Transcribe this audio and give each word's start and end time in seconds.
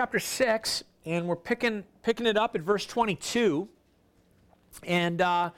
chapter 0.00 0.18
6, 0.18 0.82
and 1.04 1.28
we're 1.28 1.36
picking, 1.36 1.84
picking 2.02 2.24
it 2.24 2.38
up 2.38 2.54
at 2.54 2.62
verse 2.62 2.86
22. 2.86 3.68
And, 4.82 5.20
uh, 5.20 5.50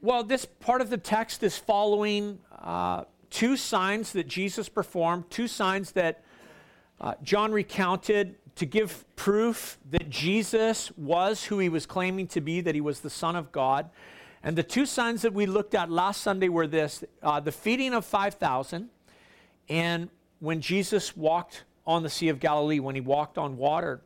well, 0.00 0.24
this 0.24 0.46
part 0.46 0.80
of 0.80 0.88
the 0.88 0.96
text 0.96 1.42
is 1.42 1.58
following 1.58 2.38
uh, 2.62 3.04
two 3.28 3.58
signs 3.58 4.12
that 4.12 4.26
Jesus 4.26 4.70
performed, 4.70 5.28
two 5.28 5.46
signs 5.46 5.92
that 5.92 6.24
uh, 6.98 7.12
John 7.22 7.52
recounted 7.52 8.36
to 8.54 8.64
give 8.64 9.04
proof 9.16 9.76
that 9.90 10.08
Jesus 10.08 10.90
was 10.96 11.44
who 11.44 11.58
he 11.58 11.68
was 11.68 11.84
claiming 11.84 12.26
to 12.28 12.40
be, 12.40 12.62
that 12.62 12.74
he 12.74 12.80
was 12.80 13.00
the 13.00 13.10
Son 13.10 13.36
of 13.36 13.52
God. 13.52 13.90
And 14.42 14.56
the 14.56 14.62
two 14.62 14.86
signs 14.86 15.20
that 15.20 15.34
we 15.34 15.44
looked 15.44 15.74
at 15.74 15.90
last 15.90 16.22
Sunday 16.22 16.48
were 16.48 16.66
this 16.66 17.04
uh, 17.22 17.38
the 17.38 17.52
feeding 17.52 17.92
of 17.92 18.06
5,000, 18.06 18.88
and 19.68 20.08
when 20.38 20.62
Jesus 20.62 21.14
walked 21.14 21.64
on 21.88 22.04
the 22.04 22.10
Sea 22.10 22.28
of 22.28 22.38
Galilee, 22.38 22.78
when 22.78 22.94
he 22.94 23.00
walked 23.00 23.38
on 23.38 23.56
water. 23.56 24.00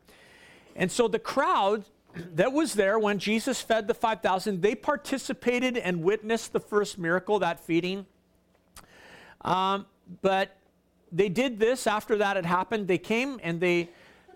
And 0.75 0.91
so 0.91 1.09
the 1.09 1.19
crowd 1.19 1.85
that 2.15 2.53
was 2.53 2.75
there 2.75 2.99
when 2.99 3.19
Jesus 3.19 3.61
fed 3.61 3.89
the 3.89 3.95
5,000, 3.95 4.63
they 4.63 4.75
participated 4.75 5.77
and 5.77 6.03
witnessed 6.03 6.53
the 6.53 6.61
first 6.61 6.99
miracle, 6.99 7.39
that 7.41 7.61
feeding. 7.61 8.07
Um, 9.43 9.87
but 10.21 10.57
they 11.11 11.29
did 11.29 11.59
this 11.59 11.87
after 11.87 12.17
that 12.19 12.37
had 12.37 12.47
happened. 12.47 12.87
They 12.87 12.99
came 12.99 13.41
and 13.43 13.61
they 13.61 13.91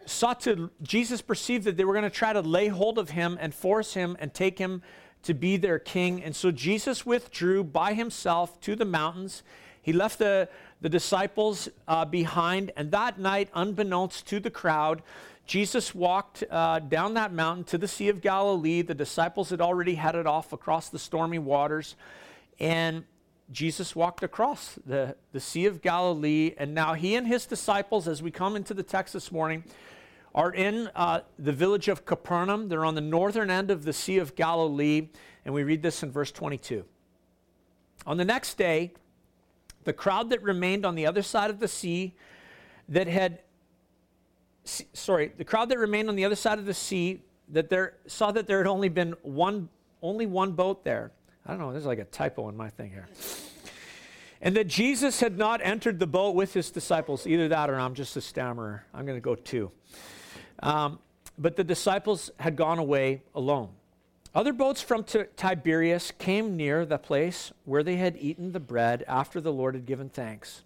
sought 0.06 0.40
to, 0.42 0.70
Jesus 0.82 1.22
perceived 1.22 1.64
that 1.64 1.76
they 1.76 1.84
were 1.84 1.92
going 1.92 2.04
to 2.04 2.10
try 2.10 2.32
to 2.32 2.40
lay 2.40 2.68
hold 2.68 2.98
of 2.98 3.10
him 3.10 3.38
and 3.40 3.54
force 3.54 3.94
him 3.94 4.16
and 4.20 4.32
take 4.34 4.58
him 4.58 4.82
to 5.22 5.34
be 5.34 5.56
their 5.56 5.78
king. 5.78 6.22
And 6.22 6.34
so 6.34 6.50
Jesus 6.50 7.04
withdrew 7.04 7.64
by 7.64 7.94
himself 7.94 8.60
to 8.62 8.76
the 8.76 8.84
mountains. 8.84 9.42
He 9.82 9.92
left 9.92 10.18
the, 10.18 10.48
the 10.86 10.90
disciples 10.90 11.68
uh, 11.88 12.04
behind, 12.04 12.70
and 12.76 12.92
that 12.92 13.18
night, 13.18 13.48
unbeknownst 13.54 14.24
to 14.24 14.38
the 14.38 14.52
crowd, 14.52 15.02
Jesus 15.44 15.92
walked 15.92 16.44
uh, 16.48 16.78
down 16.78 17.14
that 17.14 17.32
mountain 17.32 17.64
to 17.64 17.76
the 17.76 17.88
Sea 17.88 18.08
of 18.08 18.20
Galilee. 18.20 18.82
The 18.82 18.94
disciples 18.94 19.50
had 19.50 19.60
already 19.60 19.96
headed 19.96 20.28
off 20.28 20.52
across 20.52 20.88
the 20.88 21.00
stormy 21.00 21.40
waters, 21.40 21.96
and 22.60 23.02
Jesus 23.50 23.96
walked 23.96 24.22
across 24.22 24.78
the, 24.86 25.16
the 25.32 25.40
Sea 25.40 25.66
of 25.66 25.82
Galilee. 25.82 26.54
And 26.56 26.72
now 26.72 26.94
he 26.94 27.16
and 27.16 27.26
his 27.26 27.46
disciples, 27.46 28.06
as 28.06 28.22
we 28.22 28.30
come 28.30 28.54
into 28.54 28.72
the 28.72 28.84
text 28.84 29.12
this 29.12 29.32
morning, 29.32 29.64
are 30.36 30.52
in 30.52 30.88
uh, 30.94 31.22
the 31.36 31.50
village 31.50 31.88
of 31.88 32.04
Capernaum. 32.04 32.68
They're 32.68 32.84
on 32.84 32.94
the 32.94 33.00
northern 33.00 33.50
end 33.50 33.72
of 33.72 33.82
the 33.82 33.92
Sea 33.92 34.18
of 34.18 34.36
Galilee, 34.36 35.08
and 35.44 35.52
we 35.52 35.64
read 35.64 35.82
this 35.82 36.04
in 36.04 36.12
verse 36.12 36.30
22. 36.30 36.84
On 38.06 38.16
the 38.16 38.24
next 38.24 38.56
day, 38.56 38.92
the 39.86 39.92
crowd 39.92 40.30
that 40.30 40.42
remained 40.42 40.84
on 40.84 40.96
the 40.96 41.06
other 41.06 41.22
side 41.22 41.48
of 41.48 41.60
the 41.60 41.68
sea 41.68 42.12
that 42.88 43.06
had 43.06 43.38
sorry 44.64 45.32
the 45.38 45.44
crowd 45.44 45.68
that 45.68 45.78
remained 45.78 46.08
on 46.08 46.16
the 46.16 46.24
other 46.24 46.34
side 46.34 46.58
of 46.58 46.66
the 46.66 46.74
sea 46.74 47.22
that 47.48 47.70
there 47.70 47.94
saw 48.08 48.32
that 48.32 48.48
there 48.48 48.58
had 48.58 48.66
only 48.66 48.88
been 48.88 49.14
one 49.22 49.68
only 50.02 50.26
one 50.26 50.52
boat 50.52 50.84
there. 50.84 51.12
I 51.46 51.50
don't 51.50 51.60
know 51.60 51.72
there's 51.72 51.86
like 51.86 52.00
a 52.00 52.04
typo 52.04 52.48
in 52.48 52.56
my 52.56 52.68
thing 52.68 52.90
here. 52.90 53.08
And 54.40 54.56
that 54.56 54.66
jesus 54.66 55.20
had 55.20 55.38
not 55.38 55.60
entered 55.62 56.00
the 56.00 56.06
boat 56.06 56.34
with 56.34 56.52
his 56.52 56.70
disciples 56.72 57.26
either 57.26 57.48
that 57.48 57.70
or 57.70 57.78
i'm 57.78 57.94
just 57.94 58.16
a 58.16 58.20
stammerer. 58.20 58.84
I'm 58.92 59.06
going 59.06 59.16
to 59.16 59.22
go 59.22 59.36
two. 59.36 59.70
Um, 60.62 60.98
but 61.38 61.54
the 61.54 61.64
disciples 61.64 62.30
had 62.40 62.56
gone 62.56 62.78
away 62.78 63.22
alone 63.36 63.68
other 64.36 64.52
boats 64.52 64.82
from 64.82 65.02
T- 65.02 65.24
Tiberias 65.34 66.12
came 66.18 66.58
near 66.58 66.84
the 66.84 66.98
place 66.98 67.52
where 67.64 67.82
they 67.82 67.96
had 67.96 68.18
eaten 68.18 68.52
the 68.52 68.60
bread 68.60 69.02
after 69.08 69.40
the 69.40 69.52
Lord 69.52 69.74
had 69.74 69.86
given 69.86 70.10
thanks. 70.10 70.62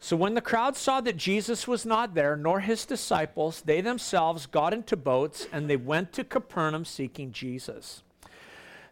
So 0.00 0.16
when 0.16 0.34
the 0.34 0.40
crowd 0.40 0.76
saw 0.76 1.00
that 1.02 1.16
Jesus 1.16 1.68
was 1.68 1.86
not 1.86 2.14
there, 2.14 2.36
nor 2.36 2.58
his 2.58 2.84
disciples, 2.84 3.62
they 3.64 3.80
themselves 3.80 4.46
got 4.46 4.74
into 4.74 4.96
boats 4.96 5.46
and 5.52 5.70
they 5.70 5.76
went 5.76 6.12
to 6.14 6.24
Capernaum 6.24 6.84
seeking 6.84 7.30
Jesus. 7.30 8.02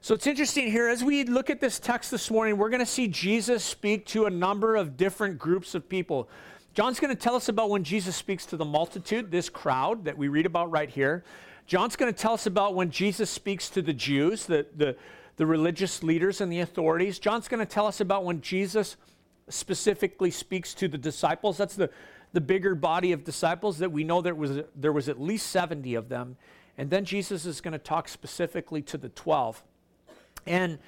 So 0.00 0.14
it's 0.14 0.28
interesting 0.28 0.70
here, 0.70 0.86
as 0.86 1.02
we 1.02 1.24
look 1.24 1.50
at 1.50 1.60
this 1.60 1.80
text 1.80 2.12
this 2.12 2.30
morning, 2.30 2.58
we're 2.58 2.70
going 2.70 2.78
to 2.78 2.86
see 2.86 3.08
Jesus 3.08 3.64
speak 3.64 4.06
to 4.06 4.26
a 4.26 4.30
number 4.30 4.76
of 4.76 4.96
different 4.96 5.36
groups 5.36 5.74
of 5.74 5.88
people. 5.88 6.28
John's 6.74 7.00
going 7.00 7.14
to 7.14 7.20
tell 7.20 7.34
us 7.34 7.48
about 7.48 7.70
when 7.70 7.82
Jesus 7.82 8.14
speaks 8.14 8.46
to 8.46 8.56
the 8.56 8.64
multitude, 8.64 9.32
this 9.32 9.48
crowd 9.48 10.04
that 10.04 10.16
we 10.16 10.28
read 10.28 10.46
about 10.46 10.70
right 10.70 10.90
here. 10.90 11.24
John's 11.66 11.96
going 11.96 12.12
to 12.12 12.18
tell 12.18 12.34
us 12.34 12.46
about 12.46 12.74
when 12.74 12.90
Jesus 12.90 13.28
speaks 13.28 13.68
to 13.70 13.82
the 13.82 13.92
Jews, 13.92 14.46
the, 14.46 14.66
the, 14.76 14.96
the 15.36 15.46
religious 15.46 16.02
leaders 16.02 16.40
and 16.40 16.50
the 16.50 16.60
authorities. 16.60 17.18
John's 17.18 17.48
going 17.48 17.64
to 17.64 17.66
tell 17.66 17.86
us 17.86 18.00
about 18.00 18.24
when 18.24 18.40
Jesus 18.40 18.96
specifically 19.48 20.30
speaks 20.30 20.74
to 20.74 20.88
the 20.88 20.98
disciples. 20.98 21.56
That's 21.56 21.76
the, 21.76 21.90
the 22.32 22.40
bigger 22.40 22.74
body 22.74 23.12
of 23.12 23.24
disciples 23.24 23.78
that 23.78 23.90
we 23.90 24.04
know 24.04 24.20
there 24.20 24.34
was, 24.34 24.60
there 24.74 24.92
was 24.92 25.08
at 25.08 25.20
least 25.20 25.50
70 25.50 25.94
of 25.94 26.08
them. 26.08 26.36
And 26.78 26.90
then 26.90 27.04
Jesus 27.04 27.46
is 27.46 27.60
going 27.60 27.72
to 27.72 27.78
talk 27.78 28.08
specifically 28.08 28.82
to 28.82 28.98
the 28.98 29.08
12. 29.08 29.62
And 30.46 30.78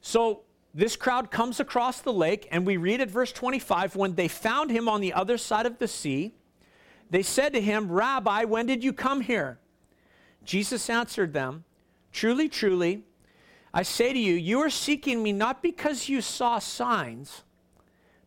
so 0.00 0.42
this 0.74 0.96
crowd 0.96 1.30
comes 1.30 1.58
across 1.58 2.00
the 2.00 2.12
lake, 2.12 2.46
and 2.50 2.66
we 2.66 2.76
read 2.76 3.00
at 3.00 3.10
verse 3.10 3.32
25 3.32 3.96
when 3.96 4.14
they 4.14 4.28
found 4.28 4.70
him 4.70 4.88
on 4.88 5.00
the 5.00 5.12
other 5.12 5.38
side 5.38 5.66
of 5.66 5.78
the 5.78 5.88
sea, 5.88 6.34
they 7.10 7.22
said 7.22 7.52
to 7.54 7.60
him, 7.60 7.90
Rabbi, 7.90 8.44
when 8.44 8.66
did 8.66 8.84
you 8.84 8.92
come 8.92 9.20
here? 9.20 9.58
Jesus 10.44 10.88
answered 10.90 11.32
them, 11.32 11.64
Truly, 12.12 12.48
truly, 12.48 13.04
I 13.72 13.82
say 13.82 14.12
to 14.12 14.18
you, 14.18 14.34
you 14.34 14.60
are 14.60 14.70
seeking 14.70 15.22
me 15.22 15.32
not 15.32 15.62
because 15.62 16.08
you 16.08 16.20
saw 16.20 16.58
signs, 16.58 17.42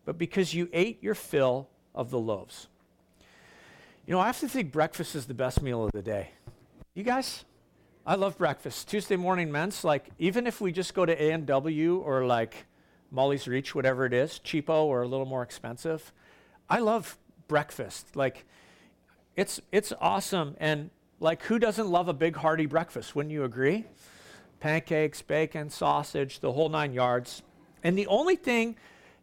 but 0.05 0.17
because 0.17 0.53
you 0.53 0.69
ate 0.71 1.03
your 1.03 1.15
fill 1.15 1.67
of 1.93 2.09
the 2.09 2.19
loaves. 2.19 2.67
You 4.05 4.13
know, 4.13 4.19
I 4.19 4.27
have 4.27 4.39
to 4.39 4.49
think 4.49 4.71
breakfast 4.71 5.15
is 5.15 5.25
the 5.25 5.33
best 5.33 5.61
meal 5.61 5.83
of 5.83 5.91
the 5.91 6.01
day. 6.01 6.31
You 6.93 7.03
guys? 7.03 7.45
I 8.05 8.15
love 8.15 8.37
breakfast. 8.37 8.89
Tuesday 8.89 9.15
morning 9.15 9.51
men's, 9.51 9.83
like, 9.83 10.09
even 10.19 10.45
if 10.45 10.59
we 10.59 10.71
just 10.71 10.93
go 10.93 11.05
to 11.05 11.13
A&W 11.13 11.97
or 11.97 12.25
like 12.25 12.65
Molly's 13.11 13.47
Reach, 13.47 13.73
whatever 13.73 14.05
it 14.05 14.13
is, 14.13 14.41
cheapo 14.43 14.83
or 14.83 15.03
a 15.03 15.07
little 15.07 15.25
more 15.25 15.41
expensive, 15.41 16.11
I 16.69 16.79
love 16.79 17.17
breakfast. 17.47 18.15
Like, 18.15 18.45
it's, 19.35 19.61
it's 19.71 19.93
awesome. 20.01 20.55
And 20.59 20.89
like, 21.23 21.41
who 21.43 21.57
doesn't 21.57 21.87
love 21.87 22.09
a 22.09 22.13
big 22.13 22.35
hearty 22.35 22.65
breakfast? 22.65 23.15
Wouldn't 23.15 23.31
you 23.31 23.45
agree? 23.45 23.85
Pancakes, 24.59 25.21
bacon, 25.21 25.69
sausage, 25.69 26.41
the 26.41 26.51
whole 26.51 26.69
nine 26.69 26.93
yards. 26.93 27.41
And 27.83 27.97
the 27.97 28.07
only 28.07 28.35
thing 28.35 28.75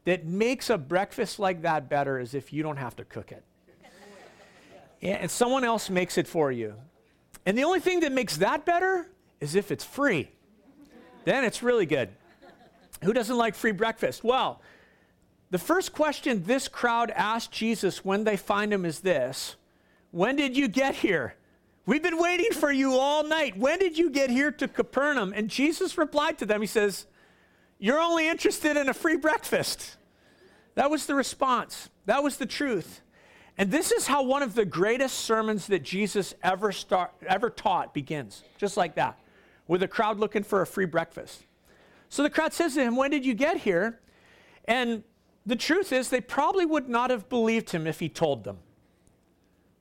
that 0.04 0.24
makes 0.24 0.70
a 0.70 0.78
breakfast 0.78 1.38
like 1.38 1.62
that 1.62 1.88
better 1.88 2.18
is 2.18 2.34
if 2.34 2.52
you 2.52 2.62
don't 2.62 2.78
have 2.78 2.96
to 2.96 3.04
cook 3.04 3.32
it. 3.32 3.44
And 5.02 5.30
someone 5.30 5.64
else 5.64 5.88
makes 5.88 6.18
it 6.18 6.26
for 6.26 6.50
you. 6.50 6.74
And 7.46 7.56
the 7.56 7.64
only 7.64 7.80
thing 7.80 8.00
that 8.00 8.12
makes 8.12 8.36
that 8.38 8.64
better 8.64 9.08
is 9.40 9.54
if 9.54 9.70
it's 9.70 9.84
free. 9.84 10.30
Then 11.24 11.44
it's 11.44 11.62
really 11.62 11.86
good. 11.86 12.10
Who 13.02 13.12
doesn't 13.12 13.36
like 13.36 13.54
free 13.54 13.72
breakfast? 13.72 14.24
Well, 14.24 14.60
the 15.50 15.58
first 15.58 15.92
question 15.92 16.44
this 16.44 16.68
crowd 16.68 17.10
asked 17.10 17.50
Jesus 17.50 18.04
when 18.04 18.24
they 18.24 18.36
find 18.36 18.72
him 18.72 18.84
is 18.84 19.00
this 19.00 19.56
When 20.10 20.36
did 20.36 20.56
you 20.56 20.68
get 20.68 20.96
here? 20.96 21.34
We've 21.90 22.00
been 22.00 22.18
waiting 22.18 22.52
for 22.52 22.70
you 22.70 22.92
all 23.00 23.24
night. 23.24 23.58
When 23.58 23.80
did 23.80 23.98
you 23.98 24.10
get 24.10 24.30
here 24.30 24.52
to 24.52 24.68
Capernaum? 24.68 25.32
And 25.34 25.50
Jesus 25.50 25.98
replied 25.98 26.38
to 26.38 26.46
them, 26.46 26.60
He 26.60 26.68
says, 26.68 27.08
You're 27.80 27.98
only 27.98 28.28
interested 28.28 28.76
in 28.76 28.88
a 28.88 28.94
free 28.94 29.16
breakfast. 29.16 29.96
That 30.76 30.88
was 30.88 31.06
the 31.06 31.16
response. 31.16 31.88
That 32.06 32.22
was 32.22 32.36
the 32.36 32.46
truth. 32.46 33.00
And 33.58 33.72
this 33.72 33.90
is 33.90 34.06
how 34.06 34.22
one 34.22 34.44
of 34.44 34.54
the 34.54 34.64
greatest 34.64 35.18
sermons 35.18 35.66
that 35.66 35.82
Jesus 35.82 36.32
ever, 36.44 36.70
start, 36.70 37.10
ever 37.26 37.50
taught 37.50 37.92
begins, 37.92 38.44
just 38.56 38.76
like 38.76 38.94
that, 38.94 39.18
with 39.66 39.82
a 39.82 39.88
crowd 39.88 40.20
looking 40.20 40.44
for 40.44 40.62
a 40.62 40.66
free 40.68 40.86
breakfast. 40.86 41.44
So 42.08 42.22
the 42.22 42.30
crowd 42.30 42.52
says 42.52 42.74
to 42.74 42.84
him, 42.84 42.94
When 42.94 43.10
did 43.10 43.26
you 43.26 43.34
get 43.34 43.56
here? 43.56 43.98
And 44.66 45.02
the 45.44 45.56
truth 45.56 45.92
is, 45.92 46.08
they 46.08 46.20
probably 46.20 46.66
would 46.66 46.88
not 46.88 47.10
have 47.10 47.28
believed 47.28 47.70
him 47.70 47.88
if 47.88 47.98
he 47.98 48.08
told 48.08 48.44
them. 48.44 48.58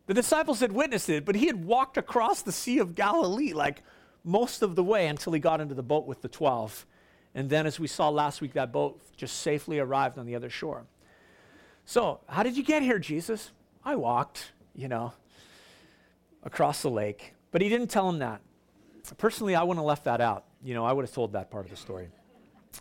The 0.10 0.16
disciples 0.16 0.60
had 0.60 0.72
witnessed 0.72 1.08
it, 1.10 1.24
but 1.24 1.36
he 1.36 1.46
had 1.46 1.64
walked 1.64 1.96
across 1.96 2.42
the 2.42 2.52
Sea 2.52 2.80
of 2.80 2.96
Galilee 2.96 3.54
like 3.54 3.84
most 4.24 4.64
of 4.64 4.76
the 4.76 4.84
way 4.84 5.06
until 5.06 5.34
he 5.34 5.40
got 5.40 5.62
into 5.62 5.76
the 5.76 5.84
boat 5.84 6.08
with 6.08 6.24
the 6.24 6.28
12. 6.28 6.88
And 7.36 7.48
then, 7.48 7.68
as 7.68 7.80
we 7.80 7.86
saw 7.86 8.10
last 8.10 8.42
week, 8.42 8.54
that 8.54 8.72
boat 8.72 9.00
just 9.18 9.42
safely 9.42 9.78
arrived 9.78 10.18
on 10.18 10.26
the 10.26 10.34
other 10.34 10.50
shore. 10.50 10.88
So, 11.86 12.22
how 12.26 12.42
did 12.42 12.58
you 12.58 12.64
get 12.64 12.82
here, 12.82 12.98
Jesus? 12.98 13.52
I 13.86 13.98
walked, 13.98 14.52
you 14.74 14.88
know, 14.88 15.14
across 16.42 16.82
the 16.82 16.90
lake. 16.90 17.36
But 17.52 17.62
he 17.62 17.70
didn't 17.70 17.92
tell 17.92 18.10
him 18.10 18.18
that. 18.18 18.42
Personally, 19.20 19.54
I 19.54 19.62
wouldn't 19.62 19.78
have 19.78 19.88
left 19.88 20.06
that 20.06 20.22
out. 20.22 20.46
You 20.64 20.74
know, 20.74 20.86
I 20.86 20.92
would 20.92 21.06
have 21.06 21.14
told 21.14 21.34
that 21.34 21.52
part 21.52 21.66
of 21.66 21.70
the 21.70 21.78
story. 21.78 22.08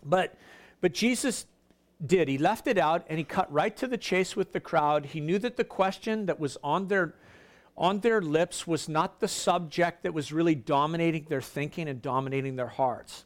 But, 0.02 0.34
but 0.80 0.94
Jesus 0.94 1.44
did. 2.04 2.28
He 2.28 2.38
left 2.38 2.66
it 2.66 2.78
out 2.78 3.04
and 3.08 3.18
he 3.18 3.24
cut 3.24 3.52
right 3.52 3.76
to 3.76 3.86
the 3.86 3.98
chase 3.98 4.36
with 4.36 4.52
the 4.52 4.60
crowd. 4.60 5.06
He 5.06 5.20
knew 5.20 5.38
that 5.38 5.56
the 5.56 5.64
question 5.64 6.26
that 6.26 6.38
was 6.38 6.56
on 6.62 6.88
their 6.88 7.14
on 7.76 8.00
their 8.00 8.20
lips 8.20 8.66
was 8.66 8.88
not 8.88 9.20
the 9.20 9.28
subject 9.28 10.02
that 10.02 10.12
was 10.12 10.32
really 10.32 10.56
dominating 10.56 11.24
their 11.28 11.40
thinking 11.40 11.88
and 11.88 12.02
dominating 12.02 12.56
their 12.56 12.66
hearts. 12.66 13.24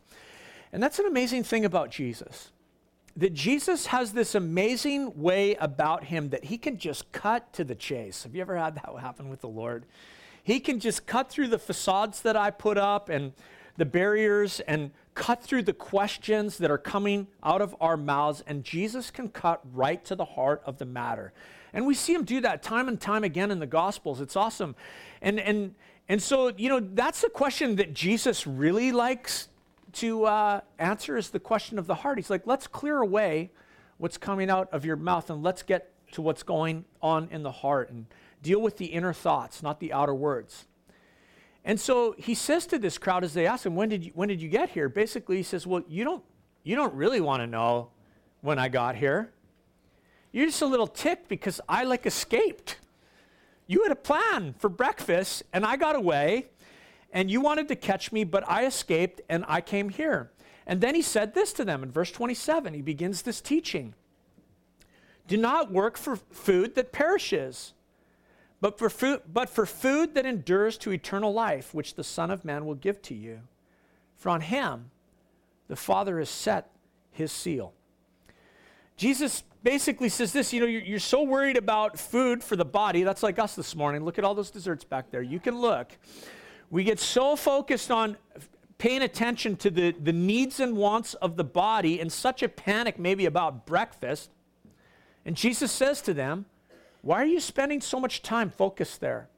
And 0.72 0.82
that's 0.82 0.98
an 0.98 1.06
amazing 1.06 1.42
thing 1.44 1.64
about 1.64 1.90
Jesus. 1.90 2.50
that 3.16 3.34
Jesus 3.34 3.86
has 3.86 4.12
this 4.12 4.34
amazing 4.34 5.20
way 5.20 5.54
about 5.56 6.04
him 6.04 6.30
that 6.30 6.44
he 6.44 6.56
can 6.56 6.78
just 6.78 7.10
cut 7.12 7.52
to 7.52 7.64
the 7.64 7.74
chase. 7.74 8.22
Have 8.22 8.34
you 8.34 8.40
ever 8.40 8.56
had 8.56 8.74
that 8.76 8.88
happen 9.00 9.28
with 9.28 9.40
the 9.40 9.48
Lord? 9.48 9.84
He 10.42 10.60
can 10.60 10.80
just 10.80 11.06
cut 11.06 11.30
through 11.30 11.48
the 11.48 11.58
facades 11.58 12.22
that 12.22 12.36
I 12.36 12.50
put 12.50 12.78
up 12.78 13.08
and 13.08 13.32
the 13.76 13.84
barriers 13.84 14.60
and 14.60 14.90
cut 15.14 15.42
through 15.42 15.62
the 15.62 15.72
questions 15.72 16.58
that 16.58 16.70
are 16.70 16.78
coming 16.78 17.26
out 17.42 17.60
of 17.60 17.76
our 17.80 17.96
mouths, 17.96 18.42
and 18.46 18.64
Jesus 18.64 19.10
can 19.10 19.28
cut 19.28 19.60
right 19.72 20.04
to 20.06 20.14
the 20.14 20.24
heart 20.24 20.62
of 20.64 20.78
the 20.78 20.86
matter. 20.86 21.32
And 21.72 21.86
we 21.86 21.94
see 21.94 22.14
him 22.14 22.24
do 22.24 22.40
that 22.40 22.62
time 22.62 22.88
and 22.88 23.00
time 23.00 23.24
again 23.24 23.50
in 23.50 23.58
the 23.58 23.66
Gospels. 23.66 24.20
It's 24.20 24.36
awesome. 24.36 24.74
And, 25.20 25.40
and, 25.40 25.74
and 26.08 26.22
so, 26.22 26.48
you 26.56 26.68
know, 26.68 26.80
that's 26.80 27.22
the 27.22 27.30
question 27.30 27.76
that 27.76 27.94
Jesus 27.94 28.46
really 28.46 28.92
likes 28.92 29.48
to 29.94 30.24
uh, 30.24 30.60
answer 30.78 31.16
is 31.16 31.30
the 31.30 31.40
question 31.40 31.78
of 31.78 31.86
the 31.86 31.96
heart. 31.96 32.18
He's 32.18 32.30
like, 32.30 32.46
let's 32.46 32.66
clear 32.66 32.98
away 32.98 33.50
what's 33.98 34.18
coming 34.18 34.50
out 34.50 34.68
of 34.72 34.84
your 34.84 34.96
mouth 34.96 35.30
and 35.30 35.42
let's 35.42 35.62
get 35.62 35.92
to 36.12 36.22
what's 36.22 36.42
going 36.42 36.84
on 37.00 37.28
in 37.30 37.42
the 37.42 37.52
heart 37.52 37.90
and 37.90 38.06
deal 38.42 38.60
with 38.60 38.76
the 38.76 38.86
inner 38.86 39.12
thoughts, 39.12 39.62
not 39.62 39.80
the 39.80 39.92
outer 39.92 40.14
words. 40.14 40.66
And 41.64 41.78
so 41.78 42.14
he 42.18 42.34
says 42.34 42.66
to 42.66 42.78
this 42.78 42.98
crowd 42.98 43.22
as 43.22 43.34
they 43.34 43.46
ask 43.46 43.64
him, 43.64 43.76
when 43.76 43.88
did 43.88 44.04
you, 44.04 44.12
when 44.14 44.28
did 44.28 44.42
you 44.42 44.48
get 44.48 44.70
here? 44.70 44.88
Basically, 44.88 45.36
he 45.36 45.42
says, 45.42 45.66
well, 45.66 45.82
you 45.88 46.04
don't, 46.04 46.24
you 46.64 46.74
don't 46.74 46.92
really 46.94 47.20
want 47.20 47.42
to 47.42 47.46
know 47.46 47.90
when 48.40 48.58
I 48.58 48.68
got 48.68 48.96
here. 48.96 49.32
You're 50.32 50.46
just 50.46 50.62
a 50.62 50.66
little 50.66 50.86
ticked 50.86 51.28
because 51.28 51.60
I 51.68 51.84
like 51.84 52.06
escaped. 52.06 52.78
You 53.66 53.82
had 53.84 53.92
a 53.92 53.96
plan 53.96 54.54
for 54.58 54.68
breakfast 54.68 55.44
and 55.52 55.64
I 55.64 55.76
got 55.76 55.94
away 55.94 56.46
and 57.12 57.30
you 57.30 57.40
wanted 57.40 57.68
to 57.68 57.76
catch 57.76 58.10
me, 58.10 58.24
but 58.24 58.48
I 58.48 58.66
escaped 58.66 59.20
and 59.28 59.44
I 59.46 59.60
came 59.60 59.90
here. 59.90 60.32
And 60.66 60.80
then 60.80 60.94
he 60.94 61.02
said 61.02 61.34
this 61.34 61.52
to 61.54 61.64
them 61.64 61.82
in 61.82 61.90
verse 61.90 62.10
27. 62.10 62.74
He 62.74 62.82
begins 62.82 63.22
this 63.22 63.40
teaching 63.40 63.94
Do 65.28 65.36
not 65.36 65.70
work 65.70 65.96
for 65.96 66.16
food 66.16 66.74
that 66.74 66.92
perishes, 66.92 67.74
but 68.62 68.78
for, 68.78 68.88
food, 68.88 69.22
but 69.30 69.50
for 69.50 69.66
food 69.66 70.14
that 70.14 70.24
endures 70.24 70.78
to 70.78 70.92
eternal 70.92 71.34
life, 71.34 71.74
which 71.74 71.96
the 71.96 72.04
Son 72.04 72.30
of 72.30 72.44
Man 72.44 72.64
will 72.64 72.76
give 72.76 73.02
to 73.02 73.14
you. 73.14 73.40
For 74.16 74.30
on 74.30 74.40
him 74.40 74.92
the 75.66 75.74
Father 75.74 76.20
has 76.20 76.30
set 76.30 76.70
his 77.10 77.32
seal. 77.32 77.72
Jesus 78.96 79.42
basically 79.64 80.08
says 80.08 80.32
this 80.32 80.52
you 80.52 80.60
know, 80.60 80.66
you're, 80.66 80.80
you're, 80.80 81.00
so 81.00 81.24
worried 81.24 81.56
about 81.56 81.98
food 81.98 82.44
for 82.44 82.54
the 82.54 82.64
body. 82.64 83.02
That's 83.02 83.24
like 83.24 83.40
us 83.40 83.56
this 83.56 83.74
morning. 83.74 84.04
Look 84.04 84.16
at 84.16 84.24
all 84.24 84.34
those 84.34 84.50
desserts 84.50 84.84
back 84.84 85.10
there. 85.10 85.22
You 85.22 85.40
can 85.40 85.58
look. 85.58 85.90
We 86.70 86.84
get 86.84 87.00
so 87.00 87.34
focused 87.34 87.90
on 87.90 88.16
paying 88.78 89.02
attention 89.02 89.56
to 89.56 89.70
the, 89.70 89.90
the 89.90 90.12
needs 90.12 90.60
and 90.60 90.76
wants 90.76 91.14
of 91.14 91.36
the 91.36 91.44
body 91.44 91.98
in 91.98 92.10
such 92.10 92.44
a 92.44 92.48
panic 92.48 92.96
maybe 92.96 93.26
about 93.26 93.66
breakfast. 93.66 94.30
And 95.26 95.36
Jesus 95.36 95.72
says 95.72 96.00
to 96.02 96.14
them, 96.14 96.46
Why 97.02 97.22
are 97.22 97.26
you 97.26 97.40
spending 97.40 97.80
so 97.80 98.00
much 98.00 98.22
time 98.22 98.50
focused 98.50 99.00
there? 99.00 99.28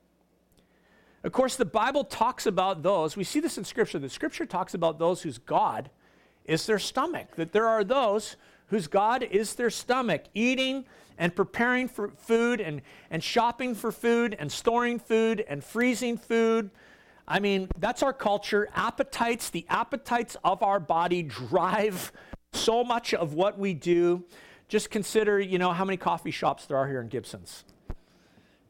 Of 1.22 1.32
course, 1.32 1.56
the 1.56 1.64
Bible 1.64 2.04
talks 2.04 2.46
about 2.46 2.82
those, 2.82 3.16
we 3.16 3.24
see 3.24 3.40
this 3.40 3.58
in 3.58 3.64
Scripture. 3.64 3.98
The 3.98 4.08
Scripture 4.08 4.46
talks 4.46 4.74
about 4.74 4.98
those 4.98 5.22
whose 5.22 5.38
God 5.38 5.90
is 6.44 6.66
their 6.66 6.78
stomach, 6.78 7.36
that 7.36 7.52
there 7.52 7.66
are 7.66 7.82
those 7.82 8.36
whose 8.66 8.86
God 8.86 9.22
is 9.22 9.54
their 9.54 9.70
stomach, 9.70 10.24
eating 10.34 10.84
and 11.18 11.34
preparing 11.34 11.88
for 11.88 12.08
food 12.08 12.60
and, 12.60 12.82
and 13.10 13.24
shopping 13.24 13.74
for 13.74 13.90
food 13.90 14.36
and 14.38 14.52
storing 14.52 14.98
food 14.98 15.44
and 15.48 15.64
freezing 15.64 16.18
food 16.18 16.70
I 17.26 17.40
mean, 17.40 17.68
that's 17.78 18.02
our 18.02 18.12
culture. 18.12 18.68
Appetites, 18.74 19.50
the 19.50 19.64
appetites 19.68 20.36
of 20.44 20.62
our 20.62 20.78
body 20.78 21.22
drive 21.22 22.12
so 22.52 22.84
much 22.84 23.14
of 23.14 23.34
what 23.34 23.58
we 23.58 23.72
do. 23.74 24.24
Just 24.74 24.90
consider, 24.90 25.38
you 25.38 25.56
know, 25.56 25.72
how 25.72 25.84
many 25.84 25.96
coffee 25.96 26.32
shops 26.32 26.66
there 26.66 26.76
are 26.76 26.88
here 26.88 27.00
in 27.00 27.06
Gibsons. 27.06 27.62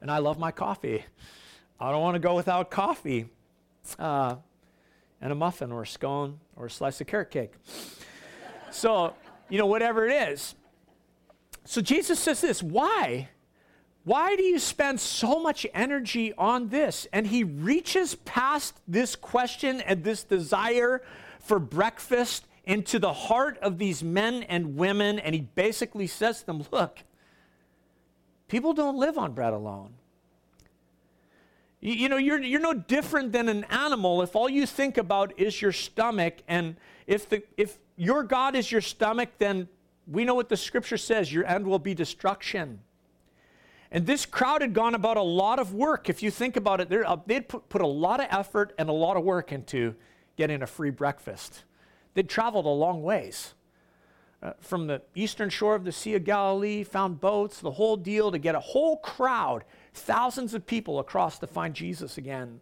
And 0.02 0.10
I 0.10 0.18
love 0.18 0.38
my 0.38 0.50
coffee. 0.50 1.02
I 1.80 1.90
don't 1.90 2.02
want 2.02 2.14
to 2.14 2.18
go 2.18 2.34
without 2.34 2.70
coffee 2.70 3.30
uh, 3.98 4.36
and 5.22 5.32
a 5.32 5.34
muffin 5.34 5.72
or 5.72 5.80
a 5.80 5.86
scone 5.86 6.40
or 6.56 6.66
a 6.66 6.70
slice 6.70 7.00
of 7.00 7.06
carrot 7.06 7.30
cake. 7.30 7.54
so, 8.70 9.14
you 9.48 9.56
know, 9.56 9.64
whatever 9.64 10.06
it 10.06 10.12
is. 10.12 10.54
So 11.64 11.80
Jesus 11.80 12.18
says 12.18 12.42
this 12.42 12.62
why? 12.62 13.30
Why 14.04 14.36
do 14.36 14.42
you 14.42 14.58
spend 14.58 15.00
so 15.00 15.40
much 15.40 15.66
energy 15.72 16.34
on 16.34 16.68
this? 16.68 17.06
And 17.14 17.26
he 17.26 17.44
reaches 17.44 18.14
past 18.26 18.78
this 18.86 19.16
question 19.16 19.80
and 19.80 20.04
this 20.04 20.22
desire 20.22 21.00
for 21.40 21.58
breakfast 21.58 22.44
into 22.66 22.99
the 22.99 23.12
heart 23.12 23.58
of 23.58 23.78
these 23.78 24.02
men 24.02 24.43
and 24.44 24.76
women, 24.76 25.19
and 25.19 25.34
he 25.34 25.43
basically 25.43 26.06
says 26.06 26.40
to 26.40 26.46
them, 26.46 26.64
Look, 26.70 27.00
people 28.49 28.72
don't 28.72 28.96
live 28.96 29.19
on 29.19 29.32
bread 29.32 29.52
alone. 29.52 29.94
You, 31.81 31.93
you 31.93 32.08
know, 32.08 32.16
you're, 32.16 32.43
you're 32.43 32.61
no 32.61 32.72
different 32.72 33.32
than 33.32 33.49
an 33.49 33.64
animal 33.64 34.22
if 34.22 34.34
all 34.34 34.49
you 34.49 34.66
think 34.66 34.96
about 34.96 35.38
is 35.38 35.61
your 35.61 35.72
stomach. 35.72 36.38
And 36.49 36.76
if, 37.06 37.28
the, 37.28 37.43
if 37.56 37.78
your 37.96 38.22
God 38.22 38.56
is 38.56 38.72
your 38.72 38.81
stomach, 38.81 39.31
then 39.38 39.69
we 40.06 40.25
know 40.25 40.34
what 40.34 40.49
the 40.49 40.56
scripture 40.56 40.96
says 40.96 41.32
your 41.32 41.46
end 41.46 41.66
will 41.66 41.78
be 41.78 41.94
destruction. 41.94 42.81
And 43.90 44.06
this 44.06 44.26
crowd 44.26 44.62
had 44.62 44.72
gone 44.72 44.94
about 44.94 45.19
a 45.19 45.22
lot 45.22 45.58
of 45.58 45.72
work. 45.75 46.08
If 46.08 46.22
you 46.22 46.31
think 46.31 46.56
about 46.56 46.81
it, 46.81 46.88
they'd 47.26 47.49
put, 47.49 47.69
put 47.69 47.81
a 47.81 47.87
lot 47.87 48.19
of 48.19 48.26
effort 48.31 48.72
and 48.78 48.88
a 48.88 48.93
lot 48.93 49.16
of 49.16 49.22
work 49.22 49.52
into 49.52 49.94
getting 50.37 50.62
a 50.62 50.66
free 50.66 50.90
breakfast. 50.90 51.64
They'd 52.14 52.28
traveled 52.28 52.66
a 52.66 52.70
long 52.70 53.02
ways. 53.02 53.55
Uh, 54.43 54.52
from 54.61 54.87
the 54.87 55.00
eastern 55.14 55.49
shore 55.49 55.75
of 55.75 55.84
the 55.84 55.93
Sea 55.93 56.14
of 56.14 56.25
Galilee, 56.25 56.84
found 56.84 57.20
boats, 57.20 57.61
the 57.61 57.70
whole 57.70 57.96
deal 57.96 58.31
to 58.31 58.38
get 58.38 58.55
a 58.55 58.61
whole 58.61 58.99
crowd, 58.99 59.64
thousands 59.94 60.52
of 60.52 60.66
people 60.66 60.99
across 60.99 61.38
to 61.38 61.46
find 61.46 61.75
Jesus 61.75 62.19
again. 62.19 62.61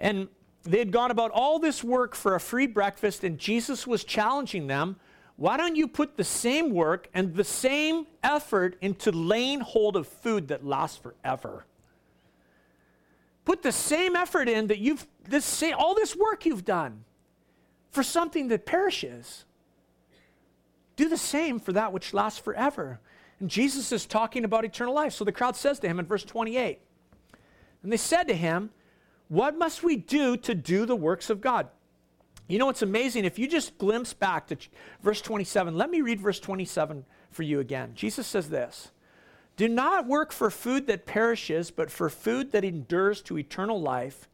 And 0.00 0.28
they 0.64 0.78
had 0.78 0.90
gone 0.90 1.12
about 1.12 1.30
all 1.30 1.58
this 1.58 1.84
work 1.84 2.16
for 2.16 2.34
a 2.34 2.40
free 2.40 2.66
breakfast, 2.66 3.22
and 3.22 3.38
Jesus 3.38 3.86
was 3.86 4.02
challenging 4.02 4.66
them 4.66 4.96
why 5.36 5.56
don't 5.56 5.74
you 5.74 5.88
put 5.88 6.16
the 6.16 6.24
same 6.24 6.70
work 6.70 7.08
and 7.12 7.34
the 7.34 7.44
same 7.44 8.06
effort 8.22 8.76
into 8.80 9.10
laying 9.10 9.60
hold 9.60 9.96
of 9.96 10.06
food 10.06 10.48
that 10.48 10.64
lasts 10.64 10.98
forever? 10.98 11.66
Put 13.44 13.62
the 13.62 13.72
same 13.72 14.14
effort 14.14 14.48
in 14.48 14.68
that 14.68 14.78
you've 14.78 15.06
this 15.28 15.62
all 15.76 15.94
this 15.94 16.14
work 16.14 16.46
you've 16.46 16.64
done 16.64 17.04
for 17.94 18.02
something 18.02 18.48
that 18.48 18.66
perishes. 18.66 19.44
Do 20.96 21.08
the 21.08 21.16
same 21.16 21.60
for 21.60 21.72
that 21.72 21.92
which 21.92 22.12
lasts 22.12 22.40
forever. 22.40 23.00
And 23.38 23.48
Jesus 23.48 23.92
is 23.92 24.04
talking 24.04 24.44
about 24.44 24.64
eternal 24.64 24.94
life. 24.94 25.12
So 25.12 25.24
the 25.24 25.32
crowd 25.32 25.54
says 25.54 25.78
to 25.80 25.88
him 25.88 26.00
in 26.00 26.06
verse 26.06 26.24
28, 26.24 26.80
and 27.82 27.92
they 27.92 27.96
said 27.96 28.24
to 28.24 28.34
him, 28.34 28.70
What 29.28 29.56
must 29.56 29.84
we 29.84 29.96
do 29.96 30.36
to 30.38 30.54
do 30.54 30.86
the 30.86 30.96
works 30.96 31.30
of 31.30 31.40
God? 31.40 31.68
You 32.48 32.58
know, 32.58 32.68
it's 32.68 32.82
amazing. 32.82 33.24
If 33.24 33.38
you 33.38 33.46
just 33.46 33.78
glimpse 33.78 34.12
back 34.12 34.48
to 34.48 34.56
verse 35.02 35.20
27, 35.20 35.76
let 35.76 35.90
me 35.90 36.00
read 36.00 36.20
verse 36.20 36.40
27 36.40 37.04
for 37.30 37.42
you 37.42 37.60
again. 37.60 37.92
Jesus 37.94 38.26
says 38.26 38.50
this 38.50 38.90
Do 39.56 39.68
not 39.68 40.06
work 40.06 40.32
for 40.32 40.50
food 40.50 40.86
that 40.88 41.06
perishes, 41.06 41.70
but 41.70 41.90
for 41.90 42.10
food 42.10 42.50
that 42.52 42.64
endures 42.64 43.22
to 43.22 43.38
eternal 43.38 43.80
life, 43.80 44.28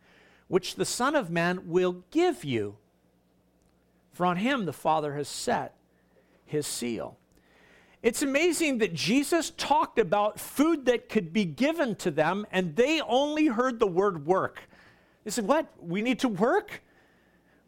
which 0.48 0.76
the 0.76 0.84
Son 0.86 1.14
of 1.14 1.30
Man 1.30 1.68
will 1.68 2.04
give 2.10 2.42
you. 2.42 2.76
For 4.12 4.26
on 4.26 4.36
him 4.36 4.64
the 4.64 4.72
Father 4.72 5.14
has 5.14 5.28
set 5.28 5.74
his 6.44 6.66
seal. 6.66 7.16
It's 8.02 8.22
amazing 8.22 8.78
that 8.78 8.94
Jesus 8.94 9.50
talked 9.50 9.98
about 9.98 10.40
food 10.40 10.86
that 10.86 11.08
could 11.08 11.32
be 11.32 11.44
given 11.44 11.94
to 11.96 12.10
them, 12.10 12.46
and 12.50 12.74
they 12.74 13.00
only 13.02 13.46
heard 13.46 13.78
the 13.78 13.86
word 13.86 14.26
work. 14.26 14.68
They 15.24 15.30
said, 15.30 15.46
What? 15.46 15.70
We 15.78 16.00
need 16.00 16.20
to 16.20 16.28
work? 16.28 16.82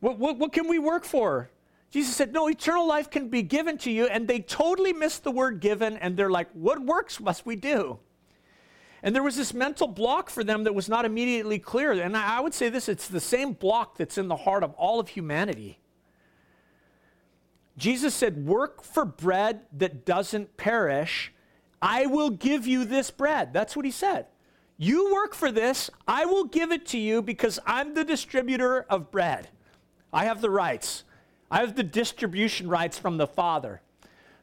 What, 0.00 0.18
what, 0.18 0.38
what 0.38 0.52
can 0.52 0.68
we 0.68 0.78
work 0.78 1.04
for? 1.04 1.50
Jesus 1.90 2.16
said, 2.16 2.32
No, 2.32 2.48
eternal 2.48 2.86
life 2.86 3.10
can 3.10 3.28
be 3.28 3.42
given 3.42 3.76
to 3.78 3.90
you. 3.90 4.06
And 4.06 4.26
they 4.26 4.40
totally 4.40 4.94
missed 4.94 5.22
the 5.22 5.30
word 5.30 5.60
given, 5.60 5.98
and 5.98 6.16
they're 6.16 6.30
like, 6.30 6.50
What 6.52 6.80
works 6.82 7.20
must 7.20 7.44
we 7.44 7.54
do? 7.54 7.98
And 9.02 9.14
there 9.14 9.22
was 9.22 9.36
this 9.36 9.52
mental 9.52 9.88
block 9.88 10.30
for 10.30 10.44
them 10.44 10.64
that 10.64 10.74
was 10.74 10.88
not 10.88 11.04
immediately 11.04 11.58
clear. 11.58 11.92
And 11.92 12.16
I 12.16 12.40
would 12.40 12.54
say 12.54 12.70
this 12.70 12.88
it's 12.88 13.08
the 13.08 13.20
same 13.20 13.52
block 13.52 13.98
that's 13.98 14.16
in 14.16 14.28
the 14.28 14.36
heart 14.36 14.62
of 14.62 14.72
all 14.74 14.98
of 14.98 15.08
humanity. 15.08 15.78
Jesus 17.76 18.14
said, 18.14 18.46
Work 18.46 18.82
for 18.82 19.04
bread 19.04 19.62
that 19.72 20.04
doesn't 20.04 20.56
perish. 20.56 21.32
I 21.80 22.06
will 22.06 22.30
give 22.30 22.66
you 22.66 22.84
this 22.84 23.10
bread. 23.10 23.52
That's 23.52 23.74
what 23.74 23.84
he 23.84 23.90
said. 23.90 24.26
You 24.78 25.12
work 25.12 25.34
for 25.34 25.52
this, 25.52 25.90
I 26.08 26.24
will 26.24 26.44
give 26.44 26.72
it 26.72 26.86
to 26.86 26.98
you 26.98 27.22
because 27.22 27.58
I'm 27.66 27.94
the 27.94 28.04
distributor 28.04 28.82
of 28.88 29.10
bread. 29.10 29.48
I 30.12 30.24
have 30.24 30.40
the 30.40 30.50
rights. 30.50 31.04
I 31.50 31.60
have 31.60 31.76
the 31.76 31.82
distribution 31.82 32.68
rights 32.68 32.98
from 32.98 33.16
the 33.16 33.26
Father. 33.26 33.80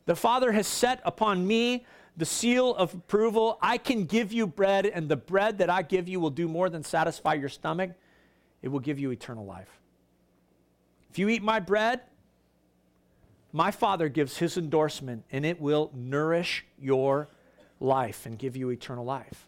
The 0.06 0.16
Father 0.16 0.52
has 0.52 0.68
set 0.68 1.02
upon 1.04 1.46
me 1.46 1.86
the 2.18 2.26
seal 2.26 2.76
of 2.76 2.94
approval. 2.94 3.58
I 3.62 3.78
can 3.78 4.06
give 4.06 4.32
you 4.32 4.48
bread, 4.48 4.86
and 4.86 5.10
the 5.10 5.16
bread 5.16 5.58
that 5.60 5.70
I 5.70 5.82
give 5.82 6.08
you 6.08 6.20
will 6.20 6.30
do 6.30 6.48
more 6.48 6.70
than 6.70 6.84
satisfy 6.84 7.34
your 7.34 7.50
stomach, 7.50 7.92
it 8.62 8.68
will 8.68 8.80
give 8.80 9.00
you 9.00 9.12
eternal 9.12 9.46
life. 9.46 9.80
If 11.10 11.18
you 11.18 11.30
eat 11.30 11.42
my 11.42 11.60
bread, 11.60 12.02
my 13.52 13.72
Father 13.72 14.10
gives 14.10 14.38
his 14.38 14.58
endorsement, 14.58 15.24
and 15.32 15.46
it 15.46 15.60
will 15.60 15.92
nourish 15.94 16.66
your 16.80 17.28
life 17.80 18.26
and 18.26 18.38
give 18.38 18.56
you 18.56 18.70
eternal 18.70 19.06
life. 19.06 19.48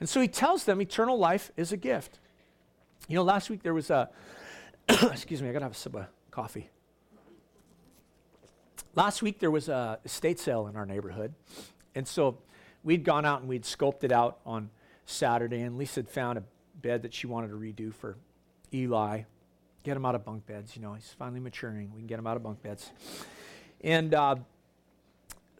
And 0.00 0.08
so 0.08 0.20
he 0.20 0.28
tells 0.28 0.64
them 0.64 0.80
eternal 0.80 1.18
life 1.18 1.50
is 1.56 1.72
a 1.72 1.76
gift. 1.76 2.18
You 3.08 3.16
know, 3.16 3.22
last 3.22 3.50
week 3.50 3.62
there 3.62 3.74
was 3.74 3.90
a, 3.90 4.08
excuse 4.88 5.42
me, 5.42 5.48
I 5.48 5.52
gotta 5.52 5.64
have 5.64 5.72
a 5.72 5.76
sip 5.76 5.94
of 5.94 6.06
coffee. 6.30 6.70
Last 8.94 9.22
week 9.22 9.38
there 9.38 9.50
was 9.50 9.68
a 9.68 9.98
estate 10.04 10.38
sale 10.38 10.66
in 10.66 10.76
our 10.76 10.86
neighborhood. 10.86 11.34
And 11.94 12.06
so 12.06 12.38
we'd 12.82 13.04
gone 13.04 13.24
out 13.24 13.40
and 13.40 13.48
we'd 13.48 13.64
scoped 13.64 14.04
it 14.04 14.12
out 14.12 14.38
on 14.46 14.70
Saturday, 15.06 15.62
and 15.62 15.78
Lisa 15.78 16.00
had 16.00 16.08
found 16.08 16.38
a 16.38 16.42
bed 16.80 17.02
that 17.02 17.14
she 17.14 17.26
wanted 17.26 17.48
to 17.48 17.54
redo 17.54 17.92
for 17.94 18.16
Eli. 18.72 19.22
Get 19.84 19.96
him 19.96 20.04
out 20.04 20.14
of 20.14 20.24
bunk 20.24 20.46
beds, 20.46 20.76
you 20.76 20.82
know, 20.82 20.94
he's 20.94 21.14
finally 21.18 21.40
maturing. 21.40 21.90
We 21.92 22.00
can 22.00 22.06
get 22.06 22.18
him 22.18 22.26
out 22.26 22.36
of 22.36 22.42
bunk 22.42 22.62
beds. 22.62 22.90
And 23.80 24.12
uh, 24.12 24.36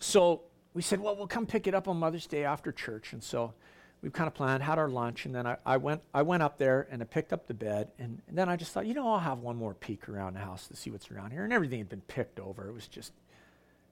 so 0.00 0.42
we 0.75 0.82
said, 0.82 1.00
well, 1.00 1.16
we'll 1.16 1.26
come 1.26 1.46
pick 1.46 1.66
it 1.66 1.75
up 1.75 1.88
on 1.88 1.96
Mother's 1.96 2.26
Day 2.26 2.44
after 2.44 2.72
church. 2.72 3.12
And 3.12 3.22
so 3.22 3.54
we 4.02 4.10
kind 4.10 4.28
of 4.28 4.34
planned, 4.34 4.62
had 4.62 4.78
our 4.78 4.88
lunch, 4.88 5.26
and 5.26 5.34
then 5.34 5.46
I, 5.46 5.56
I, 5.66 5.76
went, 5.76 6.02
I 6.14 6.22
went 6.22 6.42
up 6.42 6.58
there 6.58 6.87
and 6.90 7.02
I 7.02 7.04
picked 7.04 7.32
up 7.32 7.46
the 7.46 7.54
bed. 7.54 7.90
And, 7.98 8.20
and 8.28 8.37
then 8.37 8.48
I 8.48 8.56
just 8.56 8.72
thought, 8.72 8.87
you 8.87 8.94
know, 8.94 9.12
I'll 9.12 9.18
have 9.18 9.38
one 9.40 9.56
more 9.56 9.75
peek 9.75 10.08
around 10.08 10.34
the 10.34 10.40
house 10.40 10.68
to 10.68 10.76
see 10.76 10.90
what's 10.90 11.10
around 11.10 11.32
here. 11.32 11.44
And 11.44 11.52
everything 11.52 11.78
had 11.78 11.88
been 11.88 12.02
picked 12.02 12.38
over. 12.38 12.68
It 12.68 12.72
was 12.72 12.87
just 12.87 13.12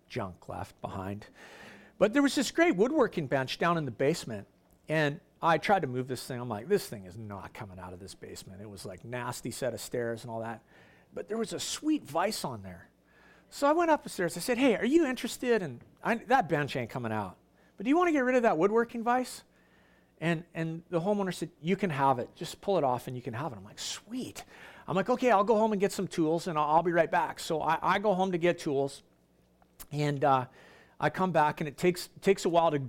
junk 0.09 0.49
left 0.49 0.81
behind. 0.81 1.27
But 1.99 2.13
there 2.13 2.23
was 2.23 2.35
this 2.35 2.51
great 2.51 2.77
woodworking 2.77 3.27
bench 3.27 3.59
down 3.59 3.79
in 3.79 3.85
the 3.85 3.91
basement. 3.91 4.47
And 4.89 5.19
I 5.43 5.59
tried 5.59 5.83
to 5.83 5.87
move 5.87 6.09
this 6.09 6.25
thing. 6.25 6.41
I'm 6.41 6.49
like, 6.49 6.69
this 6.69 6.87
thing 6.87 7.05
is 7.05 7.17
not 7.17 7.53
coming 7.53 7.79
out 7.79 7.93
of 7.93 8.01
this 8.01 8.15
basement. 8.15 8.63
It 8.63 8.71
was 8.71 8.87
like 8.87 9.05
nasty 9.05 9.51
set 9.51 9.75
of 9.75 9.81
stairs 9.81 10.23
and 10.23 10.31
all 10.31 10.41
that. 10.41 10.63
But 11.15 11.29
there 11.29 11.37
was 11.37 11.53
a 11.53 11.61
sweet 11.61 12.05
vice 12.05 12.45
on 12.45 12.63
there. 12.63 12.89
So 13.51 13.67
I 13.67 13.73
went 13.73 13.91
up 13.91 14.03
the 14.03 14.09
stairs. 14.09 14.37
I 14.37 14.41
said, 14.41 14.59
hey, 14.59 14.77
are 14.77 14.85
you 14.85 15.07
interested? 15.07 15.63
And 15.63 15.81
that 16.29 16.49
bench 16.49 16.75
ain't 16.77 16.91
coming 16.91 17.13
out. 17.13 17.37
But 17.77 17.85
do 17.85 17.91
you 17.91 17.97
want 17.97 18.09
to 18.09 18.13
get 18.13 18.25
rid 18.25 18.37
of 18.37 18.43
that 18.43 18.59
woodworking 18.59 19.03
vice? 19.03 19.43
And, 20.21 20.45
and 20.55 20.83
the 20.89 21.01
homeowner 21.01 21.33
said, 21.33 21.51
you 21.61 21.77
can 21.77 21.91
have 21.91 22.19
it. 22.19 22.31
Just 22.35 22.61
pull 22.61 22.79
it 22.79 22.85
off 22.85 23.07
and 23.07 23.15
you 23.15 23.23
can 23.23 23.35
have 23.35 23.53
it. 23.53 23.57
I'm 23.59 23.65
like, 23.65 23.79
sweet. 23.79 24.45
I'm 24.89 24.97
like, 24.97 25.11
okay, 25.11 25.31
I'll 25.31 25.45
go 25.45 25.57
home 25.57 25.73
and 25.73 25.81
get 25.81 25.93
some 25.93 26.07
tools 26.09 26.47
and 26.47 26.59
I'll, 26.59 26.77
I'll 26.77 26.83
be 26.83 26.93
right 26.93 27.11
back. 27.11 27.39
So 27.39 27.61
I, 27.61 27.79
I, 27.83 27.99
go 27.99 28.15
home 28.15 28.33
to 28.33 28.39
get 28.39 28.59
tools. 28.59 29.03
And 29.93 30.25
uh, 30.25 30.47
I 30.99 31.11
come 31.11 31.33
back 31.33 31.61
and 31.61 31.69
it 31.69 31.77
takes, 31.77 32.09
takes 32.23 32.45
a 32.47 32.49
while 32.49 32.71
to, 32.71 32.81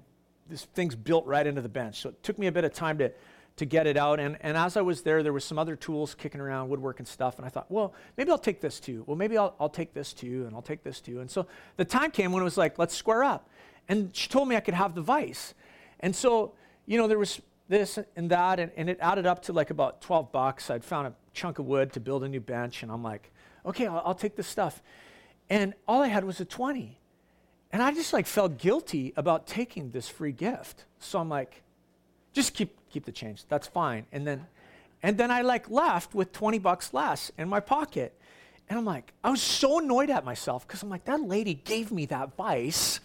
this 0.50 0.66
thing's 0.66 0.96
built 0.96 1.26
right 1.26 1.46
into 1.46 1.62
the 1.62 1.70
bench. 1.70 2.02
So 2.02 2.10
it 2.10 2.24
took 2.24 2.38
me 2.38 2.48
a 2.48 2.52
bit 2.52 2.64
of 2.64 2.74
time 2.74 2.98
to, 3.00 3.12
to 3.58 3.66
get 3.66 3.88
it 3.88 3.98
out. 3.98 4.20
And, 4.20 4.38
and 4.42 4.56
as 4.58 4.78
I 4.78 4.82
was 4.82 5.02
there, 5.02 5.24
there 5.24 5.34
was 5.34 5.44
some 5.44 5.60
other 5.60 5.76
tools 5.76 6.16
kicking 6.16 6.42
around, 6.42 6.70
woodwork 6.70 7.00
and 7.00 7.08
stuff. 7.08 7.38
And 7.38 7.46
I 7.46 7.50
thought, 7.50 7.70
well, 7.70 7.94
maybe 8.18 8.32
I'll 8.32 8.38
take 8.38 8.62
this 8.62 8.80
too. 8.80 9.04
Well, 9.08 9.18
maybe 9.18 9.38
I'll, 9.38 9.56
I'll 9.60 9.70
take 9.70 9.94
this 9.94 10.14
too, 10.14 10.46
and 10.46 10.56
I'll 10.56 10.62
take 10.62 10.84
this 10.84 11.02
too. 11.02 11.20
And 11.20 11.30
so 11.30 11.48
the 11.76 11.86
time 11.86 12.12
came 12.12 12.32
when 12.32 12.42
it 12.42 12.46
was 12.46 12.58
like, 12.58 12.78
let's 12.80 12.96
square 12.96 13.24
up. 13.24 13.50
And 13.90 14.16
she 14.16 14.30
told 14.30 14.48
me 14.48 14.56
I 14.56 14.60
could 14.60 14.74
have 14.74 14.96
the 14.96 15.02
vice. 15.02 15.54
And 16.00 16.16
so, 16.16 16.54
you 16.86 16.98
know, 16.98 17.08
there 17.08 17.20
was 17.20 17.42
this 17.68 18.00
and 18.16 18.30
that, 18.32 18.60
and, 18.60 18.72
and 18.78 18.90
it 18.90 18.98
added 19.02 19.26
up 19.26 19.44
to 19.44 19.54
like 19.54 19.70
about 19.70 20.02
12 20.02 20.32
bucks. 20.32 20.70
I'd 20.70 20.84
found 20.84 21.08
a 21.08 21.14
chunk 21.34 21.60
of 21.60 21.66
wood 21.66 21.94
to 21.94 22.00
build 22.00 22.24
a 22.24 22.30
new 22.30 22.40
bench, 22.40 22.84
and 22.84 22.92
I'm 22.92 23.04
like, 23.04 23.32
okay, 23.66 23.88
I'll, 23.88 24.02
I'll 24.06 24.16
take 24.16 24.36
this 24.36 24.48
stuff. 24.48 24.82
And 25.50 25.74
all 25.88 26.02
I 26.02 26.08
had 26.08 26.24
was 26.24 26.40
a 26.40 26.46
20. 26.46 27.00
And 27.72 27.84
I 27.84 27.92
just 27.94 28.14
like 28.14 28.26
felt 28.26 28.58
guilty 28.58 29.14
about 29.18 29.46
taking 29.46 29.92
this 29.92 30.08
free 30.08 30.32
gift. 30.32 30.86
So 31.00 31.20
I'm 31.20 31.30
like, 31.30 31.64
just 32.34 32.54
keep 32.54 32.78
keep 32.90 33.06
the 33.06 33.12
change. 33.12 33.46
That's 33.48 33.68
fine. 33.68 34.06
And 34.12 34.26
then 34.26 34.48
and 35.04 35.18
then 35.18 35.32
I 35.32 35.42
like 35.42 35.70
left 35.70 36.16
with 36.16 36.32
20 36.32 36.60
bucks 36.60 36.94
less 36.94 37.32
in 37.38 37.50
my 37.50 37.60
pocket. 37.60 38.20
And 38.70 38.78
I'm 38.78 38.86
like, 38.86 39.14
I 39.24 39.30
was 39.30 39.42
so 39.42 39.80
annoyed 39.80 40.10
at 40.10 40.26
myself 40.26 40.68
because 40.68 40.84
I'm 40.84 40.90
like, 40.90 41.06
that 41.06 41.22
lady 41.22 41.54
gave 41.54 41.92
me 41.92 42.06
that 42.08 42.36
vice. 42.36 43.00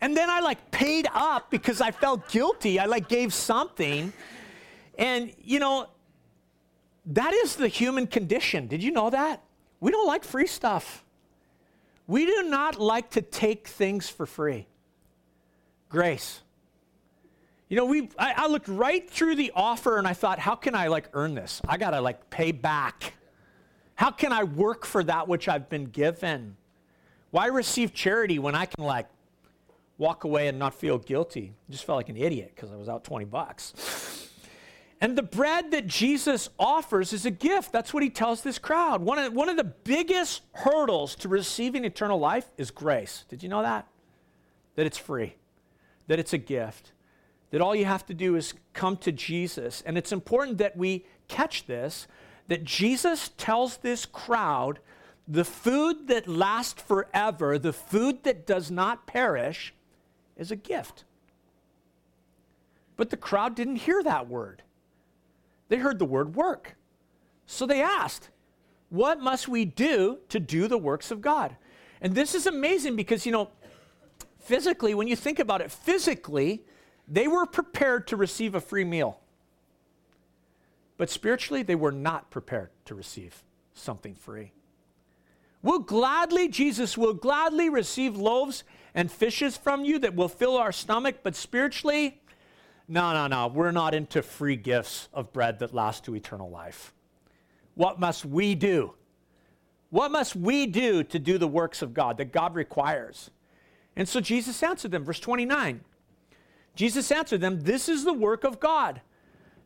And 0.00 0.16
then 0.16 0.30
I 0.30 0.40
like 0.40 0.70
paid 0.70 1.06
up 1.12 1.50
because 1.50 1.80
I 1.80 1.90
felt 1.90 2.28
guilty. 2.30 2.78
I 2.78 2.86
like 2.86 3.08
gave 3.08 3.34
something. 3.34 4.12
And 4.98 5.32
you 5.42 5.58
know, 5.58 5.88
that 7.06 7.32
is 7.32 7.56
the 7.56 7.68
human 7.68 8.06
condition. 8.06 8.66
Did 8.66 8.82
you 8.82 8.92
know 8.92 9.10
that? 9.10 9.42
We 9.80 9.90
don't 9.90 10.06
like 10.06 10.24
free 10.24 10.46
stuff. 10.46 11.04
We 12.10 12.26
do 12.26 12.42
not 12.42 12.80
like 12.80 13.10
to 13.10 13.22
take 13.22 13.68
things 13.68 14.08
for 14.08 14.26
free. 14.26 14.66
Grace. 15.88 16.40
You 17.68 17.76
know, 17.76 17.84
we 17.84 18.08
I, 18.18 18.34
I, 18.36 18.46
looked 18.48 18.66
right 18.66 19.08
through 19.08 19.36
the 19.36 19.52
offer 19.54 19.96
and 19.96 20.08
I 20.08 20.12
thought, 20.12 20.40
how 20.40 20.56
can 20.56 20.74
I 20.74 20.88
like 20.88 21.08
earn 21.12 21.36
this? 21.36 21.62
I 21.68 21.76
gotta 21.76 22.00
like 22.00 22.28
pay 22.28 22.50
back. 22.50 23.14
How 23.94 24.10
can 24.10 24.32
I 24.32 24.42
work 24.42 24.86
for 24.86 25.04
that 25.04 25.28
which 25.28 25.48
I've 25.48 25.68
been 25.68 25.84
given? 25.84 26.56
Why 27.30 27.46
receive 27.46 27.94
charity 27.94 28.40
when 28.40 28.56
I 28.56 28.66
can 28.66 28.82
like 28.82 29.06
walk 29.96 30.24
away 30.24 30.48
and 30.48 30.58
not 30.58 30.74
feel 30.74 30.98
guilty? 30.98 31.52
I 31.68 31.70
just 31.70 31.84
felt 31.84 31.94
like 31.94 32.08
an 32.08 32.16
idiot 32.16 32.50
because 32.56 32.72
I 32.72 32.76
was 32.76 32.88
out 32.88 33.04
20 33.04 33.26
bucks. 33.26 34.19
And 35.00 35.16
the 35.16 35.22
bread 35.22 35.70
that 35.70 35.86
Jesus 35.86 36.50
offers 36.58 37.12
is 37.12 37.24
a 37.24 37.30
gift. 37.30 37.72
That's 37.72 37.94
what 37.94 38.02
he 38.02 38.10
tells 38.10 38.42
this 38.42 38.58
crowd. 38.58 39.00
One 39.02 39.18
of, 39.18 39.32
one 39.32 39.48
of 39.48 39.56
the 39.56 39.64
biggest 39.64 40.42
hurdles 40.52 41.14
to 41.16 41.28
receiving 41.28 41.84
eternal 41.84 42.18
life 42.18 42.50
is 42.58 42.70
grace. 42.70 43.24
Did 43.28 43.42
you 43.42 43.48
know 43.48 43.62
that? 43.62 43.86
That 44.74 44.86
it's 44.86 44.98
free, 44.98 45.36
that 46.06 46.18
it's 46.18 46.34
a 46.34 46.38
gift, 46.38 46.92
that 47.50 47.62
all 47.62 47.74
you 47.74 47.86
have 47.86 48.04
to 48.06 48.14
do 48.14 48.36
is 48.36 48.52
come 48.74 48.98
to 48.98 49.10
Jesus. 49.10 49.82
And 49.86 49.96
it's 49.96 50.12
important 50.12 50.58
that 50.58 50.76
we 50.76 51.06
catch 51.28 51.66
this 51.66 52.06
that 52.48 52.64
Jesus 52.64 53.30
tells 53.36 53.76
this 53.76 54.04
crowd 54.04 54.80
the 55.28 55.44
food 55.44 56.08
that 56.08 56.26
lasts 56.26 56.82
forever, 56.82 57.56
the 57.56 57.72
food 57.72 58.24
that 58.24 58.44
does 58.44 58.72
not 58.72 59.06
perish, 59.06 59.72
is 60.36 60.50
a 60.50 60.56
gift. 60.56 61.04
But 62.96 63.10
the 63.10 63.16
crowd 63.16 63.54
didn't 63.54 63.76
hear 63.76 64.02
that 64.02 64.28
word. 64.28 64.62
They 65.70 65.78
heard 65.78 65.98
the 65.98 66.04
word 66.04 66.34
work. 66.34 66.76
So 67.46 67.64
they 67.64 67.80
asked, 67.80 68.28
What 68.90 69.20
must 69.20 69.48
we 69.48 69.64
do 69.64 70.18
to 70.28 70.38
do 70.38 70.68
the 70.68 70.76
works 70.76 71.10
of 71.10 71.22
God? 71.22 71.56
And 72.02 72.14
this 72.14 72.34
is 72.34 72.46
amazing 72.46 72.96
because, 72.96 73.24
you 73.24 73.32
know, 73.32 73.50
physically, 74.40 74.94
when 74.94 75.06
you 75.06 75.16
think 75.16 75.38
about 75.38 75.60
it, 75.60 75.70
physically, 75.70 76.64
they 77.06 77.28
were 77.28 77.46
prepared 77.46 78.08
to 78.08 78.16
receive 78.16 78.54
a 78.54 78.60
free 78.60 78.84
meal. 78.84 79.20
But 80.96 81.08
spiritually, 81.08 81.62
they 81.62 81.76
were 81.76 81.92
not 81.92 82.30
prepared 82.30 82.70
to 82.86 82.94
receive 82.94 83.42
something 83.72 84.14
free. 84.14 84.52
We'll 85.62 85.78
gladly, 85.78 86.48
Jesus 86.48 86.98
will 86.98 87.14
gladly 87.14 87.68
receive 87.68 88.16
loaves 88.16 88.64
and 88.92 89.10
fishes 89.10 89.56
from 89.56 89.84
you 89.84 90.00
that 90.00 90.16
will 90.16 90.28
fill 90.28 90.56
our 90.56 90.72
stomach, 90.72 91.18
but 91.22 91.36
spiritually, 91.36 92.20
no, 92.90 93.12
no, 93.12 93.28
no. 93.28 93.46
We're 93.46 93.70
not 93.70 93.94
into 93.94 94.20
free 94.20 94.56
gifts 94.56 95.08
of 95.14 95.32
bread 95.32 95.60
that 95.60 95.72
last 95.72 96.04
to 96.04 96.16
eternal 96.16 96.50
life. 96.50 96.92
What 97.74 98.00
must 98.00 98.24
we 98.24 98.56
do? 98.56 98.94
What 99.90 100.10
must 100.10 100.34
we 100.34 100.66
do 100.66 101.04
to 101.04 101.18
do 101.18 101.38
the 101.38 101.48
works 101.48 101.82
of 101.82 101.94
God 101.94 102.18
that 102.18 102.32
God 102.32 102.54
requires? 102.54 103.30
And 103.94 104.08
so 104.08 104.20
Jesus 104.20 104.60
answered 104.62 104.90
them, 104.90 105.04
verse 105.04 105.20
29. 105.20 105.80
Jesus 106.74 107.12
answered 107.12 107.40
them, 107.40 107.60
This 107.60 107.88
is 107.88 108.04
the 108.04 108.12
work 108.12 108.42
of 108.42 108.58
God, 108.58 109.00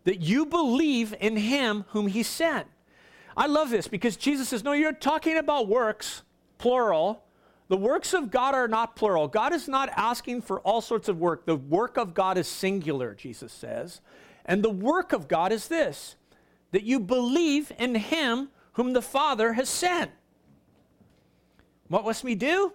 that 0.04 0.21
you 0.21 0.45
believe 0.45 1.14
in 1.19 1.37
him 1.37 1.85
whom 1.88 2.09
he 2.09 2.23
sent. 2.23 2.66
I 3.37 3.47
love 3.47 3.71
this 3.71 3.88
because 3.88 4.16
Jesus 4.16 4.49
says, 4.50 4.64
No, 4.64 4.73
you're 4.73 4.93
talking 4.93 5.38
about 5.38 5.69
works, 5.69 6.23
plural, 6.59 7.23
the 7.68 7.76
works 7.76 8.12
of 8.12 8.30
God 8.30 8.54
are 8.54 8.68
not 8.68 8.94
plural. 8.94 9.26
God 9.26 9.54
is 9.54 9.68
not 9.68 9.88
asking 9.97 10.42
for 10.42 10.61
all 10.61 10.80
sorts 10.80 11.09
of 11.09 11.18
work. 11.18 11.47
The 11.47 11.56
work 11.56 11.97
of 11.97 12.12
God 12.12 12.37
is 12.37 12.47
singular, 12.47 13.14
Jesus 13.14 13.52
says. 13.52 14.00
And 14.44 14.62
the 14.62 14.71
work 14.71 15.12
of 15.12 15.28
God 15.28 15.52
is 15.52 15.68
this 15.68 16.16
that 16.73 16.83
you 16.83 16.99
believe 16.99 17.73
in 17.78 17.94
him 17.94 18.49
whom 18.73 18.92
the 18.92 19.02
Father 19.02 19.52
has 19.54 19.68
sent. 19.68 20.11
What 21.88 22.04
must 22.04 22.25
we 22.25 22.35
do? 22.35 22.73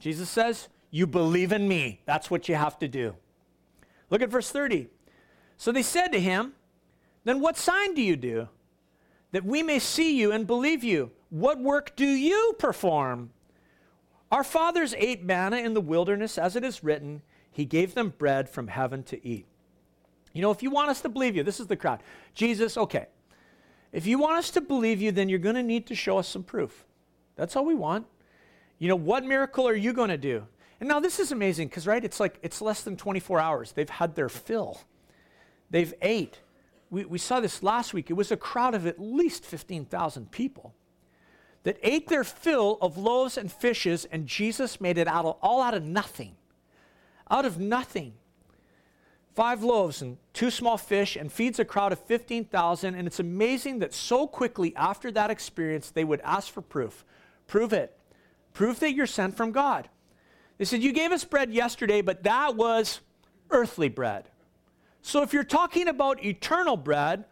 Jesus 0.00 0.28
says, 0.28 0.68
You 0.90 1.06
believe 1.06 1.52
in 1.52 1.68
me. 1.68 2.00
That's 2.04 2.30
what 2.30 2.48
you 2.48 2.56
have 2.56 2.78
to 2.80 2.88
do. 2.88 3.14
Look 4.10 4.22
at 4.22 4.30
verse 4.30 4.50
30. 4.50 4.88
So 5.56 5.72
they 5.72 5.82
said 5.82 6.08
to 6.08 6.20
him, 6.20 6.52
Then 7.24 7.40
what 7.40 7.56
sign 7.56 7.94
do 7.94 8.02
you 8.02 8.16
do? 8.16 8.48
That 9.32 9.44
we 9.44 9.62
may 9.62 9.78
see 9.78 10.18
you 10.18 10.32
and 10.32 10.46
believe 10.46 10.82
you. 10.82 11.12
What 11.30 11.60
work 11.60 11.94
do 11.96 12.06
you 12.06 12.54
perform? 12.58 13.30
Our 14.30 14.44
fathers 14.44 14.94
ate 14.98 15.22
manna 15.22 15.58
in 15.58 15.74
the 15.74 15.80
wilderness, 15.80 16.36
as 16.36 16.54
it 16.56 16.64
is 16.64 16.84
written, 16.84 17.22
He 17.50 17.64
gave 17.64 17.94
them 17.94 18.14
bread 18.18 18.48
from 18.48 18.68
heaven 18.68 19.02
to 19.04 19.26
eat. 19.26 19.46
You 20.32 20.42
know, 20.42 20.50
if 20.50 20.62
you 20.62 20.70
want 20.70 20.90
us 20.90 21.00
to 21.02 21.08
believe 21.08 21.34
you, 21.34 21.42
this 21.42 21.60
is 21.60 21.66
the 21.66 21.76
crowd. 21.76 22.02
Jesus, 22.34 22.76
okay. 22.76 23.06
If 23.90 24.06
you 24.06 24.18
want 24.18 24.38
us 24.38 24.50
to 24.50 24.60
believe 24.60 25.00
you, 25.00 25.12
then 25.12 25.28
you're 25.28 25.38
going 25.38 25.54
to 25.54 25.62
need 25.62 25.86
to 25.86 25.94
show 25.94 26.18
us 26.18 26.28
some 26.28 26.42
proof. 26.42 26.84
That's 27.36 27.56
all 27.56 27.64
we 27.64 27.74
want. 27.74 28.06
You 28.78 28.88
know, 28.88 28.96
what 28.96 29.24
miracle 29.24 29.66
are 29.66 29.74
you 29.74 29.92
going 29.92 30.10
to 30.10 30.18
do? 30.18 30.46
And 30.80 30.88
now 30.88 31.00
this 31.00 31.18
is 31.18 31.32
amazing 31.32 31.68
because, 31.68 31.86
right, 31.86 32.04
it's 32.04 32.20
like 32.20 32.38
it's 32.42 32.60
less 32.60 32.82
than 32.82 32.96
24 32.96 33.40
hours. 33.40 33.72
They've 33.72 33.88
had 33.88 34.14
their 34.14 34.28
fill, 34.28 34.80
they've 35.70 35.94
ate. 36.02 36.38
We, 36.90 37.04
we 37.04 37.18
saw 37.18 37.40
this 37.40 37.62
last 37.62 37.92
week. 37.92 38.08
It 38.08 38.14
was 38.14 38.32
a 38.32 38.36
crowd 38.36 38.74
of 38.74 38.86
at 38.86 38.98
least 38.98 39.44
15,000 39.44 40.30
people 40.30 40.74
that 41.68 41.76
ate 41.82 42.08
their 42.08 42.24
fill 42.24 42.78
of 42.80 42.96
loaves 42.96 43.36
and 43.36 43.52
fishes, 43.52 44.06
and 44.10 44.26
Jesus 44.26 44.80
made 44.80 44.96
it 44.96 45.06
out 45.06 45.26
of, 45.26 45.36
all 45.42 45.60
out 45.60 45.74
of 45.74 45.84
nothing. 45.84 46.34
Out 47.30 47.44
of 47.44 47.60
nothing. 47.60 48.14
Five 49.34 49.62
loaves 49.62 50.00
and 50.00 50.16
two 50.32 50.50
small 50.50 50.78
fish, 50.78 51.14
and 51.14 51.30
feeds 51.30 51.58
a 51.58 51.66
crowd 51.66 51.92
of 51.92 51.98
15,000. 51.98 52.94
And 52.94 53.06
it's 53.06 53.20
amazing 53.20 53.80
that 53.80 53.92
so 53.92 54.26
quickly 54.26 54.74
after 54.76 55.12
that 55.12 55.30
experience, 55.30 55.90
they 55.90 56.04
would 56.04 56.22
ask 56.22 56.50
for 56.50 56.62
proof. 56.62 57.04
Prove 57.46 57.74
it. 57.74 57.94
Prove 58.54 58.80
that 58.80 58.94
you're 58.94 59.06
sent 59.06 59.36
from 59.36 59.52
God. 59.52 59.90
They 60.56 60.64
said, 60.64 60.82
You 60.82 60.94
gave 60.94 61.12
us 61.12 61.24
bread 61.24 61.52
yesterday, 61.52 62.00
but 62.00 62.22
that 62.22 62.56
was 62.56 63.00
earthly 63.50 63.90
bread. 63.90 64.30
So 65.02 65.22
if 65.22 65.34
you're 65.34 65.44
talking 65.44 65.86
about 65.86 66.24
eternal 66.24 66.78
bread, 66.78 67.26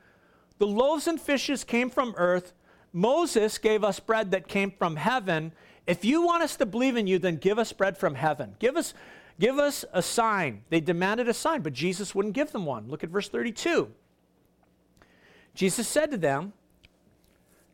the 0.59 0.67
loaves 0.67 1.07
and 1.07 1.19
fishes 1.19 1.65
came 1.65 1.89
from 1.89 2.13
earth. 2.19 2.53
Moses 2.97 3.59
gave 3.59 3.85
us 3.85 4.01
bread 4.01 4.31
that 4.31 4.49
came 4.49 4.71
from 4.71 4.97
heaven. 4.97 5.53
If 5.87 6.03
you 6.03 6.23
want 6.23 6.43
us 6.43 6.57
to 6.57 6.65
believe 6.65 6.97
in 6.97 7.07
you, 7.07 7.19
then 7.19 7.37
give 7.37 7.59
us 7.59 7.71
bread 7.71 7.99
from 7.99 8.15
heaven. 8.15 8.57
Give 8.59 8.75
us, 8.75 8.95
give 9.39 9.59
us 9.59 9.85
a 9.93 10.01
sign. 10.01 10.63
They 10.71 10.81
demanded 10.81 11.29
a 11.29 11.35
sign, 11.35 11.61
but 11.61 11.75
Jesus 11.75 12.15
wouldn't 12.15 12.35
give 12.35 12.53
them 12.53 12.65
one. 12.65 12.89
Look 12.89 13.05
at 13.05 13.11
verse 13.11 13.29
32. 13.29 13.93
Jesus 15.55 15.87
said 15.87 16.11
to 16.11 16.17
them, 16.17 16.55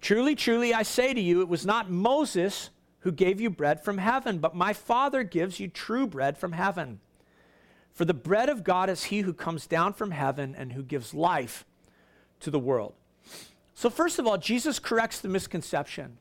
Truly, 0.00 0.34
truly, 0.34 0.74
I 0.74 0.82
say 0.82 1.14
to 1.14 1.20
you, 1.20 1.40
it 1.40 1.48
was 1.48 1.64
not 1.64 1.88
Moses 1.88 2.70
who 3.02 3.12
gave 3.12 3.40
you 3.40 3.48
bread 3.48 3.84
from 3.84 3.98
heaven, 3.98 4.38
but 4.38 4.56
my 4.56 4.72
Father 4.72 5.22
gives 5.22 5.60
you 5.60 5.68
true 5.68 6.08
bread 6.08 6.36
from 6.36 6.50
heaven. 6.50 6.98
For 7.92 8.04
the 8.04 8.12
bread 8.12 8.48
of 8.48 8.64
God 8.64 8.90
is 8.90 9.04
he 9.04 9.20
who 9.20 9.32
comes 9.32 9.68
down 9.68 9.92
from 9.92 10.10
heaven 10.10 10.56
and 10.58 10.72
who 10.72 10.82
gives 10.82 11.14
life 11.14 11.64
to 12.40 12.50
the 12.50 12.58
world. 12.58 12.94
So, 13.74 13.90
first 13.90 14.18
of 14.18 14.26
all, 14.26 14.38
Jesus 14.38 14.78
corrects 14.78 15.20
the 15.20 15.28
misconception 15.28 16.18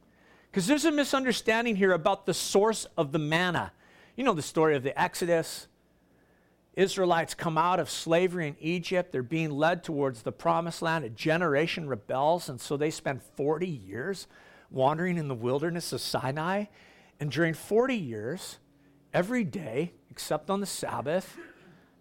because 0.50 0.68
there's 0.68 0.86
a 0.86 0.92
misunderstanding 0.92 1.76
here 1.76 1.92
about 1.92 2.26
the 2.26 2.34
source 2.34 2.86
of 2.98 3.12
the 3.12 3.20
manna. 3.20 3.72
You 4.16 4.24
know 4.24 4.34
the 4.34 4.42
story 4.42 4.76
of 4.76 4.84
the 4.84 5.00
Exodus. 5.00 5.68
Israelites 6.76 7.34
come 7.34 7.58
out 7.58 7.80
of 7.80 7.90
slavery 7.90 8.48
in 8.48 8.56
Egypt. 8.60 9.12
They're 9.12 9.24
being 9.24 9.52
led 9.52 9.84
towards 9.84 10.22
the 10.22 10.32
promised 10.32 10.82
land. 10.82 11.04
A 11.04 11.10
generation 11.10 11.88
rebels, 11.88 12.48
and 12.48 12.60
so 12.60 12.78
they 12.78 12.92
spend 12.92 13.22
40 13.36 13.68
years 13.68 14.28
wandering 14.70 15.18
in 15.18 15.28
the 15.28 15.36
wilderness 15.36 15.92
of 15.92 16.00
Sinai. 16.00 16.66
And 17.20 17.30
during 17.30 17.54
40 17.54 17.96
years, 17.96 18.58
every 19.14 19.44
day, 19.44 19.94
except 20.10 20.50
on 20.50 20.62
the 20.62 20.66
Sabbath, 20.66 21.38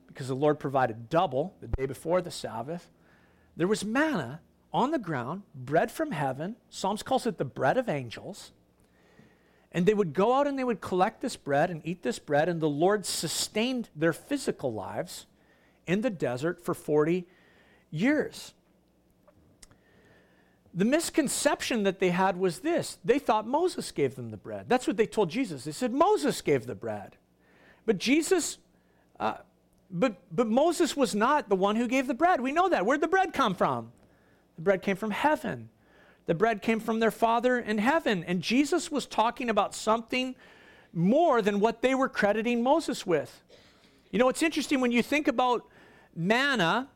because 0.06 0.28
the 0.28 0.36
Lord 0.36 0.58
provided 0.58 1.08
double 1.08 1.54
the 1.60 1.68
day 1.68 1.86
before 1.86 2.22
the 2.22 2.30
Sabbath, 2.30 2.90
there 3.56 3.68
was 3.68 3.84
manna 3.84 4.40
on 4.72 4.90
the 4.90 4.98
ground, 4.98 5.42
bread 5.54 5.90
from 5.90 6.12
heaven. 6.12 6.56
Psalms 6.68 7.02
calls 7.02 7.26
it 7.26 7.38
the 7.38 7.44
bread 7.44 7.76
of 7.76 7.88
angels. 7.88 8.52
And 9.72 9.86
they 9.86 9.94
would 9.94 10.14
go 10.14 10.34
out 10.34 10.46
and 10.46 10.58
they 10.58 10.64
would 10.64 10.80
collect 10.80 11.20
this 11.20 11.36
bread 11.36 11.70
and 11.70 11.80
eat 11.84 12.02
this 12.02 12.18
bread, 12.18 12.48
and 12.48 12.60
the 12.60 12.68
Lord 12.68 13.06
sustained 13.06 13.88
their 13.94 14.12
physical 14.12 14.72
lives 14.72 15.26
in 15.86 16.00
the 16.00 16.10
desert 16.10 16.64
for 16.64 16.74
40 16.74 17.26
years. 17.90 18.52
The 20.72 20.84
misconception 20.84 21.82
that 21.82 21.98
they 21.98 22.10
had 22.10 22.36
was 22.36 22.60
this 22.60 22.98
they 23.04 23.18
thought 23.18 23.46
Moses 23.46 23.90
gave 23.90 24.14
them 24.14 24.30
the 24.30 24.36
bread. 24.36 24.66
That's 24.68 24.86
what 24.86 24.96
they 24.96 25.06
told 25.06 25.30
Jesus. 25.30 25.64
They 25.64 25.72
said 25.72 25.92
Moses 25.92 26.40
gave 26.42 26.66
the 26.66 26.76
bread. 26.76 27.16
But 27.86 27.98
Jesus, 27.98 28.58
uh, 29.18 29.38
but, 29.90 30.16
but 30.30 30.46
Moses 30.46 30.96
was 30.96 31.14
not 31.14 31.48
the 31.48 31.56
one 31.56 31.74
who 31.74 31.88
gave 31.88 32.06
the 32.06 32.14
bread. 32.14 32.40
We 32.40 32.52
know 32.52 32.68
that. 32.68 32.86
Where'd 32.86 33.00
the 33.00 33.08
bread 33.08 33.32
come 33.32 33.54
from? 33.54 33.90
The 34.60 34.64
bread 34.64 34.82
came 34.82 34.96
from 34.96 35.12
heaven. 35.12 35.70
The 36.26 36.34
bread 36.34 36.60
came 36.60 36.80
from 36.80 37.00
their 37.00 37.10
Father 37.10 37.58
in 37.58 37.78
heaven. 37.78 38.22
And 38.22 38.42
Jesus 38.42 38.92
was 38.92 39.06
talking 39.06 39.48
about 39.48 39.74
something 39.74 40.34
more 40.92 41.40
than 41.40 41.60
what 41.60 41.80
they 41.80 41.94
were 41.94 42.10
crediting 42.10 42.62
Moses 42.62 43.06
with. 43.06 43.42
You 44.10 44.18
know, 44.18 44.28
it's 44.28 44.42
interesting 44.42 44.82
when 44.82 44.92
you 44.92 45.02
think 45.02 45.28
about 45.28 45.64
manna, 46.14 46.90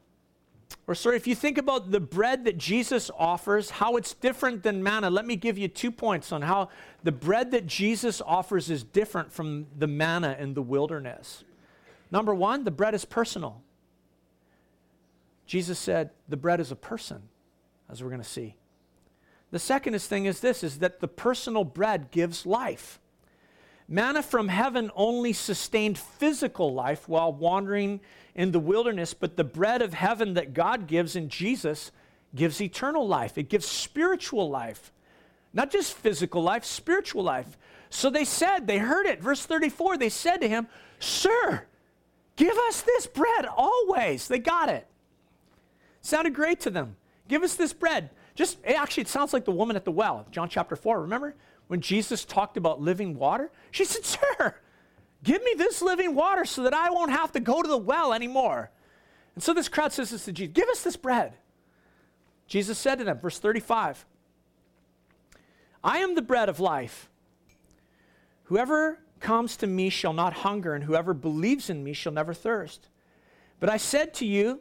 or 0.87 0.95
sorry, 0.95 1.17
if 1.17 1.27
you 1.27 1.35
think 1.35 1.57
about 1.57 1.91
the 1.91 2.01
bread 2.01 2.45
that 2.45 2.59
Jesus 2.59 3.11
offers, 3.19 3.71
how 3.71 3.97
it's 3.97 4.13
different 4.13 4.63
than 4.63 4.83
manna, 4.83 5.09
let 5.09 5.25
me 5.25 5.35
give 5.35 5.57
you 5.57 5.67
two 5.67 5.91
points 5.91 6.33
on 6.33 6.43
how 6.43 6.69
the 7.03 7.13
bread 7.13 7.51
that 7.53 7.67
Jesus 7.67 8.21
offers 8.21 8.69
is 8.69 8.85
different 8.85 9.33
from 9.33 9.69
the 9.75 9.87
manna 9.87 10.37
in 10.39 10.53
the 10.53 10.61
wilderness. 10.61 11.45
Number 12.11 12.35
one, 12.35 12.65
the 12.65 12.71
bread 12.71 12.93
is 12.93 13.07
personal. 13.07 13.63
Jesus 15.47 15.79
said 15.79 16.11
the 16.29 16.37
bread 16.37 16.61
is 16.61 16.71
a 16.71 16.77
person 16.77 17.31
as 17.95 18.03
we're 18.03 18.11
going 18.11 18.21
to 18.21 18.29
see. 18.29 18.57
The 19.53 19.61
second 19.61 19.97
thing 20.03 20.27
is 20.27 20.41
this 20.41 20.65
is 20.65 20.81
that 20.81 20.99
the 21.01 21.07
personal 21.07 21.63
bread 21.63 22.11
gives 22.11 22.45
life. 22.45 22.99
Manna 23.87 24.21
from 24.21 24.49
heaven 24.49 24.91
only 24.97 25.33
sustained 25.33 25.97
physical 25.97 26.75
life 26.75 27.09
while 27.09 27.33
wandering 27.33 28.01
in 28.35 28.51
the 28.51 28.59
wilderness, 28.59 29.15
but 29.15 29.37
the 29.37 29.45
bread 29.45 29.81
of 29.81 29.95
heaven 29.95 30.35
that 30.35 30.55
God 30.55 30.89
gives 30.89 31.15
in 31.15 31.29
Jesus 31.29 31.93
gives 32.35 32.61
eternal 32.61 33.07
life. 33.07 33.39
It 33.39 33.49
gives 33.49 33.67
spiritual 33.67 34.51
life. 34.51 34.93
Not 35.53 35.71
just 35.71 35.95
physical 35.95 36.43
life, 36.43 36.65
spiritual 36.65 37.23
life. 37.23 37.57
So 37.91 38.11
they 38.11 38.25
said, 38.25 38.67
they 38.67 38.79
heard 38.79 39.07
it. 39.07 39.23
Verse 39.23 39.47
34, 39.47 39.99
they 39.99 40.09
said 40.09 40.39
to 40.39 40.49
him, 40.49 40.67
Sir, 40.99 41.65
give 42.35 42.57
us 42.57 42.81
this 42.83 43.07
bread 43.07 43.47
always. 43.47 44.27
They 44.27 44.41
got 44.41 44.69
it. 44.69 44.89
Sounded 46.01 46.35
great 46.35 46.59
to 46.61 46.71
them. 46.71 46.97
Give 47.29 47.43
us 47.43 47.55
this 47.55 47.73
bread. 47.73 48.11
Just 48.35 48.59
actually, 48.65 49.03
it 49.03 49.09
sounds 49.09 49.33
like 49.33 49.45
the 49.45 49.53
woman 49.53 49.77
at 49.77 49.85
the 49.85 49.93
well, 49.93 50.27
John 50.31 50.49
chapter 50.49 50.77
4. 50.77 51.03
Remember 51.03 51.35
when 51.69 51.81
Jesus 51.81 52.25
talked 52.25 52.57
about 52.57 52.81
living 52.81 53.17
water? 53.17 53.51
She 53.71 53.85
said, 53.85 54.05
Sir, 54.05 54.55
give 55.23 55.43
me 55.43 55.55
this 55.57 55.81
living 55.83 56.15
water 56.15 56.45
so 56.45 56.63
that 56.65 56.75
I 56.75 56.91
won't 56.91 57.13
have 57.13 57.33
to 57.33 57.41
go 57.41 57.63
to 57.63 57.69
the 57.69 57.79
well 57.79 58.13
anymore. 58.13 58.71
And 59.35 59.43
so 59.43 59.53
this 59.53 59.69
crowd 59.69 59.93
says 59.93 60.11
this 60.11 60.25
to 60.27 60.33
Jesus 60.33 60.55
Give 60.55 60.69
us 60.69 60.83
this 60.83 60.97
bread. 60.97 61.35
Jesus 62.47 62.79
said 62.79 62.99
to 62.99 63.05
them, 63.05 63.19
verse 63.19 63.39
35, 63.39 64.05
I 65.83 65.99
am 65.99 66.15
the 66.15 66.23
bread 66.23 66.49
of 66.49 66.61
life. 66.61 67.09
Whoever 68.45 68.99
comes 69.21 69.57
to 69.57 69.67
me 69.67 69.89
shall 69.89 70.13
not 70.13 70.35
hunger, 70.35 70.75
and 70.75 70.85
whoever 70.85 71.15
believes 71.15 71.71
in 71.71 71.83
me 71.83 71.95
shall 71.95 72.13
never 72.13 72.35
thirst. 72.35 72.89
But 73.61 73.71
I 73.71 73.79
said 73.79 74.13
to 74.15 74.27
you, 74.27 74.61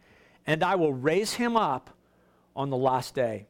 and 0.45 0.63
I 0.63 0.75
will 0.75 0.93
raise 0.93 1.33
him 1.33 1.55
up 1.55 1.95
on 2.55 2.69
the 2.69 2.77
last 2.77 3.15
day. 3.15 3.47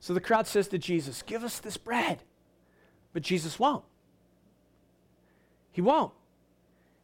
So 0.00 0.14
the 0.14 0.20
crowd 0.20 0.46
says 0.46 0.68
to 0.68 0.78
Jesus, 0.78 1.22
Give 1.22 1.44
us 1.44 1.58
this 1.58 1.76
bread. 1.76 2.22
But 3.12 3.22
Jesus 3.22 3.58
won't. 3.58 3.84
He 5.72 5.80
won't. 5.80 6.12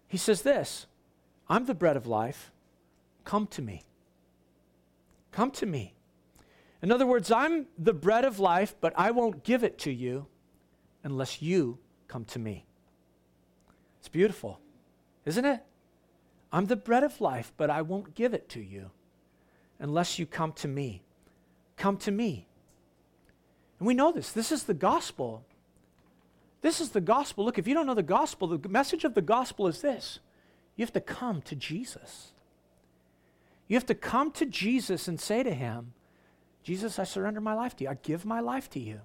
He 0.07 0.19
says 0.19 0.43
this 0.43 0.87
I'm 1.49 1.67
the 1.67 1.75
bread 1.75 1.97
of 1.97 2.07
life. 2.07 2.53
Come 3.25 3.47
to 3.49 3.63
me. 3.63 3.85
Come 5.33 5.51
to 5.53 5.67
me. 5.67 5.95
In 6.83 6.91
other 6.91 7.07
words, 7.07 7.31
I'm 7.31 7.67
the 7.79 7.93
bread 7.93 8.25
of 8.25 8.39
life, 8.39 8.75
but 8.81 8.93
I 8.97 9.11
won't 9.11 9.45
give 9.45 9.63
it 9.63 9.79
to 9.81 9.93
you 9.93 10.27
unless 11.05 11.41
you 11.41 11.79
come 12.09 12.25
to 12.27 12.39
me. 12.39 12.67
It's 13.99 14.09
beautiful, 14.09 14.61
isn't 15.25 15.45
it? 15.45 15.63
I'm 16.53 16.67
the 16.67 16.77
bread 16.77 17.05
of 17.05 17.21
life, 17.21 17.53
but 17.57 17.71
I 17.71 17.83
won't 17.83 18.15
give 18.15 18.35
it 18.35 18.49
to 18.51 18.61
you 18.61 18.91
unless 19.79 20.19
you 20.19 20.27
come 20.27 20.53
to 20.55 20.69
me. 20.69 21.03
Come 21.77 21.97
to 21.99 22.11
me. 22.11 22.47
And 23.79 23.87
we 23.87 23.95
know 23.95 24.13
this. 24.13 24.33
This 24.33 24.53
is 24.53 24.65
the 24.65 24.75
gospel. 24.75 25.45
This 26.61 26.81
is 26.81 26.91
the 26.91 27.01
gospel. 27.01 27.45
Look, 27.45 27.59
if 27.59 27.67
you 27.67 27.75
don't 27.75 27.87
know 27.87 27.95
the 27.95 28.03
gospel, 28.03 28.49
the 28.49 28.69
message 28.69 29.05
of 29.05 29.15
the 29.15 29.23
gospel 29.23 29.67
is 29.67 29.81
this 29.81 30.21
you 30.77 30.85
have 30.85 30.93
to 30.93 31.01
come 31.01 31.43
to 31.43 31.57
Jesus. 31.57 32.33
You 33.69 33.77
have 33.77 33.87
to 33.87 33.95
come 33.95 34.33
to 34.33 34.47
Jesus 34.47 35.07
and 35.07 35.21
say 35.21 35.43
to 35.43 35.55
him, 35.55 35.93
Jesus, 36.63 36.99
I 36.99 37.05
surrender 37.05 37.41
my 37.41 37.55
life 37.55 37.77
to 37.77 37.85
you. 37.85 37.91
I 37.91 37.95
give 37.95 38.25
my 38.25 38.41
life 38.41 38.69
to 38.71 38.81
you. 38.81 39.01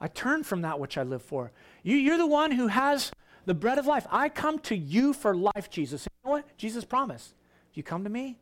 I 0.00 0.08
turn 0.08 0.44
from 0.44 0.62
that 0.62 0.80
which 0.80 0.98
I 0.98 1.02
live 1.02 1.22
for. 1.22 1.52
You, 1.82 2.12
are 2.12 2.18
the 2.18 2.26
one 2.26 2.52
who 2.52 2.68
has 2.68 3.12
the 3.46 3.54
bread 3.54 3.78
of 3.78 3.86
life. 3.86 4.06
I 4.10 4.28
come 4.28 4.58
to 4.60 4.76
you 4.76 5.12
for 5.12 5.34
life, 5.34 5.70
Jesus. 5.70 6.04
You 6.04 6.10
know 6.24 6.36
what? 6.36 6.56
Jesus 6.56 6.84
promised. 6.84 7.34
If 7.70 7.76
you 7.76 7.82
come 7.82 8.04
to 8.04 8.10
me, 8.10 8.38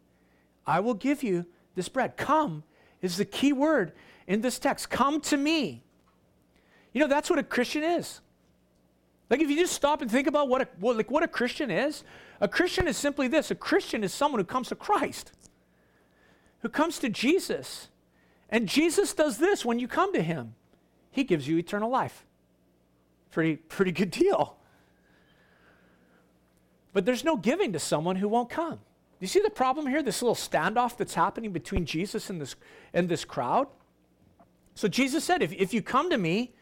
I 0.67 0.81
will 0.81 0.95
give 0.95 1.23
you 1.23 1.47
this 1.75 1.88
bread. 1.88 2.17
Come 2.17 2.65
is 3.01 3.17
the 3.17 3.25
key 3.25 3.53
word 3.53 3.93
in 4.27 4.41
this 4.41 4.59
text. 4.59 4.91
Come 4.91 5.21
to 5.23 5.37
me. 5.37 5.83
You 6.93 7.01
know, 7.01 7.09
that's 7.09 7.31
what 7.31 7.38
a 7.38 7.43
Christian 7.43 7.83
is. 7.83 8.21
Like 9.31 9.41
if 9.41 9.51
you 9.51 9.57
just 9.57 9.73
stop 9.73 10.03
and 10.03 10.11
think 10.11 10.27
about 10.27 10.49
what 10.49 10.62
a, 10.62 10.69
what, 10.79 10.97
like 10.97 11.11
what 11.11 11.23
a 11.23 11.29
Christian 11.29 11.71
is, 11.71 12.05
a 12.41 12.49
Christian 12.49 12.87
is 12.87 12.97
simply 12.97 13.29
this. 13.29 13.51
A 13.51 13.55
Christian 13.55 14.05
is 14.05 14.12
someone 14.12 14.38
who 14.38 14.45
comes 14.45 14.69
to 14.69 14.75
Christ, 14.75 15.33
who 16.61 16.69
comes 16.69 16.99
to 16.99 17.09
Jesus. 17.09 17.88
And 18.51 18.69
Jesus 18.69 19.15
does 19.15 19.38
this 19.38 19.65
when 19.65 19.79
you 19.79 19.88
come 19.88 20.12
to 20.12 20.23
him. 20.23 20.55
He 21.11 21.25
gives 21.25 21.49
you 21.49 21.57
eternal 21.57 21.91
life. 21.91 22.27
Pretty, 23.31 23.57
pretty 23.57 23.93
good 23.93 24.11
deal. 24.11 24.57
But 26.93 27.05
there's 27.05 27.25
no 27.25 27.37
giving 27.37 27.73
to 27.73 27.79
someone 27.79 28.17
who 28.17 28.29
won't 28.29 28.51
come. 28.51 28.81
You 29.21 29.29
see 29.29 29.41
the 29.41 29.51
problem 29.51 29.87
here? 29.87 30.03
This 30.03 30.21
little 30.21 30.35
standoff 30.35 30.97
that's 30.97 31.15
happening 31.15 31.53
between 31.53 31.87
Jesus 31.87 32.29
and 32.29 32.41
this, 32.41 32.57
and 32.93 33.09
this 33.09 33.25
crowd? 33.25 33.69
So 34.75 34.89
Jesus 34.89 35.23
said, 35.23 35.43
if, 35.43 35.53
if 35.53 35.73
you 35.73 35.81
come 35.81 36.11
to 36.11 36.19
me, 36.19 36.53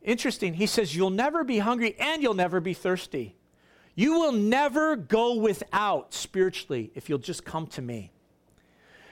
interesting, 0.00 0.54
he 0.54 0.66
says, 0.66 0.94
you'll 0.94 1.10
never 1.10 1.42
be 1.42 1.58
hungry 1.58 1.96
and 1.98 2.22
you'll 2.22 2.34
never 2.34 2.60
be 2.60 2.74
thirsty. 2.74 3.34
You 3.96 4.14
will 4.14 4.32
never 4.32 4.96
go 4.96 5.34
without 5.34 6.14
spiritually 6.14 6.90
if 6.94 7.08
you'll 7.08 7.18
just 7.18 7.44
come 7.44 7.66
to 7.68 7.82
me. 7.82 8.12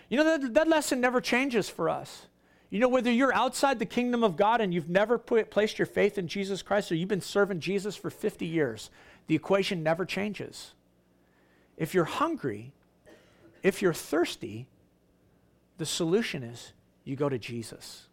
You 0.09 0.18
know, 0.18 0.38
that, 0.38 0.55
that 0.55 0.68
lesson 0.68 1.01
never 1.01 1.21
changes 1.21 1.68
for 1.68 1.88
us. 1.88 2.27
You 2.68 2.79
know, 2.79 2.88
whether 2.88 3.11
you're 3.11 3.35
outside 3.35 3.79
the 3.79 3.87
kingdom 3.87 4.25
of 4.25 4.37
God 4.37 4.61
and 4.61 4.73
you've 4.73 4.88
never 4.88 5.18
put, 5.18 5.51
placed 5.51 5.79
your 5.79 5.87
faith 5.87 6.16
in 6.16 6.27
Jesus 6.27 6.62
Christ 6.62 6.90
or 6.90 6.95
you've 6.95 7.09
been 7.09 7.21
serving 7.21 7.61
Jesus 7.61 7.97
for 7.97 8.09
50 8.09 8.47
years, 8.47 8.90
the 9.26 9.35
equation 9.35 9.82
never 9.82 10.04
changes. 10.04 10.74
If 11.76 11.94
you're 11.94 12.04
hungry, 12.04 12.72
if 13.62 13.80
you're 13.80 13.94
thirsty, 13.94 14.66
the 15.78 15.87
solution 15.87 16.42
is 16.42 16.72
you 17.04 17.16
go 17.16 17.28
to 17.28 17.38
Jesus. 17.38 18.08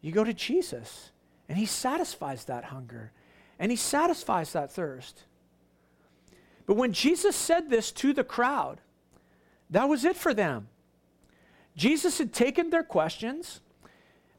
You 0.00 0.12
go 0.12 0.24
to 0.24 0.34
Jesus, 0.34 1.10
and 1.48 1.58
He 1.58 1.66
satisfies 1.66 2.44
that 2.44 2.64
hunger, 2.64 3.12
and 3.58 3.70
He 3.70 3.76
satisfies 3.76 4.52
that 4.52 4.72
thirst. 4.72 5.24
But 6.66 6.76
when 6.76 6.92
Jesus 6.92 7.36
said 7.36 7.70
this 7.70 7.92
to 7.92 8.12
the 8.12 8.24
crowd, 8.24 8.80
that 9.70 9.88
was 9.88 10.04
it 10.04 10.16
for 10.16 10.34
them. 10.34 10.68
Jesus 11.76 12.18
had 12.18 12.32
taken 12.32 12.70
their 12.70 12.82
questions, 12.82 13.60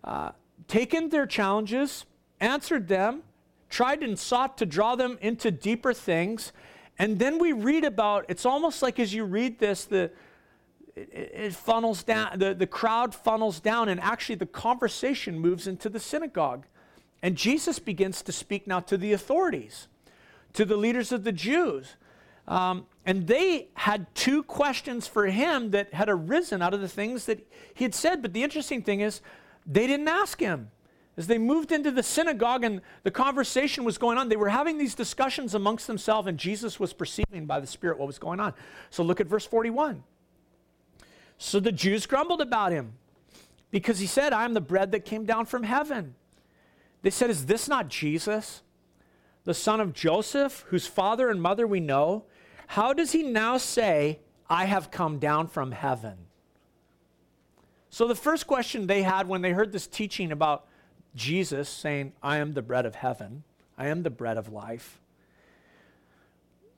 uh, 0.03 0.31
taken 0.67 1.09
their 1.09 1.25
challenges, 1.25 2.05
answered 2.39 2.87
them, 2.87 3.23
tried 3.69 4.03
and 4.03 4.17
sought 4.17 4.57
to 4.57 4.65
draw 4.65 4.95
them 4.95 5.17
into 5.21 5.51
deeper 5.51 5.93
things. 5.93 6.51
And 6.99 7.19
then 7.19 7.37
we 7.37 7.53
read 7.53 7.83
about 7.83 8.25
it's 8.29 8.45
almost 8.45 8.81
like 8.81 8.99
as 8.99 9.13
you 9.13 9.23
read 9.23 9.59
this, 9.59 9.85
the 9.85 10.11
it, 10.95 11.31
it 11.33 11.53
funnels 11.53 12.03
down, 12.03 12.39
the, 12.39 12.53
the 12.53 12.67
crowd 12.67 13.13
funnels 13.13 13.59
down, 13.59 13.89
and 13.89 13.99
actually 13.99 14.35
the 14.35 14.45
conversation 14.45 15.39
moves 15.39 15.67
into 15.67 15.89
the 15.89 15.99
synagogue. 15.99 16.65
And 17.21 17.35
Jesus 17.35 17.79
begins 17.79 18.21
to 18.23 18.31
speak 18.31 18.67
now 18.67 18.79
to 18.81 18.97
the 18.97 19.13
authorities, 19.13 19.87
to 20.53 20.65
the 20.65 20.77
leaders 20.77 21.11
of 21.11 21.23
the 21.23 21.31
Jews. 21.31 21.95
Um, 22.47 22.85
and 23.05 23.27
they 23.27 23.67
had 23.73 24.13
two 24.15 24.43
questions 24.43 25.07
for 25.07 25.25
him 25.25 25.71
that 25.71 25.93
had 25.93 26.09
arisen 26.09 26.61
out 26.61 26.73
of 26.73 26.81
the 26.81 26.87
things 26.87 27.25
that 27.25 27.45
he 27.73 27.83
had 27.83 27.93
said. 27.93 28.21
But 28.21 28.33
the 28.33 28.43
interesting 28.43 28.81
thing 28.81 29.01
is, 29.01 29.21
they 29.65 29.87
didn't 29.87 30.07
ask 30.07 30.39
him. 30.39 30.71
As 31.17 31.25
they 31.25 31.39
moved 31.39 31.71
into 31.71 31.89
the 31.89 32.03
synagogue 32.03 32.63
and 32.63 32.81
the 33.01 33.09
conversation 33.09 33.83
was 33.83 33.97
going 33.97 34.19
on, 34.19 34.29
they 34.29 34.35
were 34.35 34.49
having 34.49 34.77
these 34.77 34.93
discussions 34.93 35.55
amongst 35.55 35.87
themselves, 35.87 36.27
and 36.27 36.37
Jesus 36.37 36.79
was 36.79 36.93
perceiving 36.93 37.47
by 37.47 37.59
the 37.59 37.65
Spirit 37.65 37.97
what 37.97 38.05
was 38.05 38.19
going 38.19 38.39
on. 38.39 38.53
So 38.91 39.01
look 39.03 39.19
at 39.19 39.25
verse 39.25 39.45
41. 39.45 40.03
So 41.39 41.59
the 41.59 41.71
Jews 41.71 42.05
grumbled 42.05 42.39
about 42.39 42.71
him 42.71 42.93
because 43.71 43.97
he 43.97 44.05
said, 44.05 44.31
I 44.31 44.45
am 44.45 44.53
the 44.53 44.61
bread 44.61 44.91
that 44.91 45.05
came 45.05 45.25
down 45.25 45.47
from 45.47 45.63
heaven. 45.63 46.13
They 47.01 47.09
said, 47.09 47.31
Is 47.31 47.47
this 47.47 47.67
not 47.67 47.89
Jesus, 47.89 48.61
the 49.43 49.55
son 49.55 49.81
of 49.81 49.93
Joseph, 49.93 50.65
whose 50.67 50.85
father 50.85 51.29
and 51.29 51.41
mother 51.41 51.65
we 51.65 51.79
know? 51.79 52.25
How 52.67 52.93
does 52.93 53.11
he 53.11 53.23
now 53.23 53.57
say, 53.57 54.19
I 54.49 54.65
have 54.65 54.91
come 54.91 55.17
down 55.17 55.47
from 55.47 55.71
heaven? 55.71 56.17
So 57.89 58.07
the 58.07 58.15
first 58.15 58.45
question 58.45 58.85
they 58.85 59.01
had 59.01 59.27
when 59.27 59.41
they 59.41 59.51
heard 59.51 59.71
this 59.71 59.87
teaching 59.87 60.31
about 60.31 60.66
Jesus 61.17 61.67
saying, 61.67 62.13
I 62.23 62.37
am 62.37 62.53
the 62.53 62.61
bread 62.61 62.85
of 62.85 62.95
heaven, 62.95 63.43
I 63.77 63.87
am 63.87 64.03
the 64.03 64.09
bread 64.09 64.37
of 64.37 64.53
life, 64.53 64.99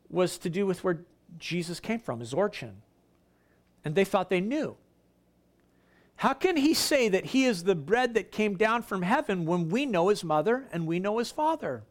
was 0.09 0.37
to 0.39 0.49
do 0.49 0.65
with 0.65 0.83
where 0.83 1.01
Jesus 1.37 1.79
came 1.79 1.99
from, 1.99 2.21
his 2.21 2.33
origin. 2.33 2.81
And 3.85 3.93
they 3.93 4.05
thought 4.05 4.29
they 4.29 4.41
knew. 4.41 4.75
How 6.15 6.33
can 6.33 6.57
he 6.57 6.73
say 6.73 7.07
that 7.09 7.27
he 7.27 7.45
is 7.45 7.63
the 7.63 7.75
bread 7.75 8.13
that 8.15 8.31
came 8.31 8.55
down 8.55 8.81
from 8.81 9.03
heaven 9.03 9.45
when 9.45 9.69
we 9.69 9.85
know 9.85 10.07
his 10.07 10.23
mother 10.23 10.65
and 10.71 10.87
we 10.87 10.99
know 10.99 11.17
his 11.17 11.31
father? 11.31 11.83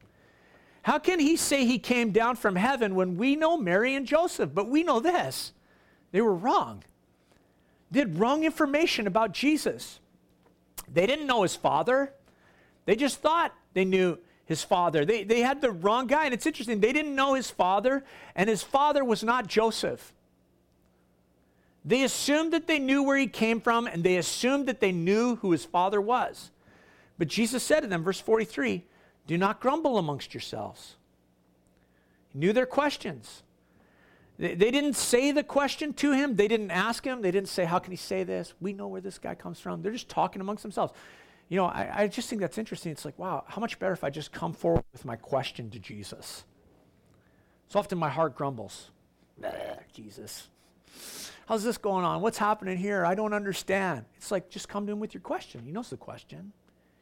How 0.82 0.98
can 0.98 1.18
he 1.18 1.36
say 1.36 1.64
he 1.64 1.78
came 1.78 2.12
down 2.12 2.36
from 2.36 2.56
heaven 2.56 2.94
when 2.94 3.16
we 3.16 3.36
know 3.36 3.56
Mary 3.56 3.94
and 3.94 4.06
Joseph? 4.06 4.50
But 4.54 4.68
we 4.68 4.82
know 4.82 5.00
this 5.00 5.52
they 6.12 6.20
were 6.20 6.34
wrong. 6.34 6.82
They 7.90 8.00
had 8.00 8.18
wrong 8.18 8.44
information 8.44 9.06
about 9.06 9.32
Jesus. 9.32 10.00
They 10.92 11.06
didn't 11.06 11.26
know 11.26 11.42
his 11.42 11.56
father, 11.56 12.12
they 12.88 12.96
just 12.96 13.20
thought 13.20 13.52
they 13.74 13.84
knew 13.84 14.16
his 14.46 14.64
father. 14.64 15.04
They, 15.04 15.22
they 15.22 15.40
had 15.40 15.60
the 15.60 15.70
wrong 15.70 16.06
guy. 16.06 16.24
And 16.24 16.32
it's 16.32 16.46
interesting, 16.46 16.80
they 16.80 16.94
didn't 16.94 17.14
know 17.14 17.34
his 17.34 17.50
father, 17.50 18.02
and 18.34 18.48
his 18.48 18.62
father 18.62 19.04
was 19.04 19.22
not 19.22 19.46
Joseph. 19.46 20.14
They 21.84 22.02
assumed 22.02 22.54
that 22.54 22.66
they 22.66 22.78
knew 22.78 23.02
where 23.02 23.18
he 23.18 23.26
came 23.26 23.60
from, 23.60 23.86
and 23.86 24.02
they 24.02 24.16
assumed 24.16 24.68
that 24.68 24.80
they 24.80 24.90
knew 24.90 25.36
who 25.36 25.52
his 25.52 25.66
father 25.66 26.00
was. 26.00 26.50
But 27.18 27.28
Jesus 27.28 27.62
said 27.62 27.80
to 27.80 27.88
them, 27.88 28.02
verse 28.02 28.20
43, 28.20 28.82
Do 29.26 29.36
not 29.36 29.60
grumble 29.60 29.98
amongst 29.98 30.32
yourselves. 30.32 30.96
He 32.32 32.38
knew 32.38 32.54
their 32.54 32.64
questions. 32.64 33.42
They, 34.38 34.54
they 34.54 34.70
didn't 34.70 34.94
say 34.94 35.30
the 35.30 35.44
question 35.44 35.92
to 35.92 36.12
him. 36.12 36.36
They 36.36 36.48
didn't 36.48 36.70
ask 36.70 37.04
him. 37.04 37.20
They 37.20 37.32
didn't 37.32 37.50
say, 37.50 37.66
How 37.66 37.80
can 37.80 37.90
he 37.90 37.98
say 37.98 38.24
this? 38.24 38.54
We 38.62 38.72
know 38.72 38.88
where 38.88 39.02
this 39.02 39.18
guy 39.18 39.34
comes 39.34 39.60
from. 39.60 39.82
They're 39.82 39.92
just 39.92 40.08
talking 40.08 40.40
amongst 40.40 40.62
themselves 40.62 40.94
you 41.48 41.56
know, 41.56 41.66
I, 41.66 42.02
I 42.02 42.06
just 42.08 42.28
think 42.28 42.40
that's 42.40 42.58
interesting. 42.58 42.92
It's 42.92 43.04
like, 43.04 43.18
wow, 43.18 43.44
how 43.46 43.60
much 43.60 43.78
better 43.78 43.92
if 43.92 44.04
I 44.04 44.10
just 44.10 44.32
come 44.32 44.52
forward 44.52 44.84
with 44.92 45.04
my 45.04 45.16
question 45.16 45.70
to 45.70 45.78
Jesus? 45.78 46.44
So 47.68 47.78
often 47.78 47.98
my 47.98 48.10
heart 48.10 48.34
grumbles. 48.34 48.90
Jesus. 49.92 50.48
How's 51.46 51.64
this 51.64 51.78
going 51.78 52.04
on? 52.04 52.20
What's 52.20 52.38
happening 52.38 52.76
here? 52.76 53.06
I 53.06 53.14
don't 53.14 53.32
understand. 53.32 54.04
It's 54.16 54.30
like, 54.30 54.50
just 54.50 54.68
come 54.68 54.86
to 54.86 54.92
him 54.92 55.00
with 55.00 55.14
your 55.14 55.22
question. 55.22 55.62
He 55.64 55.72
knows 55.72 55.90
the 55.90 55.96
question, 55.96 56.52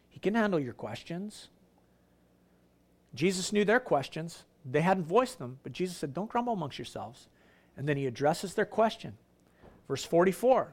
he 0.09 0.21
can 0.21 0.35
handle 0.35 0.61
your 0.61 0.73
questions. 0.73 1.49
Jesus 3.15 3.53
knew 3.53 3.65
their 3.65 3.81
questions. 3.81 4.45
They 4.65 4.83
hadn't 4.83 5.05
voiced 5.05 5.39
them, 5.39 5.59
but 5.63 5.73
Jesus 5.73 5.97
said, 5.97 6.13
Don't 6.13 6.29
grumble 6.29 6.53
amongst 6.53 6.79
yourselves. 6.79 7.29
And 7.77 7.89
then 7.89 7.97
he 7.97 8.07
addresses 8.07 8.55
their 8.55 8.67
question. 8.67 9.15
Verse 9.89 10.05
44 10.05 10.73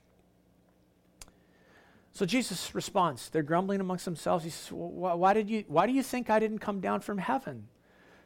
So 2.13 2.25
Jesus 2.25 2.75
responds. 2.75 3.29
They're 3.29 3.43
grumbling 3.43 3.79
amongst 3.79 4.05
themselves. 4.05 4.43
He 4.43 4.49
says, 4.49 4.71
why, 4.71 5.33
did 5.33 5.49
you, 5.49 5.63
why 5.67 5.87
do 5.87 5.93
you 5.93 6.03
think 6.03 6.29
I 6.29 6.39
didn't 6.39 6.59
come 6.59 6.81
down 6.81 7.01
from 7.01 7.17
heaven? 7.17 7.67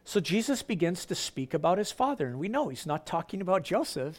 So 0.04 0.20
Jesus 0.20 0.64
begins 0.64 1.06
to 1.06 1.16
speak 1.16 1.54
about 1.54 1.78
his 1.78 1.92
father. 1.92 2.28
And 2.28 2.40
we 2.40 2.48
know 2.48 2.70
he's 2.70 2.86
not 2.86 3.06
talking 3.06 3.42
about 3.42 3.64
Joseph. 3.64 4.18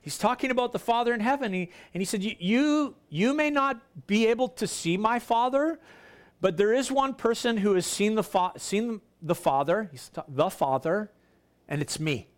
He's 0.00 0.18
talking 0.18 0.52
about 0.52 0.72
the 0.72 0.78
Father 0.78 1.12
in 1.12 1.18
heaven. 1.18 1.52
He, 1.52 1.70
and 1.92 2.00
he 2.00 2.04
said, 2.04 2.22
you, 2.22 2.94
you 3.08 3.34
may 3.34 3.50
not 3.50 3.80
be 4.06 4.28
able 4.28 4.48
to 4.50 4.66
see 4.66 4.96
my 4.96 5.18
Father, 5.18 5.80
but 6.40 6.56
there 6.56 6.72
is 6.72 6.92
one 6.92 7.12
person 7.12 7.56
who 7.56 7.74
has 7.74 7.86
seen 7.86 8.14
the, 8.14 8.22
fa- 8.22 8.52
seen 8.56 9.00
the 9.20 9.34
Father, 9.34 9.88
he's 9.90 10.12
the 10.28 10.48
Father, 10.48 11.10
and 11.68 11.82
it's 11.82 11.98
me. 11.98 12.28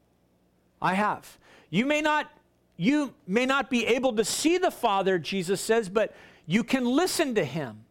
I 0.81 0.95
have. 0.95 1.39
You 1.69 1.85
may 1.85 2.01
not 2.01 2.31
you 2.79 3.13
may 3.27 3.45
not 3.45 3.69
be 3.69 3.85
able 3.85 4.15
to 4.15 4.25
see 4.25 4.57
the 4.57 4.71
Father, 4.71 5.19
Jesus 5.19 5.61
says, 5.61 5.89
but 5.89 6.15
you 6.49 6.65
can 6.65 6.87
listen 6.87 7.35
to 7.35 7.45
him 7.45 7.85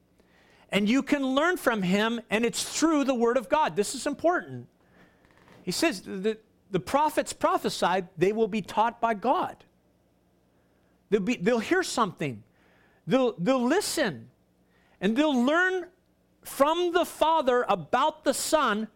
and 0.70 0.90
you 0.90 1.02
can 1.02 1.24
learn 1.26 1.56
from 1.56 1.82
him, 1.82 2.20
and 2.30 2.44
it's 2.44 2.62
through 2.62 3.06
the 3.06 3.14
Word 3.14 3.38
of 3.38 3.48
God. 3.48 3.78
This 3.78 3.96
is 3.96 4.06
important. 4.06 4.68
He 5.64 5.72
says 5.72 6.02
that 6.06 6.44
the 6.72 6.80
prophets 6.80 7.32
prophesied, 7.32 8.10
they 8.18 8.34
will 8.34 8.50
be 8.50 8.62
taught 8.62 9.00
by 9.00 9.14
God. 9.14 9.64
They'll, 11.10 11.22
be, 11.22 11.38
they'll 11.38 11.60
hear 11.60 11.84
something, 11.84 12.44
they'll, 13.06 13.34
they'll 13.38 13.64
listen, 13.64 14.28
and 15.00 15.16
they'll 15.16 15.46
learn 15.46 15.86
from 16.42 16.92
the 16.92 17.06
Father 17.06 17.64
about 17.70 18.26
the 18.26 18.34
Son 18.34 18.90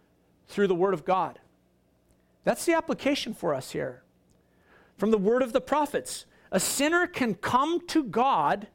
through 0.48 0.68
the 0.68 0.76
Word 0.76 0.94
of 0.94 1.06
God. 1.06 1.40
That's 2.44 2.66
the 2.66 2.74
application 2.74 3.34
for 3.34 3.54
us 3.54 3.72
here. 3.72 4.04
From 4.98 5.12
the 5.12 5.18
Word 5.18 5.42
of 5.42 5.54
the 5.54 5.62
prophets, 5.62 6.26
a 6.52 6.60
sinner 6.60 7.08
can 7.08 7.36
come 7.36 7.86
to 7.88 8.04
God 8.04 8.68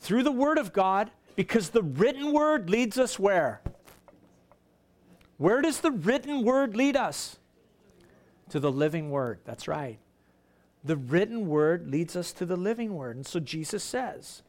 through 0.00 0.22
the 0.22 0.32
Word 0.32 0.58
of 0.58 0.72
God 0.72 1.10
because 1.36 1.70
the 1.70 1.82
written 1.82 2.32
Word 2.32 2.68
leads 2.68 2.98
us 2.98 3.18
where? 3.18 3.60
Where 5.38 5.62
does 5.62 5.80
the 5.80 5.90
written 5.90 6.42
Word 6.42 6.76
lead 6.76 6.96
us? 6.96 7.38
To 8.50 8.60
the 8.60 8.72
living 8.72 9.10
Word. 9.10 9.38
That's 9.44 9.68
right. 9.68 9.98
The 10.82 10.96
written 10.96 11.46
Word 11.46 11.88
leads 11.88 12.16
us 12.16 12.32
to 12.32 12.46
the 12.46 12.56
living 12.56 12.94
Word. 12.94 13.16
And 13.16 13.26
so 13.26 13.40
Jesus 13.40 13.84
says, 13.84 14.42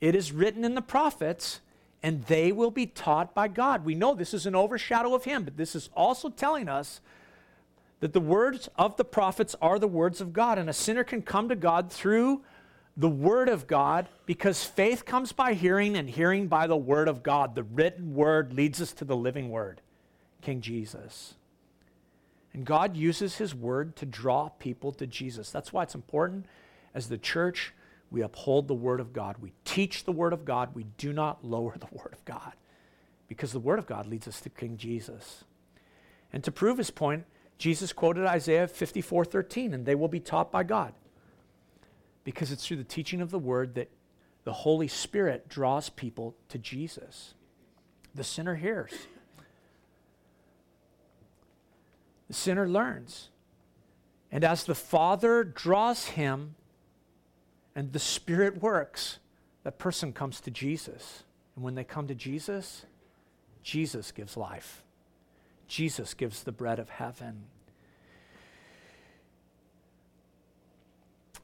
It 0.00 0.14
is 0.14 0.32
written 0.32 0.64
in 0.64 0.74
the 0.74 0.82
prophets 0.82 1.60
and 2.02 2.24
they 2.26 2.52
will 2.52 2.70
be 2.70 2.86
taught 2.86 3.34
by 3.34 3.48
God. 3.48 3.84
We 3.84 3.94
know 3.94 4.14
this 4.14 4.34
is 4.34 4.46
an 4.46 4.54
overshadow 4.54 5.14
of 5.14 5.24
Him, 5.24 5.44
but 5.44 5.56
this 5.56 5.74
is 5.74 5.90
also 5.96 6.28
telling 6.28 6.68
us 6.68 7.00
that 8.00 8.12
the 8.12 8.20
words 8.20 8.68
of 8.76 8.96
the 8.96 9.04
prophets 9.04 9.56
are 9.62 9.78
the 9.78 9.88
words 9.88 10.20
of 10.20 10.32
God, 10.32 10.58
and 10.58 10.68
a 10.68 10.74
sinner 10.74 11.02
can 11.02 11.22
come 11.22 11.48
to 11.48 11.56
God 11.56 11.90
through 11.90 12.42
the 12.96 13.08
Word 13.08 13.48
of 13.48 13.66
God 13.66 14.08
because 14.24 14.64
faith 14.64 15.04
comes 15.04 15.32
by 15.32 15.52
hearing, 15.52 15.96
and 15.96 16.08
hearing 16.08 16.46
by 16.46 16.66
the 16.66 16.76
Word 16.76 17.08
of 17.08 17.22
God. 17.22 17.54
The 17.54 17.62
written 17.62 18.14
Word 18.14 18.52
leads 18.54 18.80
us 18.80 18.92
to 18.94 19.04
the 19.04 19.16
living 19.16 19.50
Word, 19.50 19.82
King 20.40 20.60
Jesus. 20.60 21.34
And 22.54 22.64
God 22.64 22.96
uses 22.96 23.36
His 23.36 23.54
Word 23.54 23.96
to 23.96 24.06
draw 24.06 24.48
people 24.48 24.92
to 24.92 25.06
Jesus. 25.06 25.50
That's 25.50 25.72
why 25.72 25.82
it's 25.82 25.94
important 25.94 26.46
as 26.94 27.08
the 27.08 27.18
church 27.18 27.74
we 28.10 28.22
uphold 28.22 28.66
the 28.66 28.74
Word 28.74 29.00
of 29.00 29.12
God. 29.12 29.36
We 29.40 29.52
teach 29.64 30.04
the 30.04 30.12
Word 30.12 30.32
of 30.32 30.44
God. 30.46 30.74
We 30.74 30.86
do 30.96 31.12
not 31.12 31.44
lower 31.44 31.76
the 31.76 31.88
Word 31.92 32.14
of 32.14 32.24
God 32.24 32.54
because 33.28 33.52
the 33.52 33.60
Word 33.60 33.78
of 33.78 33.86
God 33.86 34.06
leads 34.06 34.26
us 34.26 34.40
to 34.40 34.48
King 34.48 34.78
Jesus. 34.78 35.44
And 36.32 36.42
to 36.44 36.50
prove 36.50 36.78
his 36.78 36.90
point, 36.90 37.24
Jesus 37.58 37.92
quoted 37.92 38.26
Isaiah 38.26 38.68
54 38.68 39.26
13, 39.26 39.74
and 39.74 39.84
they 39.84 39.94
will 39.94 40.08
be 40.08 40.20
taught 40.20 40.50
by 40.50 40.62
God 40.62 40.94
because 42.26 42.50
it's 42.50 42.66
through 42.66 42.76
the 42.76 42.82
teaching 42.82 43.20
of 43.20 43.30
the 43.30 43.38
Word 43.38 43.76
that 43.76 43.88
the 44.42 44.52
Holy 44.52 44.88
Spirit 44.88 45.48
draws 45.48 45.90
people 45.90 46.34
to 46.48 46.58
Jesus. 46.58 47.34
The 48.16 48.24
sinner 48.24 48.56
hears, 48.56 48.92
the 52.26 52.34
sinner 52.34 52.68
learns. 52.68 53.28
And 54.32 54.42
as 54.42 54.64
the 54.64 54.74
Father 54.74 55.44
draws 55.44 56.06
him 56.06 56.56
and 57.76 57.92
the 57.92 58.00
Spirit 58.00 58.60
works, 58.60 59.20
that 59.62 59.78
person 59.78 60.12
comes 60.12 60.40
to 60.40 60.50
Jesus. 60.50 61.22
And 61.54 61.64
when 61.64 61.76
they 61.76 61.84
come 61.84 62.08
to 62.08 62.14
Jesus, 62.14 62.86
Jesus 63.62 64.10
gives 64.10 64.36
life. 64.36 64.82
Jesus 65.68 66.12
gives 66.12 66.42
the 66.42 66.50
bread 66.50 66.80
of 66.80 66.88
heaven. 66.88 67.44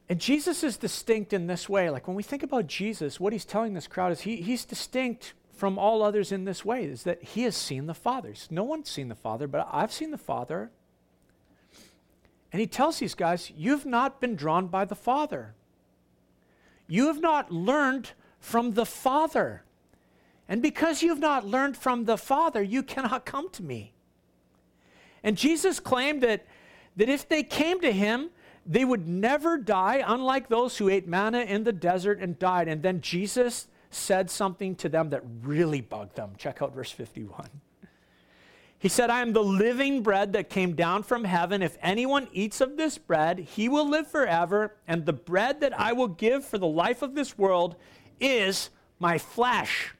And 0.09 0.19
Jesus 0.19 0.63
is 0.63 0.77
distinct 0.77 1.33
in 1.33 1.47
this 1.47 1.69
way. 1.69 1.89
Like 1.89 2.07
when 2.07 2.15
we 2.15 2.23
think 2.23 2.43
about 2.43 2.67
Jesus, 2.67 3.19
what 3.19 3.33
he's 3.33 3.45
telling 3.45 3.73
this 3.73 3.87
crowd 3.87 4.11
is 4.11 4.21
he, 4.21 4.37
he's 4.37 4.65
distinct 4.65 5.33
from 5.53 5.77
all 5.77 6.03
others 6.03 6.31
in 6.31 6.45
this 6.45 6.65
way 6.65 6.83
is 6.83 7.03
that 7.03 7.23
he 7.23 7.43
has 7.43 7.55
seen 7.55 7.85
the 7.85 7.93
Father. 7.93 8.33
No 8.49 8.63
one's 8.63 8.89
seen 8.89 9.07
the 9.07 9.15
Father, 9.15 9.47
but 9.47 9.67
I've 9.71 9.93
seen 9.93 10.11
the 10.11 10.17
Father. 10.17 10.71
And 12.51 12.59
he 12.59 12.67
tells 12.67 12.99
these 12.99 13.15
guys, 13.15 13.51
You've 13.55 13.85
not 13.85 14.19
been 14.19 14.35
drawn 14.35 14.67
by 14.67 14.85
the 14.85 14.95
Father. 14.95 15.55
You 16.87 17.07
have 17.07 17.21
not 17.21 17.51
learned 17.51 18.11
from 18.39 18.73
the 18.73 18.85
Father. 18.85 19.63
And 20.49 20.61
because 20.61 21.01
you've 21.01 21.19
not 21.19 21.45
learned 21.45 21.77
from 21.77 22.05
the 22.05 22.17
Father, 22.17 22.61
you 22.61 22.83
cannot 22.83 23.25
come 23.25 23.49
to 23.51 23.63
me. 23.63 23.93
And 25.23 25.37
Jesus 25.37 25.79
claimed 25.79 26.21
that, 26.21 26.45
that 26.97 27.09
if 27.09 27.27
they 27.27 27.43
came 27.43 27.79
to 27.79 27.91
him, 27.91 28.29
they 28.65 28.85
would 28.85 29.07
never 29.07 29.57
die, 29.57 30.03
unlike 30.05 30.47
those 30.47 30.77
who 30.77 30.89
ate 30.89 31.07
manna 31.07 31.41
in 31.41 31.63
the 31.63 31.73
desert 31.73 32.19
and 32.19 32.39
died. 32.39 32.67
And 32.67 32.81
then 32.81 33.01
Jesus 33.01 33.67
said 33.89 34.29
something 34.29 34.75
to 34.75 34.89
them 34.89 35.09
that 35.09 35.23
really 35.41 35.81
bugged 35.81 36.15
them. 36.15 36.31
Check 36.37 36.61
out 36.61 36.73
verse 36.73 36.91
51. 36.91 37.49
He 38.79 38.89
said, 38.89 39.09
I 39.09 39.21
am 39.21 39.31
the 39.31 39.43
living 39.43 40.03
bread 40.03 40.33
that 40.33 40.49
came 40.49 40.75
down 40.75 41.03
from 41.03 41.23
heaven. 41.23 41.61
If 41.61 41.77
anyone 41.81 42.27
eats 42.33 42.59
of 42.59 42.75
this 42.75 42.97
bread, 42.97 43.39
he 43.39 43.69
will 43.69 43.87
live 43.87 44.07
forever. 44.07 44.75
And 44.89 45.05
the 45.05 45.13
bread 45.13 45.61
that 45.61 45.79
I 45.79 45.93
will 45.93 46.09
give 46.09 46.43
for 46.43 46.57
the 46.57 46.67
life 46.67 47.01
of 47.01 47.15
this 47.15 47.37
world 47.37 47.77
is 48.19 48.69
my 48.99 49.17
flesh. 49.17 49.93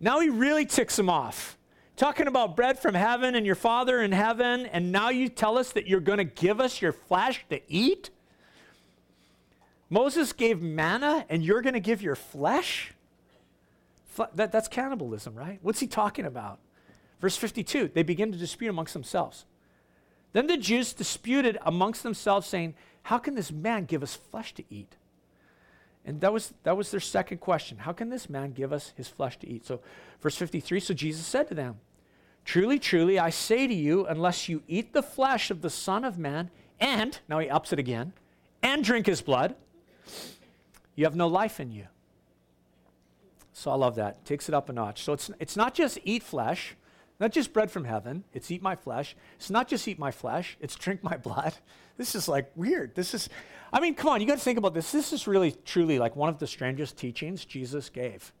Now 0.00 0.20
he 0.20 0.28
really 0.28 0.66
ticks 0.66 0.98
him 0.98 1.08
off. 1.08 1.55
Talking 1.96 2.26
about 2.26 2.56
bread 2.56 2.78
from 2.78 2.94
heaven 2.94 3.34
and 3.34 3.46
your 3.46 3.54
Father 3.54 4.02
in 4.02 4.12
heaven, 4.12 4.66
and 4.66 4.92
now 4.92 5.08
you 5.08 5.30
tell 5.30 5.56
us 5.56 5.72
that 5.72 5.86
you're 5.86 6.00
going 6.00 6.18
to 6.18 6.24
give 6.24 6.60
us 6.60 6.82
your 6.82 6.92
flesh 6.92 7.46
to 7.48 7.60
eat? 7.72 8.10
Moses 9.88 10.34
gave 10.34 10.60
manna, 10.60 11.24
and 11.30 11.42
you're 11.42 11.62
going 11.62 11.74
to 11.74 11.80
give 11.80 12.02
your 12.02 12.14
flesh? 12.14 12.92
That, 14.34 14.52
that's 14.52 14.68
cannibalism, 14.68 15.34
right? 15.34 15.58
What's 15.62 15.80
he 15.80 15.86
talking 15.86 16.26
about? 16.26 16.58
Verse 17.20 17.36
52 17.36 17.88
they 17.94 18.02
begin 18.02 18.30
to 18.30 18.38
dispute 18.38 18.68
amongst 18.68 18.92
themselves. 18.92 19.46
Then 20.32 20.48
the 20.48 20.58
Jews 20.58 20.92
disputed 20.92 21.56
amongst 21.64 22.02
themselves, 22.02 22.46
saying, 22.46 22.74
How 23.04 23.16
can 23.16 23.34
this 23.34 23.50
man 23.50 23.86
give 23.86 24.02
us 24.02 24.14
flesh 24.14 24.52
to 24.54 24.64
eat? 24.68 24.96
And 26.04 26.20
that 26.20 26.32
was, 26.32 26.52
that 26.62 26.76
was 26.76 26.90
their 26.90 27.00
second 27.00 27.38
question. 27.38 27.78
How 27.78 27.92
can 27.92 28.10
this 28.10 28.28
man 28.28 28.52
give 28.52 28.72
us 28.72 28.92
his 28.96 29.08
flesh 29.08 29.38
to 29.38 29.48
eat? 29.48 29.66
So, 29.66 29.80
verse 30.20 30.36
53 30.36 30.78
So 30.78 30.94
Jesus 30.94 31.24
said 31.24 31.48
to 31.48 31.54
them, 31.54 31.76
Truly, 32.46 32.78
truly, 32.78 33.18
I 33.18 33.30
say 33.30 33.66
to 33.66 33.74
you, 33.74 34.06
unless 34.06 34.48
you 34.48 34.62
eat 34.68 34.92
the 34.92 35.02
flesh 35.02 35.50
of 35.50 35.62
the 35.62 35.68
Son 35.68 36.04
of 36.04 36.16
Man, 36.16 36.48
and, 36.78 37.18
now 37.28 37.40
he 37.40 37.50
ups 37.50 37.72
it 37.72 37.80
again, 37.80 38.12
and 38.62 38.84
drink 38.84 39.06
his 39.06 39.20
blood, 39.20 39.56
you 40.94 41.04
have 41.04 41.16
no 41.16 41.26
life 41.26 41.58
in 41.58 41.72
you. 41.72 41.88
So 43.52 43.72
I 43.72 43.74
love 43.74 43.96
that. 43.96 44.24
Takes 44.24 44.48
it 44.48 44.54
up 44.54 44.68
a 44.68 44.72
notch. 44.72 45.02
So 45.02 45.12
it's, 45.12 45.28
it's 45.40 45.56
not 45.56 45.74
just 45.74 45.98
eat 46.04 46.22
flesh, 46.22 46.76
not 47.18 47.32
just 47.32 47.52
bread 47.52 47.68
from 47.68 47.84
heaven, 47.84 48.22
it's 48.32 48.48
eat 48.48 48.62
my 48.62 48.76
flesh. 48.76 49.16
It's 49.34 49.50
not 49.50 49.66
just 49.66 49.88
eat 49.88 49.98
my 49.98 50.12
flesh, 50.12 50.56
it's 50.60 50.76
drink 50.76 51.02
my 51.02 51.16
blood. 51.16 51.54
This 51.98 52.14
is 52.14 52.28
like 52.28 52.52
weird. 52.54 52.94
This 52.94 53.14
is, 53.14 53.30
I 53.72 53.80
mean, 53.80 53.94
come 53.94 54.10
on, 54.10 54.20
you 54.20 54.26
got 54.26 54.36
to 54.36 54.44
think 54.44 54.58
about 54.58 54.74
this. 54.74 54.92
This 54.92 55.14
is 55.14 55.26
really, 55.26 55.52
truly 55.64 55.98
like 55.98 56.14
one 56.14 56.28
of 56.28 56.38
the 56.38 56.46
strangest 56.46 56.98
teachings 56.98 57.46
Jesus 57.46 57.88
gave. 57.88 58.34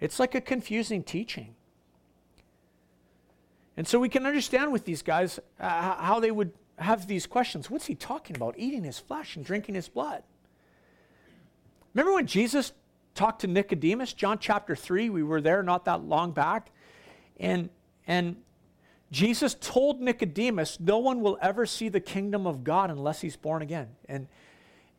It's 0.00 0.18
like 0.18 0.34
a 0.34 0.40
confusing 0.40 1.02
teaching. 1.02 1.56
And 3.76 3.86
so 3.86 3.98
we 3.98 4.08
can 4.08 4.26
understand 4.26 4.72
with 4.72 4.84
these 4.84 5.02
guys 5.02 5.38
uh, 5.60 5.96
how 5.96 6.20
they 6.20 6.30
would 6.30 6.52
have 6.78 7.06
these 7.06 7.26
questions. 7.26 7.70
What's 7.70 7.86
he 7.86 7.94
talking 7.94 8.36
about? 8.36 8.54
Eating 8.58 8.84
his 8.84 8.98
flesh 8.98 9.36
and 9.36 9.44
drinking 9.44 9.74
his 9.74 9.88
blood. 9.88 10.22
Remember 11.94 12.14
when 12.14 12.26
Jesus 12.26 12.72
talked 13.14 13.40
to 13.42 13.46
Nicodemus, 13.46 14.12
John 14.12 14.38
chapter 14.38 14.76
3? 14.76 15.10
We 15.10 15.22
were 15.22 15.40
there 15.40 15.62
not 15.62 15.84
that 15.86 16.02
long 16.02 16.32
back. 16.32 16.70
And 17.38 17.70
and 18.06 18.36
Jesus 19.10 19.56
told 19.60 20.00
Nicodemus, 20.00 20.78
no 20.80 20.98
one 20.98 21.20
will 21.20 21.38
ever 21.40 21.64
see 21.66 21.88
the 21.88 22.00
kingdom 22.00 22.46
of 22.46 22.64
God 22.64 22.90
unless 22.90 23.20
he's 23.20 23.36
born 23.36 23.62
again. 23.62 23.88
And, 24.08 24.26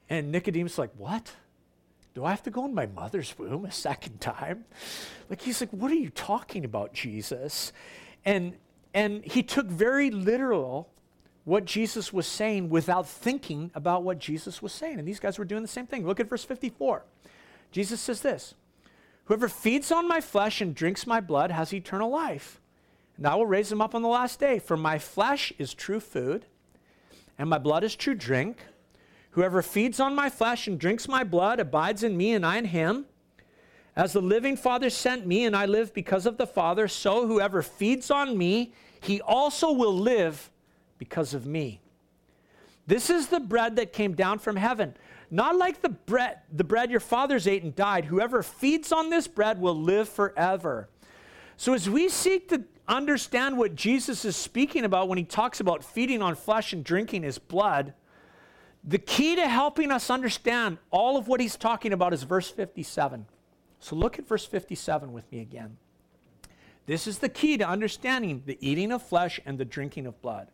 and 0.09 0.31
Nicodemus 0.31 0.77
like, 0.77 0.91
what? 0.97 1.31
Do 2.13 2.23
I 2.23 2.31
have 2.31 2.43
to 2.43 2.49
go 2.49 2.65
in 2.65 2.73
my 2.73 2.87
mother's 2.87 3.37
womb 3.37 3.65
a 3.65 3.71
second 3.71 4.21
time? 4.21 4.65
Like 5.29 5.41
he's 5.41 5.61
like, 5.61 5.71
what 5.71 5.91
are 5.91 5.95
you 5.95 6.09
talking 6.09 6.65
about, 6.65 6.93
Jesus? 6.93 7.73
And 8.25 8.55
and 8.97 9.23
he 9.23 9.43
took 9.43 9.67
very 9.67 10.09
literal 10.09 10.89
what 11.43 11.65
Jesus 11.65 12.11
was 12.11 12.27
saying 12.27 12.69
without 12.69 13.07
thinking 13.07 13.71
about 13.73 14.03
what 14.03 14.19
Jesus 14.19 14.61
was 14.61 14.73
saying. 14.73 14.99
And 14.99 15.07
these 15.07 15.19
guys 15.19 15.39
were 15.39 15.45
doing 15.45 15.61
the 15.61 15.67
same 15.67 15.87
thing. 15.87 16.05
Look 16.05 16.19
at 16.19 16.29
verse 16.29 16.43
54. 16.43 17.03
Jesus 17.71 18.01
says 18.01 18.21
this 18.21 18.55
Whoever 19.25 19.47
feeds 19.47 19.91
on 19.91 20.07
my 20.07 20.21
flesh 20.21 20.61
and 20.61 20.75
drinks 20.75 21.07
my 21.07 21.21
blood 21.21 21.51
has 21.51 21.73
eternal 21.73 22.09
life 22.09 22.59
and 23.17 23.25
I 23.25 23.35
will 23.35 23.47
raise 23.47 23.71
him 23.71 23.81
up 23.81 23.95
on 23.95 24.03
the 24.03 24.07
last 24.07 24.39
day. 24.39 24.59
For 24.59 24.77
my 24.77 24.99
flesh 24.99 25.51
is 25.57 25.73
true 25.73 25.99
food, 25.99 26.45
and 27.37 27.49
my 27.49 27.57
blood 27.57 27.83
is 27.83 27.95
true 27.95 28.13
drink. 28.13 28.57
Whoever 29.31 29.61
feeds 29.61 29.99
on 29.99 30.15
my 30.15 30.29
flesh 30.29 30.67
and 30.67 30.79
drinks 30.79 31.07
my 31.07 31.23
blood 31.23 31.59
abides 31.59 32.03
in 32.03 32.15
me, 32.15 32.33
and 32.33 32.45
I 32.45 32.57
in 32.57 32.65
him. 32.65 33.05
As 33.95 34.13
the 34.13 34.21
living 34.21 34.55
Father 34.55 34.91
sent 34.91 35.25
me, 35.25 35.45
and 35.45 35.55
I 35.55 35.65
live 35.65 35.93
because 35.93 36.27
of 36.27 36.37
the 36.37 36.45
Father, 36.45 36.87
so 36.87 37.25
whoever 37.25 37.63
feeds 37.63 38.11
on 38.11 38.37
me, 38.37 38.73
he 39.01 39.21
also 39.21 39.71
will 39.71 39.97
live 39.97 40.49
because 40.97 41.33
of 41.33 41.45
me. 41.45 41.81
This 42.85 43.09
is 43.09 43.27
the 43.27 43.39
bread 43.39 43.75
that 43.75 43.93
came 43.93 44.13
down 44.13 44.39
from 44.39 44.55
heaven. 44.55 44.95
Not 45.29 45.57
like 45.57 45.81
the 45.81 45.89
bread, 45.89 46.39
the 46.51 46.63
bread 46.63 46.89
your 46.89 47.01
fathers 47.01 47.47
ate 47.47 47.63
and 47.63 47.75
died. 47.75 48.05
Whoever 48.05 48.41
feeds 48.41 48.91
on 48.91 49.09
this 49.09 49.27
bread 49.27 49.59
will 49.59 49.75
live 49.75 50.07
forever. 50.07 50.89
So 51.57 51.73
as 51.73 51.89
we 51.89 52.07
seek 52.07 52.47
to 52.49 52.63
understand 52.87 53.57
what 53.57 53.75
Jesus 53.75 54.23
is 54.23 54.37
speaking 54.37 54.85
about 54.85 55.09
when 55.09 55.17
he 55.17 55.25
talks 55.25 55.59
about 55.59 55.83
feeding 55.83 56.21
on 56.21 56.35
flesh 56.35 56.71
and 56.71 56.83
drinking 56.83 57.23
his 57.23 57.37
blood, 57.39 57.93
the 58.83 58.99
key 58.99 59.35
to 59.35 59.47
helping 59.47 59.91
us 59.91 60.09
understand 60.09 60.77
all 60.91 61.17
of 61.17 61.27
what 61.27 61.41
he's 61.41 61.57
talking 61.57 61.91
about 61.91 62.13
is 62.13 62.23
verse 62.23 62.49
57. 62.49 63.25
So 63.79 63.95
look 63.97 64.17
at 64.17 64.27
verse 64.27 64.45
57 64.45 65.11
with 65.11 65.29
me 65.29 65.41
again. 65.41 65.77
This 66.87 67.05
is 67.05 67.19
the 67.19 67.29
key 67.29 67.57
to 67.57 67.67
understanding 67.67 68.41
the 68.45 68.57
eating 68.61 68.91
of 68.91 69.03
flesh 69.03 69.39
and 69.45 69.57
the 69.57 69.65
drinking 69.65 70.07
of 70.07 70.19
blood. 70.21 70.47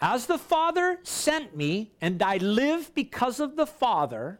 As 0.00 0.26
the 0.26 0.38
Father 0.38 0.98
sent 1.02 1.56
me, 1.56 1.92
and 2.00 2.22
I 2.22 2.36
live 2.36 2.94
because 2.94 3.40
of 3.40 3.56
the 3.56 3.66
Father, 3.66 4.38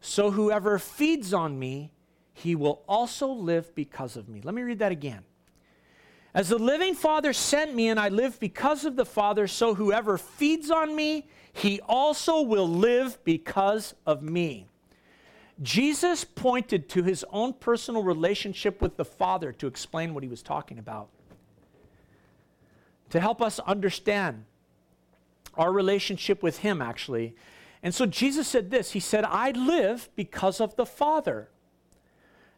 so 0.00 0.30
whoever 0.30 0.78
feeds 0.78 1.34
on 1.34 1.58
me, 1.58 1.92
he 2.32 2.54
will 2.54 2.82
also 2.88 3.28
live 3.28 3.74
because 3.74 4.16
of 4.16 4.28
me. 4.28 4.40
Let 4.42 4.54
me 4.54 4.62
read 4.62 4.78
that 4.78 4.92
again. 4.92 5.22
As 6.34 6.48
the 6.48 6.58
living 6.58 6.94
Father 6.94 7.32
sent 7.32 7.74
me, 7.74 7.88
and 7.88 7.98
I 7.98 8.08
live 8.08 8.40
because 8.40 8.84
of 8.84 8.96
the 8.96 9.04
Father, 9.04 9.46
so 9.46 9.74
whoever 9.74 10.18
feeds 10.18 10.70
on 10.70 10.94
me, 10.94 11.28
he 11.52 11.80
also 11.88 12.42
will 12.42 12.68
live 12.68 13.22
because 13.24 13.94
of 14.06 14.22
me. 14.22 14.66
Jesus 15.62 16.24
pointed 16.24 16.88
to 16.90 17.02
his 17.02 17.24
own 17.30 17.52
personal 17.52 18.02
relationship 18.02 18.82
with 18.82 18.96
the 18.96 19.04
Father 19.04 19.52
to 19.52 19.66
explain 19.66 20.12
what 20.12 20.22
he 20.22 20.28
was 20.28 20.42
talking 20.42 20.78
about. 20.78 21.08
To 23.10 23.20
help 23.20 23.40
us 23.40 23.60
understand 23.60 24.44
our 25.56 25.72
relationship 25.72 26.42
with 26.42 26.58
him, 26.58 26.82
actually. 26.82 27.36
And 27.82 27.94
so 27.94 28.06
Jesus 28.06 28.48
said 28.48 28.70
this 28.70 28.92
He 28.92 29.00
said, 29.00 29.24
I 29.24 29.52
live 29.52 30.08
because 30.16 30.60
of 30.60 30.74
the 30.76 30.86
Father. 30.86 31.48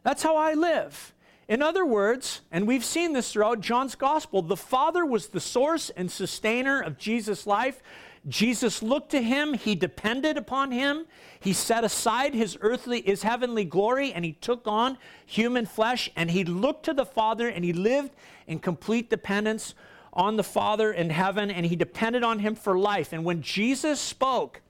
That's 0.03 0.23
how 0.23 0.37
I 0.37 0.53
live. 0.53 1.13
In 1.47 1.61
other 1.61 1.85
words, 1.85 2.41
and 2.51 2.67
we've 2.67 2.83
seen 2.83 3.13
this 3.13 3.31
throughout 3.31 3.61
John's 3.61 3.95
gospel, 3.95 4.41
the 4.41 4.57
Father 4.57 5.05
was 5.05 5.27
the 5.27 5.39
source 5.39 5.89
and 5.91 6.11
sustainer 6.11 6.81
of 6.81 6.97
Jesus' 6.97 7.47
life. 7.47 7.81
Jesus 8.27 8.83
looked 8.83 9.11
to 9.11 9.21
him, 9.21 9.53
he 9.53 9.73
depended 9.73 10.37
upon 10.37 10.71
him, 10.71 11.05
he 11.39 11.53
set 11.53 11.83
aside 11.83 12.33
his 12.33 12.57
earthly, 12.59 13.01
his 13.01 13.23
heavenly 13.23 13.63
glory, 13.63 14.11
and 14.11 14.25
he 14.25 14.33
took 14.33 14.67
on 14.67 14.97
human 15.25 15.65
flesh, 15.65 16.09
and 16.15 16.31
he 16.31 16.43
looked 16.43 16.83
to 16.85 16.93
the 16.93 17.05
Father 17.05 17.47
and 17.47 17.63
he 17.63 17.71
lived 17.71 18.11
in 18.45 18.59
complete 18.59 19.09
dependence 19.09 19.73
on 20.11 20.35
the 20.35 20.43
Father 20.43 20.91
in 20.91 21.09
heaven, 21.09 21.49
and 21.49 21.65
he 21.65 21.75
depended 21.75 22.23
on 22.23 22.39
him 22.39 22.55
for 22.55 22.77
life. 22.77 23.13
And 23.13 23.23
when 23.23 23.41
Jesus 23.41 23.99
spoke 23.99 24.61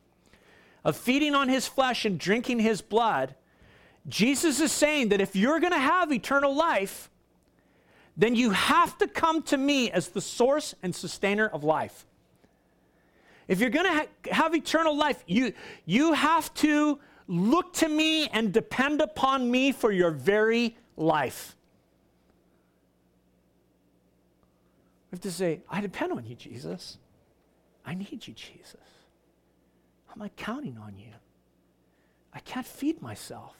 of 0.83 0.95
feeding 0.95 1.33
on 1.33 1.49
his 1.49 1.67
flesh 1.67 2.05
and 2.05 2.19
drinking 2.19 2.59
his 2.59 2.81
blood, 2.81 3.33
Jesus 4.07 4.59
is 4.59 4.71
saying 4.71 5.09
that 5.09 5.21
if 5.21 5.35
you're 5.35 5.59
going 5.59 5.73
to 5.73 5.79
have 5.79 6.11
eternal 6.11 6.55
life, 6.55 7.09
then 8.15 8.35
you 8.35 8.51
have 8.51 8.97
to 8.97 9.07
come 9.07 9.41
to 9.43 9.57
me 9.57 9.89
as 9.89 10.09
the 10.09 10.21
source 10.21 10.75
and 10.83 10.93
sustainer 10.93 11.47
of 11.47 11.63
life. 11.63 12.05
If 13.47 13.59
you're 13.59 13.69
going 13.69 13.85
to 13.85 13.93
ha- 13.93 14.31
have 14.31 14.55
eternal 14.55 14.95
life, 14.95 15.23
you, 15.27 15.53
you 15.85 16.13
have 16.13 16.53
to 16.55 16.99
look 17.27 17.73
to 17.73 17.87
me 17.87 18.27
and 18.29 18.53
depend 18.53 19.01
upon 19.01 19.49
me 19.49 19.71
for 19.71 19.91
your 19.91 20.11
very 20.11 20.75
life. 20.95 21.55
We 25.11 25.15
have 25.15 25.21
to 25.21 25.31
say, 25.31 25.61
I 25.69 25.81
depend 25.81 26.11
on 26.11 26.25
you, 26.25 26.35
Jesus. 26.35 26.97
I 27.85 27.93
need 27.93 28.27
you, 28.27 28.33
Jesus. 28.33 28.75
How 30.07 30.13
am 30.15 30.21
I 30.21 30.29
counting 30.29 30.77
on 30.77 30.97
you? 30.97 31.13
I 32.33 32.39
can't 32.39 32.67
feed 32.67 33.01
myself. 33.01 33.55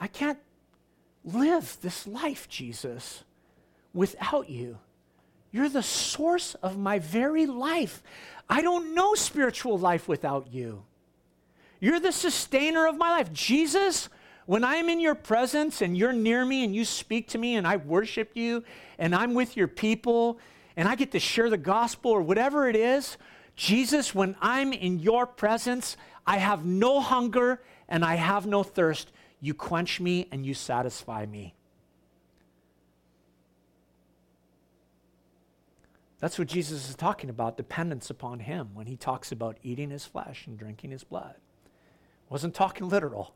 I 0.00 0.06
can't 0.06 0.38
live 1.24 1.76
this 1.82 2.06
life, 2.06 2.48
Jesus, 2.48 3.24
without 3.92 4.48
you. 4.48 4.78
You're 5.52 5.68
the 5.68 5.82
source 5.82 6.54
of 6.56 6.78
my 6.78 6.98
very 6.98 7.46
life. 7.46 8.02
I 8.48 8.62
don't 8.62 8.94
know 8.94 9.14
spiritual 9.14 9.78
life 9.78 10.08
without 10.08 10.52
you. 10.52 10.82
You're 11.78 12.00
the 12.00 12.12
sustainer 12.12 12.86
of 12.86 12.96
my 12.96 13.10
life. 13.10 13.32
Jesus, 13.32 14.08
when 14.46 14.64
I'm 14.64 14.88
in 14.88 14.98
your 14.98 15.14
presence 15.14 15.82
and 15.82 15.96
you're 15.96 16.12
near 16.12 16.44
me 16.44 16.64
and 16.64 16.74
you 16.74 16.84
speak 16.84 17.28
to 17.28 17.38
me 17.38 17.56
and 17.56 17.66
I 17.66 17.76
worship 17.76 18.30
you 18.34 18.64
and 18.98 19.14
I'm 19.14 19.34
with 19.34 19.56
your 19.56 19.68
people 19.68 20.38
and 20.76 20.88
I 20.88 20.94
get 20.94 21.12
to 21.12 21.20
share 21.20 21.50
the 21.50 21.58
gospel 21.58 22.10
or 22.10 22.22
whatever 22.22 22.68
it 22.68 22.76
is, 22.76 23.18
Jesus, 23.54 24.14
when 24.14 24.36
I'm 24.40 24.72
in 24.72 24.98
your 24.98 25.26
presence, 25.26 25.96
I 26.26 26.38
have 26.38 26.64
no 26.64 27.00
hunger 27.00 27.62
and 27.88 28.04
I 28.04 28.14
have 28.14 28.46
no 28.46 28.62
thirst. 28.62 29.12
You 29.40 29.52
quench 29.52 30.00
me 30.00 30.28
and 30.32 30.46
you 30.46 30.54
satisfy 30.54 31.26
me. 31.26 31.54
That's 36.22 36.38
what 36.38 36.46
Jesus 36.46 36.88
is 36.88 36.94
talking 36.94 37.28
about 37.28 37.56
dependence 37.56 38.08
upon 38.08 38.38
him 38.38 38.70
when 38.74 38.86
he 38.86 38.96
talks 38.96 39.32
about 39.32 39.58
eating 39.64 39.90
his 39.90 40.06
flesh 40.06 40.46
and 40.46 40.56
drinking 40.56 40.92
his 40.92 41.02
blood. 41.02 41.34
Wasn't 42.28 42.54
talking 42.54 42.88
literal. 42.88 43.34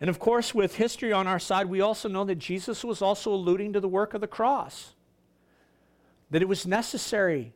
And 0.00 0.10
of 0.10 0.18
course, 0.18 0.52
with 0.52 0.74
history 0.74 1.12
on 1.12 1.28
our 1.28 1.38
side, 1.38 1.66
we 1.66 1.80
also 1.80 2.08
know 2.08 2.24
that 2.24 2.40
Jesus 2.40 2.82
was 2.82 3.02
also 3.02 3.32
alluding 3.32 3.74
to 3.74 3.80
the 3.80 3.86
work 3.86 4.14
of 4.14 4.20
the 4.20 4.26
cross. 4.26 4.94
That 6.32 6.42
it 6.42 6.48
was 6.48 6.66
necessary 6.66 7.52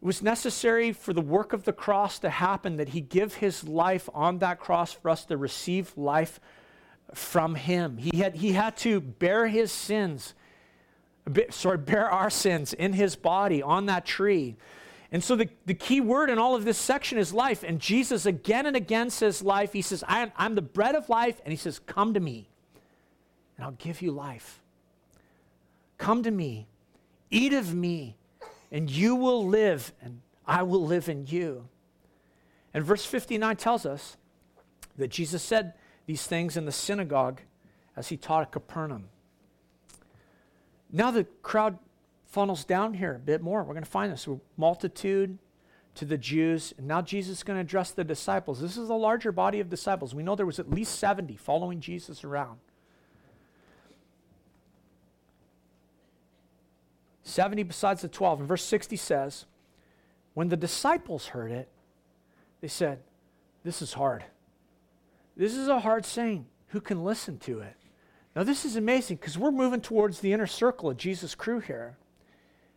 it 0.00 0.06
was 0.06 0.22
necessary 0.22 0.92
for 0.92 1.12
the 1.12 1.20
work 1.20 1.52
of 1.52 1.64
the 1.64 1.72
cross 1.72 2.20
to 2.20 2.30
happen, 2.30 2.76
that 2.76 2.90
he 2.90 3.00
give 3.00 3.34
his 3.34 3.64
life 3.64 4.08
on 4.14 4.38
that 4.38 4.60
cross 4.60 4.92
for 4.92 5.10
us 5.10 5.24
to 5.24 5.36
receive 5.36 5.92
life 5.96 6.38
from 7.14 7.56
him. 7.56 7.96
He 7.96 8.16
had, 8.18 8.36
he 8.36 8.52
had 8.52 8.76
to 8.76 9.00
bear 9.00 9.48
his 9.48 9.72
sins, 9.72 10.34
sorry, 11.50 11.78
bear 11.78 12.10
our 12.10 12.30
sins 12.30 12.72
in 12.72 12.92
his 12.92 13.16
body 13.16 13.62
on 13.62 13.86
that 13.86 14.04
tree. 14.04 14.56
And 15.12 15.22
so 15.22 15.36
the, 15.36 15.48
the 15.66 15.74
key 15.74 16.00
word 16.00 16.30
in 16.30 16.38
all 16.38 16.54
of 16.54 16.64
this 16.64 16.78
section 16.78 17.18
is 17.18 17.32
life. 17.32 17.62
And 17.62 17.80
Jesus 17.80 18.26
again 18.26 18.66
and 18.66 18.76
again 18.76 19.10
says 19.10 19.42
life. 19.42 19.72
He 19.72 19.82
says, 19.82 20.04
I 20.06 20.20
am, 20.20 20.32
I'm 20.36 20.54
the 20.54 20.62
bread 20.62 20.94
of 20.94 21.08
life. 21.08 21.40
And 21.44 21.52
he 21.52 21.56
says, 21.56 21.78
Come 21.78 22.14
to 22.14 22.20
me, 22.20 22.48
and 23.56 23.64
I'll 23.64 23.72
give 23.72 24.02
you 24.02 24.10
life. 24.10 24.60
Come 25.98 26.22
to 26.24 26.30
me, 26.30 26.66
eat 27.30 27.52
of 27.52 27.74
me, 27.74 28.16
and 28.70 28.90
you 28.90 29.14
will 29.14 29.46
live, 29.46 29.92
and 30.02 30.20
I 30.46 30.62
will 30.62 30.84
live 30.84 31.08
in 31.08 31.26
you. 31.26 31.68
And 32.74 32.84
verse 32.84 33.06
59 33.06 33.56
tells 33.56 33.86
us 33.86 34.16
that 34.98 35.08
Jesus 35.08 35.42
said 35.42 35.72
these 36.04 36.26
things 36.26 36.56
in 36.56 36.66
the 36.66 36.72
synagogue 36.72 37.40
as 37.96 38.08
he 38.08 38.16
taught 38.16 38.42
at 38.42 38.52
Capernaum. 38.52 39.08
Now 40.96 41.10
the 41.10 41.24
crowd 41.42 41.78
funnels 42.24 42.64
down 42.64 42.94
here 42.94 43.14
a 43.14 43.18
bit 43.18 43.42
more. 43.42 43.62
We're 43.62 43.74
going 43.74 43.84
to 43.84 43.90
find 43.90 44.10
this 44.10 44.26
multitude 44.56 45.36
to 45.96 46.06
the 46.06 46.16
Jews. 46.16 46.72
And 46.78 46.88
now 46.88 47.02
Jesus 47.02 47.38
is 47.38 47.42
going 47.42 47.58
to 47.58 47.60
address 47.60 47.90
the 47.90 48.02
disciples. 48.02 48.62
This 48.62 48.78
is 48.78 48.88
a 48.88 48.94
larger 48.94 49.30
body 49.30 49.60
of 49.60 49.68
disciples. 49.68 50.14
We 50.14 50.22
know 50.22 50.34
there 50.34 50.46
was 50.46 50.58
at 50.58 50.70
least 50.70 50.98
70 50.98 51.36
following 51.36 51.80
Jesus 51.80 52.24
around. 52.24 52.60
70 57.24 57.64
besides 57.64 58.00
the 58.00 58.08
12. 58.08 58.40
And 58.40 58.48
verse 58.48 58.64
60 58.64 58.96
says, 58.96 59.44
When 60.32 60.48
the 60.48 60.56
disciples 60.56 61.26
heard 61.26 61.52
it, 61.52 61.68
they 62.62 62.68
said, 62.68 63.00
This 63.64 63.82
is 63.82 63.92
hard. 63.92 64.24
This 65.36 65.54
is 65.54 65.68
a 65.68 65.80
hard 65.80 66.06
saying. 66.06 66.46
Who 66.68 66.80
can 66.80 67.04
listen 67.04 67.38
to 67.40 67.60
it? 67.60 67.76
Now, 68.36 68.42
this 68.44 68.66
is 68.66 68.76
amazing 68.76 69.16
because 69.16 69.38
we're 69.38 69.50
moving 69.50 69.80
towards 69.80 70.20
the 70.20 70.34
inner 70.34 70.46
circle 70.46 70.90
of 70.90 70.98
Jesus' 70.98 71.34
crew 71.34 71.58
here. 71.58 71.96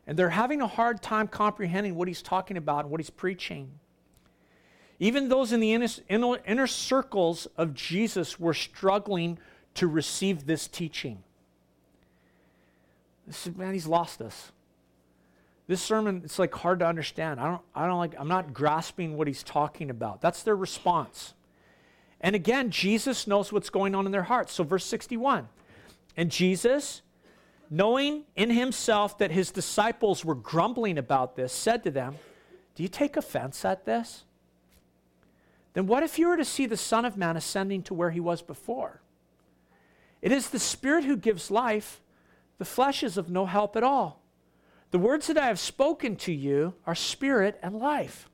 And 0.07 0.17
they're 0.17 0.29
having 0.29 0.61
a 0.61 0.67
hard 0.67 1.01
time 1.01 1.27
comprehending 1.27 1.95
what 1.95 2.07
he's 2.07 2.21
talking 2.21 2.55
about 2.55 2.85
and 2.85 2.91
what 2.91 3.01
he's 3.01 3.09
preaching. 3.09 3.69
Even 4.99 5.27
those 5.27 5.51
in 5.51 5.59
the 5.59 5.73
inner, 5.73 6.37
inner, 6.47 6.65
circles 6.65 7.45
of 7.57 7.73
Jesus 7.73 8.39
were 8.39 8.53
struggling 8.53 9.37
to 9.75 9.85
receive 9.85 10.45
this 10.45 10.65
teaching. 10.65 11.23
This 13.27 13.45
is, 13.45 13.55
man, 13.55 13.73
he's 13.73 13.85
lost 13.85 14.21
us. 14.21 14.53
This 15.67 15.81
sermon, 15.81 16.21
it's 16.23 16.39
like 16.39 16.55
hard 16.55 16.79
to 16.79 16.87
understand. 16.87 17.39
I 17.39 17.47
don't, 17.47 17.61
I 17.75 17.85
don't 17.85 17.97
like, 17.97 18.15
I'm 18.17 18.29
not 18.29 18.53
grasping 18.53 19.17
what 19.17 19.27
he's 19.27 19.43
talking 19.43 19.89
about. 19.89 20.21
That's 20.21 20.41
their 20.41 20.55
response. 20.55 21.33
And 22.21 22.35
again, 22.35 22.69
Jesus 22.69 23.27
knows 23.27 23.51
what's 23.51 23.69
going 23.69 23.95
on 23.95 24.05
in 24.05 24.11
their 24.11 24.23
hearts. 24.23 24.53
So, 24.53 24.63
verse 24.63 24.85
61 24.85 25.47
And 26.17 26.29
Jesus, 26.29 27.01
knowing 27.69 28.23
in 28.35 28.49
himself 28.49 29.17
that 29.19 29.31
his 29.31 29.51
disciples 29.51 30.25
were 30.25 30.35
grumbling 30.35 30.97
about 30.97 31.35
this, 31.35 31.53
said 31.53 31.83
to 31.83 31.91
them, 31.91 32.15
Do 32.75 32.83
you 32.83 32.89
take 32.89 33.17
offense 33.17 33.63
at 33.63 33.85
this? 33.85 34.25
Then 35.73 35.87
what 35.87 36.03
if 36.03 36.17
you 36.17 36.27
were 36.27 36.37
to 36.37 36.45
see 36.45 36.65
the 36.65 36.77
Son 36.77 37.05
of 37.05 37.15
Man 37.15 37.37
ascending 37.37 37.83
to 37.83 37.93
where 37.93 38.09
he 38.09 38.19
was 38.19 38.41
before? 38.41 39.01
It 40.21 40.31
is 40.31 40.49
the 40.49 40.59
Spirit 40.59 41.05
who 41.05 41.15
gives 41.15 41.49
life, 41.49 42.01
the 42.57 42.65
flesh 42.65 43.03
is 43.03 43.17
of 43.17 43.29
no 43.29 43.45
help 43.45 43.77
at 43.77 43.83
all. 43.83 44.21
The 44.91 44.99
words 44.99 45.27
that 45.27 45.37
I 45.37 45.47
have 45.47 45.59
spoken 45.59 46.15
to 46.17 46.33
you 46.33 46.73
are 46.85 46.95
spirit 46.95 47.59
and 47.61 47.75
life. 47.75 48.29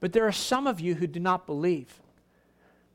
But 0.00 0.12
there 0.12 0.26
are 0.26 0.32
some 0.32 0.66
of 0.66 0.80
you 0.80 0.96
who 0.96 1.06
do 1.06 1.20
not 1.20 1.46
believe. 1.46 2.00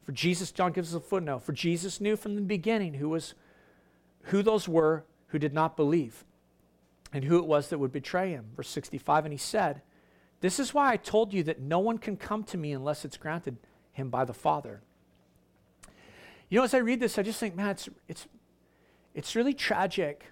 For 0.06 0.12
Jesus, 0.12 0.52
John 0.52 0.72
gives 0.72 0.94
us 0.94 1.02
a 1.02 1.06
footnote. 1.06 1.44
For 1.44 1.52
Jesus 1.52 2.00
knew 2.00 2.16
from 2.16 2.36
the 2.36 2.42
beginning 2.42 2.96
who 2.96 3.10
was 3.10 3.34
who 4.26 4.42
those 4.42 4.68
were 4.68 5.04
who 5.28 5.40
did 5.40 5.54
not 5.54 5.76
believe 5.76 6.24
and 7.12 7.24
who 7.24 7.38
it 7.38 7.46
was 7.46 7.70
that 7.70 7.80
would 7.80 7.92
betray 7.92 8.32
him. 8.32 8.46
Verse 8.56 8.70
65, 8.70 9.26
and 9.26 9.34
he 9.34 9.38
said, 9.38 9.82
This 10.42 10.60
is 10.60 10.74
why 10.74 10.92
I 10.92 10.98
told 10.98 11.34
you 11.34 11.44
that 11.44 11.60
no 11.60 11.80
one 11.80 11.98
can 11.98 12.18
come 12.18 12.44
to 12.46 12.58
me 12.58 12.72
unless 12.72 13.06
it's 13.06 13.18
granted 13.18 13.58
him 13.92 14.10
by 14.10 14.26
the 14.26 14.34
Father. 14.34 14.82
You 16.50 16.60
know, 16.60 16.64
as 16.64 16.74
I 16.74 16.80
read 16.80 17.00
this, 17.00 17.18
I 17.18 17.24
just 17.24 17.40
think, 17.40 17.56
man, 17.56 17.70
it's, 17.70 17.90
it's, 18.08 18.28
it's 19.14 19.36
really 19.36 19.54
tragic 19.54 20.26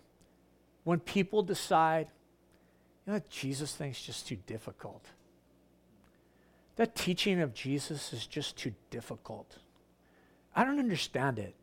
when 0.83 0.99
people 0.99 1.41
decide, 1.41 2.07
you 3.07 3.13
know, 3.13 3.21
Jesus 3.29 3.73
thing's 3.73 4.01
just 4.01 4.27
too 4.27 4.37
difficult. 4.45 5.05
That 6.75 6.95
teaching 6.95 7.39
of 7.41 7.53
Jesus 7.53 8.13
is 8.13 8.27
just 8.27 8.57
too 8.57 8.73
difficult. 8.89 9.57
I 10.55 10.63
don't 10.63 10.79
understand 10.79 11.39
it. 11.39 11.55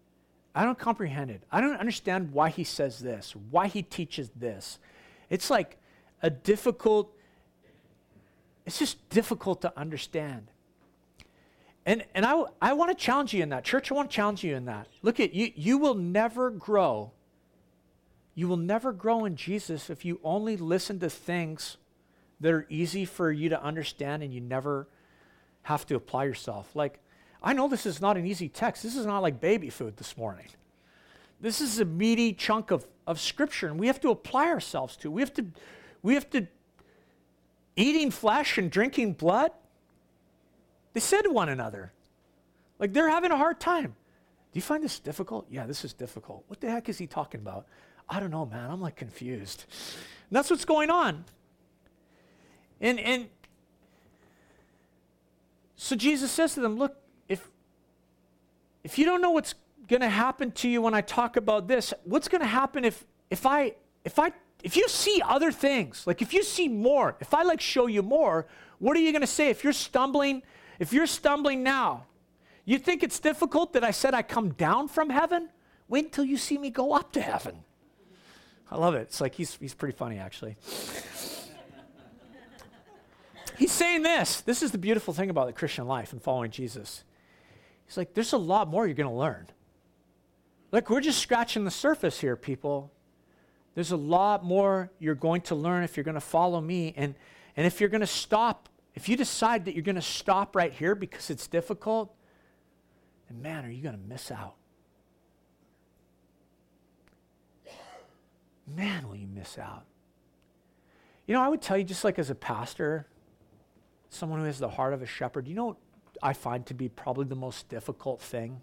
I 0.55 0.65
don't 0.65 0.79
comprehend 0.79 1.31
it. 1.31 1.43
I 1.51 1.61
don't 1.61 1.77
understand 1.77 2.33
why 2.33 2.51
he 2.51 2.65
says 2.65 2.99
this, 2.99 3.35
why 3.51 3.69
he 3.69 3.83
teaches 3.83 4.31
this. 4.35 4.79
It's 5.29 5.49
like 5.49 5.79
a 6.23 6.31
difficult, 6.31 7.15
it's 8.67 8.79
just 8.79 9.09
difficult 9.11 9.63
to 9.63 9.73
understand. 9.79 10.49
And, 11.87 12.05
and 12.15 12.27
I, 12.27 12.43
I 12.61 12.73
want 12.73 12.97
to 12.97 13.05
challenge 13.05 13.33
you 13.33 13.43
in 13.43 13.51
that. 13.51 13.65
Church, 13.65 13.91
I 13.91 13.95
want 13.95 14.11
to 14.11 14.15
challenge 14.15 14.45
you 14.45 14.57
in 14.57 14.65
that. 14.67 14.89
Look 15.03 15.21
at 15.21 15.33
you, 15.35 15.53
you 15.55 15.79
will 15.79 15.95
never 15.95 16.51
grow. 16.51 17.13
You 18.35 18.49
will 18.49 18.57
never 18.57 18.93
grow 18.93 19.25
in 19.25 19.37
Jesus 19.37 19.89
if 19.89 20.05
you 20.05 20.21
only 20.25 20.57
listen 20.57 20.99
to 21.01 21.11
things 21.11 21.77
that 22.41 22.53
are 22.53 22.67
easy 22.69 23.05
for 23.05 23.31
you 23.31 23.49
to 23.51 23.63
understand 23.63 24.23
and 24.23 24.33
you 24.33 24.41
never 24.41 24.89
have 25.63 25.87
to 25.87 25.95
apply 25.95 26.25
yourself. 26.25 26.75
Like, 26.75 27.01
I 27.43 27.53
know 27.53 27.69
this 27.69 27.87
is 27.87 28.01
not 28.01 28.17
an 28.17 28.27
easy 28.27 28.49
text. 28.49 28.83
This 28.83 28.97
is 28.97 29.07
not 29.07 29.21
like 29.21 29.41
baby 29.41 29.71
food 29.71 29.97
this 29.97 30.17
morning. 30.17 30.47
This 31.41 31.61
is 31.61 31.81
a 31.81 31.85
meaty 31.85 32.35
chunk 32.35 32.71
of, 32.71 32.87
of 33.07 33.19
scripture, 33.19 33.69
and 33.69 33.81
we 33.81 33.87
have 33.87 34.01
to 34.01 34.11
apply 34.11 34.49
ourselves 34.49 34.97
to. 34.99 35.11
We 35.11 35.23
have 35.23 35.33
to, 35.35 35.47
we 36.03 36.15
have 36.15 36.29
to, 36.31 36.47
eating 37.77 38.11
flesh 38.11 38.59
and 38.59 38.71
drinking 38.71 39.15
blood, 39.15 39.53
they 40.93 41.01
said 41.01 41.23
to 41.23 41.31
one 41.31 41.49
another, 41.49 41.93
like 42.79 42.93
they're 42.93 43.09
having 43.09 43.31
a 43.31 43.37
hard 43.37 43.61
time. 43.61 43.95
Do 44.53 44.59
you 44.59 44.63
find 44.63 44.83
this 44.83 44.99
difficult? 44.99 45.47
Yeah, 45.49 45.67
this 45.67 45.85
is 45.85 45.93
difficult. 45.93 46.45
What 46.49 46.61
the 46.61 46.71
heck 46.71 46.89
is 46.89 46.99
he 46.99 47.07
talking 47.07 47.41
about? 47.41 47.67
I 48.09 48.19
don't 48.19 48.31
know, 48.31 48.45
man. 48.45 48.71
I'm 48.71 48.81
like 48.81 48.97
confused. 48.97 49.65
And 50.29 50.37
that's 50.37 50.51
what's 50.51 50.65
going 50.65 50.91
on. 50.91 51.25
And 52.81 52.99
and 52.99 53.29
so 55.77 55.95
Jesus 55.95 56.31
says 56.31 56.55
to 56.55 56.61
them, 56.61 56.77
look, 56.77 56.97
if 58.85 58.99
you 58.99 59.05
don't 59.05 59.21
know 59.21 59.31
what's 59.31 59.55
going 59.89 60.03
to 60.03 60.09
happen 60.09 60.53
to 60.53 60.69
you 60.69 60.83
when 60.83 60.95
I 60.95 61.01
talk 61.01 61.37
about 61.37 61.69
this, 61.69 61.93
what's 62.05 62.29
going 62.29 62.41
to 62.41 62.47
happen 62.47 62.85
if 62.85 63.05
if 63.31 63.47
I 63.47 63.75
if 64.05 64.19
I 64.19 64.33
if 64.63 64.77
you 64.77 64.89
see 64.89 65.23
other 65.25 65.53
things, 65.53 66.07
like 66.07 66.23
if 66.23 66.33
you 66.33 66.43
see 66.43 66.69
more, 66.69 67.17
if 67.21 67.35
I 67.35 67.43
like 67.43 67.61
show 67.61 67.87
you 67.87 68.03
more, 68.03 68.47
what 68.79 68.97
are 68.97 69.01
you 69.01 69.13
going 69.13 69.23
to 69.23 69.27
say 69.27 69.51
if 69.51 69.65
you're 69.65 69.73
stumbling 69.73 70.43
if 70.81 70.95
you're 70.95 71.07
stumbling 71.07 71.63
now, 71.63 72.07
you 72.65 72.79
think 72.79 73.03
it's 73.03 73.21
difficult 73.21 73.75
that 73.75 73.85
I 73.85 73.91
said 73.91 74.15
I 74.15 74.23
come 74.23 74.51
down 74.51 74.89
from 74.89 75.11
heaven? 75.11 75.51
Wait 75.89 76.07
until 76.07 76.25
you 76.25 76.39
see 76.39 76.57
me 76.57 76.71
go 76.71 76.95
up 76.95 77.13
to 77.13 77.21
heaven. 77.21 77.65
I 78.71 78.79
love 78.79 78.95
it. 78.95 79.03
It's 79.03 79.21
like 79.21 79.35
he's, 79.35 79.57
he's 79.57 79.75
pretty 79.75 79.97
funny, 79.97 80.19
actually. 80.19 80.57
he's 83.59 83.73
saying 83.73 84.03
this. 84.03 84.41
This 84.41 84.63
is 84.63 84.71
the 84.71 84.79
beautiful 84.79 85.13
thing 85.13 85.29
about 85.29 85.49
the 85.49 85.53
Christian 85.53 85.87
life 85.87 86.13
and 86.13 86.23
following 86.23 86.51
Jesus. 86.51 87.05
He's 87.91 87.97
like, 87.97 88.15
there's 88.15 88.33
a 88.33 88.39
lot 88.39 88.69
more 88.69 88.87
you're 88.87 88.95
going 88.95 89.11
to 89.11 89.15
learn. 89.15 89.49
Like, 90.71 90.89
we're 90.89 91.01
just 91.01 91.19
scratching 91.19 91.65
the 91.65 91.73
surface 91.73 92.21
here, 92.21 92.37
people. 92.37 92.93
There's 93.75 93.91
a 93.91 93.97
lot 93.97 94.45
more 94.45 94.93
you're 95.01 95.17
going 95.17 95.41
to 95.43 95.57
learn 95.57 95.83
if 95.83 95.97
you're 95.97 96.05
going 96.05 96.15
to 96.15 96.21
follow 96.21 96.61
me. 96.61 96.95
And, 96.97 97.17
and 97.57 97.67
if 97.67 97.81
you're 97.81 97.89
going 97.89 98.01
to 98.01 98.07
stop 98.07 98.69
if 98.95 99.09
you 99.09 99.17
decide 99.17 99.65
that 99.67 99.75
you're 99.75 99.83
going 99.83 99.97
to 99.97 100.03
stop 100.03 100.57
right 100.57 100.73
here 100.73 100.95
because 100.95 101.31
it's 101.31 101.47
difficult, 101.47 102.15
then 103.29 103.41
man, 103.41 103.65
are 103.65 103.71
you 103.71 103.83
going 103.83 103.95
to 103.95 104.09
miss 104.09 104.31
out? 104.31 104.57
Man, 108.67 109.09
will 109.09 109.17
you 109.17 109.27
miss 109.27 109.59
out? 109.59 109.85
You 111.27 111.35
know, 111.35 111.43
I 111.43 111.49
would 111.49 111.63
tell 111.63 111.77
you, 111.77 111.85
just 111.85 112.05
like 112.05 112.19
as 112.19 112.31
a 112.31 112.35
pastor, 112.35 113.07
someone 114.11 114.41
who 114.41 114.47
has 114.47 114.59
the 114.59 114.69
heart 114.69 114.93
of 114.93 115.03
a 115.03 115.07
shepherd, 115.07 115.47
you 115.47 115.55
know 115.55 115.77
I 116.23 116.33
find 116.33 116.65
to 116.67 116.75
be 116.75 116.89
probably 116.89 117.27
the 117.27 117.35
most 117.35 117.69
difficult 117.69 118.21
thing 118.21 118.61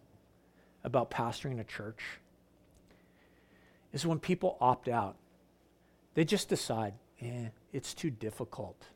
about 0.84 1.12
pastoring 1.12 1.60
a 1.60 1.64
church? 1.64 2.02
Is 3.94 4.06
when 4.06 4.20
people 4.20 4.58
opt 4.62 4.88
out. 4.88 5.16
They 6.14 6.26
just 6.26 6.50
decide, 6.50 6.94
eh, 7.22 7.50
it's 7.72 7.94
too 7.94 8.10
difficult. 8.10 8.88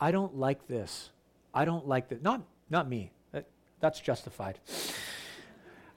I 0.00 0.10
don't 0.10 0.36
like 0.36 0.66
this. 0.68 1.10
I 1.52 1.64
don't 1.64 1.86
like 1.86 2.08
that. 2.08 2.22
Not, 2.22 2.42
not 2.70 2.88
me. 2.88 3.10
That, 3.32 3.46
that's 3.80 4.00
justified. 4.00 4.58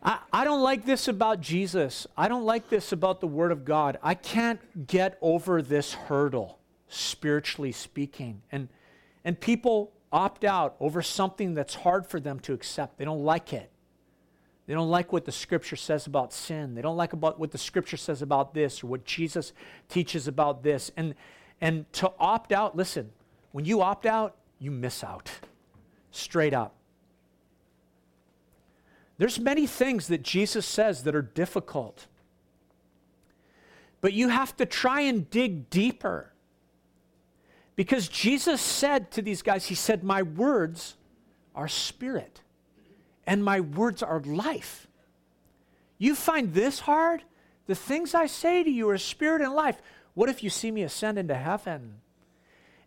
I, 0.01 0.19
I 0.31 0.43
don't 0.43 0.61
like 0.61 0.85
this 0.85 1.07
about 1.07 1.41
Jesus. 1.41 2.07
I 2.15 2.27
don't 2.27 2.45
like 2.45 2.69
this 2.69 2.91
about 2.91 3.19
the 3.19 3.27
Word 3.27 3.51
of 3.51 3.65
God. 3.65 3.97
I 4.03 4.13
can't 4.13 4.87
get 4.87 5.17
over 5.21 5.61
this 5.61 5.93
hurdle, 5.93 6.59
spiritually 6.87 7.71
speaking. 7.71 8.41
And, 8.51 8.69
and 9.25 9.39
people 9.39 9.91
opt 10.11 10.43
out 10.43 10.75
over 10.79 11.01
something 11.01 11.53
that's 11.53 11.75
hard 11.75 12.07
for 12.07 12.19
them 12.19 12.39
to 12.41 12.53
accept. 12.53 12.97
They 12.97 13.05
don't 13.05 13.23
like 13.23 13.53
it. 13.53 13.71
They 14.65 14.73
don't 14.73 14.89
like 14.89 15.13
what 15.13 15.25
the 15.25 15.31
scripture 15.31 15.77
says 15.77 16.07
about 16.07 16.33
sin. 16.33 16.75
They 16.75 16.81
don't 16.81 16.97
like 16.97 17.13
about 17.13 17.39
what 17.39 17.51
the 17.51 17.57
scripture 17.57 17.97
says 17.97 18.21
about 18.21 18.53
this 18.53 18.83
or 18.83 18.87
what 18.87 19.05
Jesus 19.05 19.53
teaches 19.87 20.27
about 20.27 20.63
this. 20.63 20.91
And 20.97 21.15
and 21.59 21.91
to 21.93 22.11
opt 22.19 22.51
out, 22.51 22.75
listen, 22.75 23.11
when 23.51 23.65
you 23.65 23.81
opt 23.81 24.05
out, 24.05 24.35
you 24.59 24.71
miss 24.71 25.03
out. 25.03 25.31
Straight 26.11 26.53
up. 26.53 26.75
There's 29.17 29.39
many 29.39 29.65
things 29.65 30.07
that 30.07 30.21
Jesus 30.21 30.65
says 30.65 31.03
that 31.03 31.15
are 31.15 31.23
difficult. 31.23 32.05
But 34.01 34.13
you 34.13 34.29
have 34.29 34.55
to 34.57 34.65
try 34.65 35.01
and 35.01 35.27
dig 35.29 35.69
deeper. 35.69 36.31
Because 37.77 38.09
Jesus 38.09 38.59
said 38.59 39.11
to 39.11 39.21
these 39.21 39.41
guys, 39.41 39.67
He 39.67 39.75
said, 39.75 40.03
My 40.03 40.23
words 40.23 40.95
are 41.55 41.69
spirit, 41.69 42.41
and 43.25 43.45
my 43.45 43.61
words 43.61 44.03
are 44.03 44.19
life. 44.19 44.87
You 45.99 46.15
find 46.15 46.53
this 46.53 46.81
hard? 46.81 47.23
The 47.67 47.75
things 47.75 48.15
I 48.15 48.25
say 48.25 48.63
to 48.63 48.69
you 48.69 48.89
are 48.89 48.97
spirit 48.97 49.41
and 49.41 49.53
life. 49.53 49.81
What 50.15 50.27
if 50.27 50.43
you 50.43 50.49
see 50.49 50.71
me 50.71 50.83
ascend 50.83 51.19
into 51.19 51.35
heaven? 51.35 52.01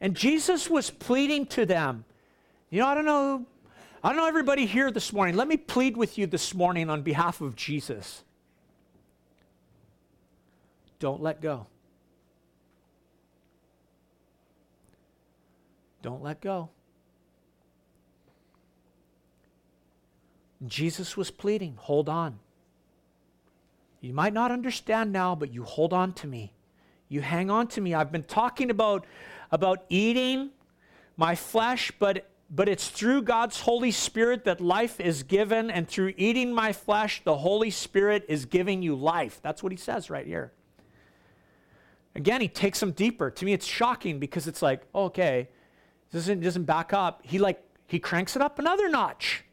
And 0.01 0.17
Jesus 0.17 0.69
was 0.69 0.91
pleading 0.91 1.47
to 1.47 1.65
them. 1.65 2.05
You 2.71 2.81
know, 2.81 2.89
I 2.89 2.95
don't 2.95 3.05
know. 3.05 3.47
I 4.03 4.09
don't 4.09 4.17
know 4.17 4.27
everybody 4.27 4.67
here 4.67 4.91
this 4.91 5.13
morning. 5.13 5.37
Let 5.37 5.47
me 5.47 5.57
plead 5.57 5.97
with 5.97 6.19
you 6.19 6.27
this 6.27 6.55
morning 6.55 6.91
on 6.91 7.03
behalf 7.03 7.41
of 7.41 7.55
Jesus. 7.55 8.25
Don't 10.99 11.23
let 11.23 11.41
go. 11.41 11.67
Don't 16.03 16.23
let 16.23 16.41
go. 16.41 16.71
Jesus 20.67 21.17
was 21.17 21.31
pleading, 21.31 21.77
hold 21.79 22.09
on. 22.09 22.39
You 24.01 24.13
might 24.15 24.33
not 24.33 24.51
understand 24.51 25.13
now, 25.13 25.35
but 25.35 25.53
you 25.53 25.65
hold 25.65 25.93
on 25.93 26.13
to 26.15 26.27
me. 26.27 26.53
You 27.09 27.21
hang 27.21 27.51
on 27.51 27.67
to 27.69 27.81
me. 27.81 27.95
I've 27.95 28.13
been 28.13 28.23
talking 28.23 28.71
about 28.71 29.05
about 29.51 29.85
eating 29.89 30.51
my 31.17 31.35
flesh, 31.35 31.93
but 31.99 32.27
but 32.51 32.69
it's 32.69 32.89
through 32.89 33.23
God's 33.23 33.61
Holy 33.61 33.91
Spirit 33.91 34.45
that 34.45 34.61
life 34.61 35.01
is 35.01 35.23
given, 35.23 35.71
and 35.71 35.87
through 35.89 36.15
eating 36.17 36.53
my 36.53 36.73
flesh, 36.73 37.23
the 37.25 37.37
Holy 37.37 37.71
Spirit 37.71 38.25
is 38.29 38.45
giving 38.45 38.83
you 38.83 38.97
life. 38.97 39.39
That's 39.43 39.63
what 39.63 39.71
he 39.71 39.79
says 39.79 40.11
right 40.11 40.27
here. 40.27 40.53
Again, 42.17 42.41
he 42.41 42.49
takes 42.49 42.81
them 42.81 42.91
deeper. 42.91 43.31
To 43.31 43.45
me, 43.45 43.53
it's 43.53 43.67
shocking 43.67 44.19
because 44.19 44.49
it's 44.49 44.63
like, 44.63 44.83
okay, 44.93 45.49
doesn't, 46.13 46.41
doesn't 46.41 46.65
back 46.65 46.93
up. 46.93 47.21
He 47.25 47.39
like 47.39 47.63
he 47.87 47.99
cranks 47.99 48.37
it 48.37 48.43
up 48.43 48.59
another 48.59 48.89
notch. 48.89 49.45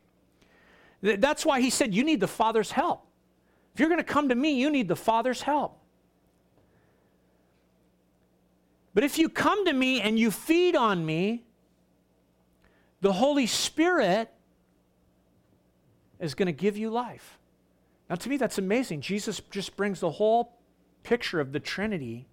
That's 1.01 1.45
why 1.45 1.62
he 1.62 1.70
said, 1.70 1.93
You 1.93 2.03
need 2.03 2.20
the 2.20 2.28
Father's 2.28 2.72
help. 2.72 3.05
If 3.74 3.80
you're 3.80 3.89
going 3.89 3.99
to 3.99 4.03
come 4.03 4.30
to 4.30 4.36
me, 4.36 4.60
you 4.60 4.70
need 4.70 4.88
the 4.88 4.95
Father's 4.95 5.43
help. 5.43 5.80
But 8.93 9.03
if 9.03 9.20
you 9.20 9.30
come 9.30 9.66
to 9.66 9.74
me 9.74 10.01
and 10.01 10.18
you 10.18 10.32
feed 10.32 10.76
on 10.76 11.05
me, 11.05 11.45
the 13.01 13.14
Holy 13.14 13.45
Spirit 13.45 14.32
is 16.20 16.34
going 16.34 16.47
to 16.47 16.51
give 16.51 16.78
you 16.78 16.89
life. 16.89 17.38
Now, 18.10 18.16
to 18.16 18.30
me, 18.30 18.38
that's 18.38 18.58
amazing. 18.58 19.01
Jesus 19.01 19.39
just 19.51 19.78
brings 19.78 19.99
the 19.99 20.10
whole 20.10 20.58
picture 21.03 21.39
of 21.39 21.51
the 21.51 21.60
Trinity, 21.60 22.28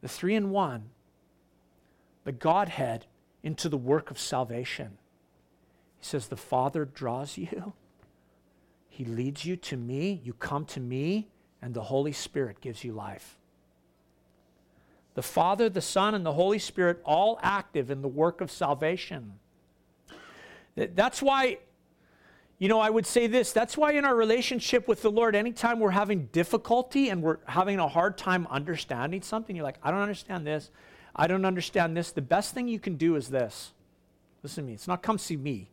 the 0.00 0.08
three 0.08 0.34
in 0.34 0.50
one, 0.50 0.84
the 2.24 2.32
Godhead, 2.32 3.06
into 3.44 3.68
the 3.68 3.76
work 3.76 4.10
of 4.10 4.18
salvation. 4.18 4.96
He 6.00 6.06
says, 6.06 6.26
The 6.26 6.36
Father 6.36 6.84
draws 6.84 7.38
you, 7.38 7.74
He 8.88 9.04
leads 9.04 9.44
you 9.44 9.54
to 9.56 9.76
me, 9.76 10.20
you 10.24 10.32
come 10.32 10.64
to 10.66 10.80
me, 10.80 11.28
and 11.62 11.74
the 11.74 11.84
Holy 11.84 12.12
Spirit 12.12 12.60
gives 12.60 12.82
you 12.82 12.92
life. 12.92 13.38
The 15.14 15.22
Father, 15.22 15.68
the 15.68 15.80
Son, 15.80 16.14
and 16.14 16.26
the 16.26 16.32
Holy 16.32 16.58
Spirit 16.58 17.00
all 17.04 17.38
active 17.40 17.90
in 17.90 18.02
the 18.02 18.08
work 18.08 18.40
of 18.40 18.50
salvation. 18.50 19.34
That's 20.74 21.22
why, 21.22 21.58
you 22.58 22.66
know, 22.66 22.80
I 22.80 22.90
would 22.90 23.06
say 23.06 23.28
this 23.28 23.52
that's 23.52 23.76
why 23.76 23.92
in 23.92 24.04
our 24.04 24.16
relationship 24.16 24.88
with 24.88 25.02
the 25.02 25.10
Lord, 25.10 25.36
anytime 25.36 25.78
we're 25.78 25.90
having 25.90 26.26
difficulty 26.32 27.10
and 27.10 27.22
we're 27.22 27.38
having 27.46 27.78
a 27.78 27.86
hard 27.86 28.18
time 28.18 28.48
understanding 28.50 29.22
something, 29.22 29.54
you're 29.54 29.64
like, 29.64 29.78
I 29.84 29.92
don't 29.92 30.00
understand 30.00 30.44
this. 30.44 30.70
I 31.16 31.26
don't 31.26 31.44
understand 31.44 31.96
this. 31.96 32.10
The 32.12 32.22
best 32.22 32.54
thing 32.54 32.68
you 32.68 32.80
can 32.80 32.96
do 32.96 33.16
is 33.16 33.28
this. 33.28 33.72
Listen 34.42 34.64
to 34.64 34.68
me. 34.68 34.74
It's 34.74 34.88
not 34.88 35.02
come 35.02 35.18
see 35.18 35.36
me. 35.36 35.70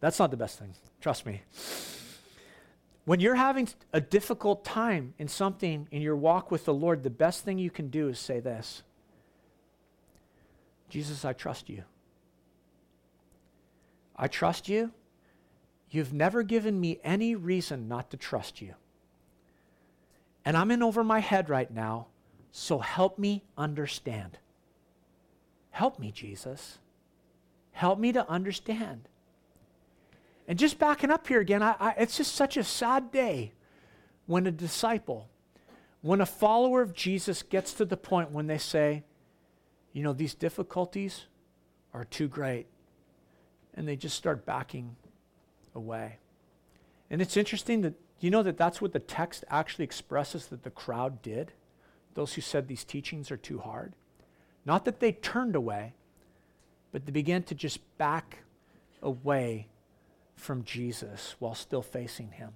That's 0.00 0.18
not 0.18 0.30
the 0.30 0.36
best 0.36 0.58
thing. 0.58 0.74
Trust 1.00 1.26
me. 1.26 1.42
When 3.06 3.20
you're 3.20 3.36
having 3.36 3.68
a 3.92 4.00
difficult 4.00 4.64
time 4.64 5.14
in 5.18 5.28
something 5.28 5.88
in 5.90 6.02
your 6.02 6.16
walk 6.16 6.50
with 6.50 6.64
the 6.64 6.74
Lord, 6.74 7.02
the 7.02 7.10
best 7.10 7.44
thing 7.44 7.58
you 7.58 7.70
can 7.70 7.88
do 7.88 8.08
is 8.08 8.18
say 8.18 8.40
this 8.40 8.82
Jesus, 10.88 11.24
I 11.24 11.32
trust 11.32 11.68
you. 11.68 11.84
I 14.16 14.28
trust 14.28 14.68
you. 14.68 14.92
You've 15.90 16.12
never 16.12 16.42
given 16.42 16.80
me 16.80 16.98
any 17.04 17.34
reason 17.34 17.88
not 17.88 18.10
to 18.10 18.16
trust 18.16 18.60
you. 18.60 18.74
And 20.44 20.56
I'm 20.56 20.70
in 20.70 20.82
over 20.82 21.04
my 21.04 21.20
head 21.20 21.48
right 21.48 21.70
now, 21.70 22.06
so 22.58 22.78
help 22.78 23.18
me 23.18 23.44
understand. 23.58 24.38
Help 25.72 25.98
me, 25.98 26.10
Jesus. 26.10 26.78
Help 27.72 27.98
me 27.98 28.12
to 28.12 28.26
understand. 28.30 29.10
And 30.48 30.58
just 30.58 30.78
backing 30.78 31.10
up 31.10 31.26
here 31.26 31.38
again, 31.38 31.62
I, 31.62 31.76
I, 31.78 31.90
it's 31.98 32.16
just 32.16 32.34
such 32.34 32.56
a 32.56 32.64
sad 32.64 33.12
day 33.12 33.52
when 34.24 34.46
a 34.46 34.50
disciple, 34.50 35.28
when 36.00 36.22
a 36.22 36.26
follower 36.26 36.80
of 36.80 36.94
Jesus 36.94 37.42
gets 37.42 37.74
to 37.74 37.84
the 37.84 37.96
point 37.96 38.30
when 38.30 38.46
they 38.46 38.56
say, 38.56 39.02
you 39.92 40.02
know, 40.02 40.14
these 40.14 40.34
difficulties 40.34 41.26
are 41.92 42.06
too 42.06 42.26
great. 42.26 42.68
And 43.74 43.86
they 43.86 43.96
just 43.96 44.16
start 44.16 44.46
backing 44.46 44.96
away. 45.74 46.20
And 47.10 47.20
it's 47.20 47.36
interesting 47.36 47.82
that, 47.82 47.92
you 48.18 48.30
know, 48.30 48.42
that 48.42 48.56
that's 48.56 48.80
what 48.80 48.94
the 48.94 48.98
text 48.98 49.44
actually 49.50 49.84
expresses 49.84 50.46
that 50.46 50.62
the 50.62 50.70
crowd 50.70 51.20
did? 51.20 51.52
Those 52.16 52.32
who 52.32 52.40
said 52.40 52.66
these 52.66 52.82
teachings 52.82 53.30
are 53.30 53.36
too 53.36 53.58
hard. 53.58 53.92
Not 54.64 54.86
that 54.86 55.00
they 55.00 55.12
turned 55.12 55.54
away, 55.54 55.92
but 56.90 57.04
they 57.04 57.12
began 57.12 57.42
to 57.44 57.54
just 57.54 57.78
back 57.98 58.38
away 59.02 59.68
from 60.34 60.64
Jesus 60.64 61.36
while 61.38 61.54
still 61.54 61.82
facing 61.82 62.32
him. 62.32 62.52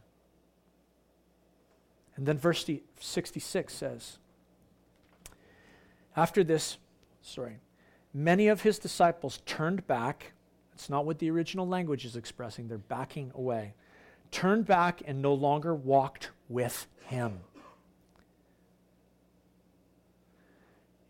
And 2.16 2.24
then 2.24 2.38
verse 2.38 2.68
66 3.00 3.74
says, 3.74 4.18
After 6.16 6.42
this, 6.42 6.78
sorry, 7.20 7.58
many 8.14 8.48
of 8.48 8.62
his 8.62 8.78
disciples 8.78 9.40
turned 9.44 9.86
back. 9.86 10.32
It's 10.72 10.88
not 10.88 11.04
what 11.04 11.18
the 11.18 11.30
original 11.30 11.68
language 11.68 12.06
is 12.06 12.16
expressing, 12.16 12.68
they're 12.68 12.78
backing 12.78 13.30
away. 13.34 13.74
Turned 14.30 14.64
back 14.64 15.02
and 15.04 15.20
no 15.20 15.34
longer 15.34 15.74
walked 15.74 16.30
with 16.48 16.86
him. 17.04 17.40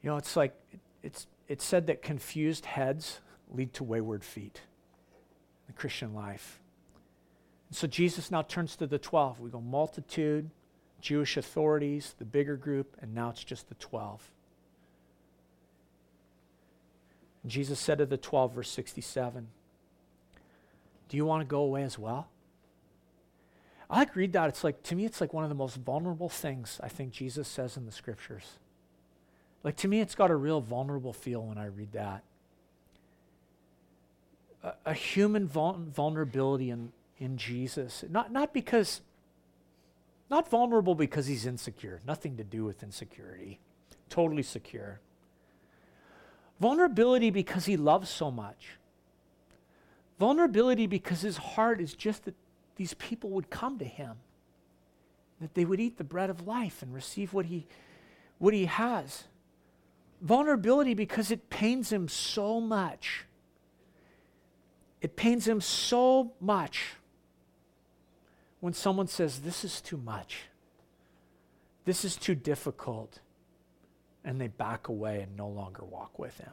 You 0.03 0.11
know, 0.11 0.17
it's 0.17 0.37
like 0.37 0.55
it's, 1.03 1.27
it's 1.49 1.65
said 1.65 1.87
that 1.89 2.03
confused 2.03 2.67
heads 2.67 3.21
lead 3.53 3.73
to 3.75 3.85
wayward 3.85 4.25
feet 4.25 4.63
in 5.67 5.75
the 5.75 5.81
Christian 5.81 6.15
life. 6.15 6.61
And 7.69 7.77
so 7.77 7.87
Jesus 7.87 8.31
now 8.31 8.43
turns 8.43 8.77
to 8.77 8.87
the 8.87 8.99
12. 8.99 9.41
We 9.41 9.51
go 9.51 9.61
multitude, 9.61 10.51
Jewish 11.01 11.37
authorities, 11.37 12.15
the 12.19 12.25
bigger 12.25 12.57
group, 12.57 12.97
and 13.01 13.15
now 13.15 13.31
it's 13.31 13.45
just 13.45 13.69
the 13.69 13.75
12. 13.77 14.31
And 17.43 17.51
Jesus 17.51 17.79
said 17.79 17.99
to 17.99 18.07
the 18.07 18.17
12, 18.17 18.55
verse 18.55 18.71
67, 18.71 19.49
Do 21.09 21.17
you 21.17 21.25
want 21.25 21.43
to 21.43 21.47
go 21.47 21.61
away 21.61 21.83
as 21.83 21.99
well? 21.99 22.29
I 23.89 23.99
like 23.99 24.15
read 24.15 24.33
that. 24.35 24.49
It's 24.49 24.63
like, 24.63 24.83
to 24.85 24.95
me, 24.95 25.05
it's 25.05 25.21
like 25.21 25.33
one 25.33 25.43
of 25.43 25.51
the 25.51 25.57
most 25.57 25.77
vulnerable 25.77 26.29
things 26.29 26.81
I 26.83 26.89
think 26.89 27.13
Jesus 27.13 27.49
says 27.49 27.77
in 27.77 27.87
the 27.87 27.93
scriptures. 27.93 28.59
Like, 29.63 29.77
to 29.77 29.89
me, 29.89 30.01
it's 30.01 30.15
got 30.15 30.31
a 30.31 30.37
real 30.37 30.61
vulnerable 30.61 31.13
feel 31.13 31.43
when 31.43 31.59
I 31.59 31.67
read 31.67 31.93
that. 31.93 32.23
A, 34.63 34.73
a 34.87 34.95
human 34.95 35.47
vul- 35.47 35.81
vulnerability 35.93 36.71
and 36.71 36.93
in 37.21 37.37
Jesus. 37.37 38.03
Not, 38.09 38.33
not 38.33 38.53
because, 38.53 39.03
not 40.31 40.49
vulnerable 40.49 40.95
because 40.95 41.27
he's 41.27 41.47
insecure, 41.47 42.01
nothing 42.07 42.37
to 42.39 42.45
do 42.45 42.65
with 42.65 42.83
insecurity, 42.83 43.61
totally 44.09 44.43
secure. 44.43 45.01
Vulnerability 46.59 47.31
because 47.31 47.67
he 47.67 47.77
loves 47.77 48.09
so 48.09 48.31
much. 48.31 48.79
Vulnerability 50.19 50.87
because 50.87 51.21
his 51.21 51.37
heart 51.37 51.81
is 51.81 51.95
just 51.95 52.25
that 52.25 52.35
these 52.77 52.95
people 52.95 53.31
would 53.31 53.51
come 53.51 53.79
to 53.79 53.85
him, 53.85 54.17
that 55.41 55.55
they 55.55 55.65
would 55.65 55.81
eat 55.81 55.99
the 55.99 56.05
bread 56.05 56.31
of 56.31 56.47
life 56.47 56.83
and 56.83 56.93
receive 56.95 57.33
what 57.33 57.47
he, 57.47 57.67
what 58.39 58.55
he 58.55 58.65
has. 58.67 59.25
Vulnerability 60.21 60.95
because 60.95 61.31
it 61.31 61.49
pains 61.51 61.91
him 61.93 62.09
so 62.09 62.61
much. 62.61 63.25
It 65.01 65.17
pains 65.17 65.49
him 65.49 65.61
so 65.61 66.33
much 66.41 66.95
when 68.61 68.75
someone 68.75 69.07
says, 69.07 69.41
This 69.41 69.65
is 69.65 69.81
too 69.81 69.97
much, 69.97 70.43
this 71.85 72.05
is 72.05 72.17
too 72.17 72.35
difficult, 72.35 73.21
and 74.25 74.41
they 74.41 74.49
back 74.49 74.89
away 74.89 75.23
and 75.23 75.37
no 75.37 75.49
longer 75.49 75.85
walk 75.85 76.19
with 76.19 76.37
him. 76.39 76.53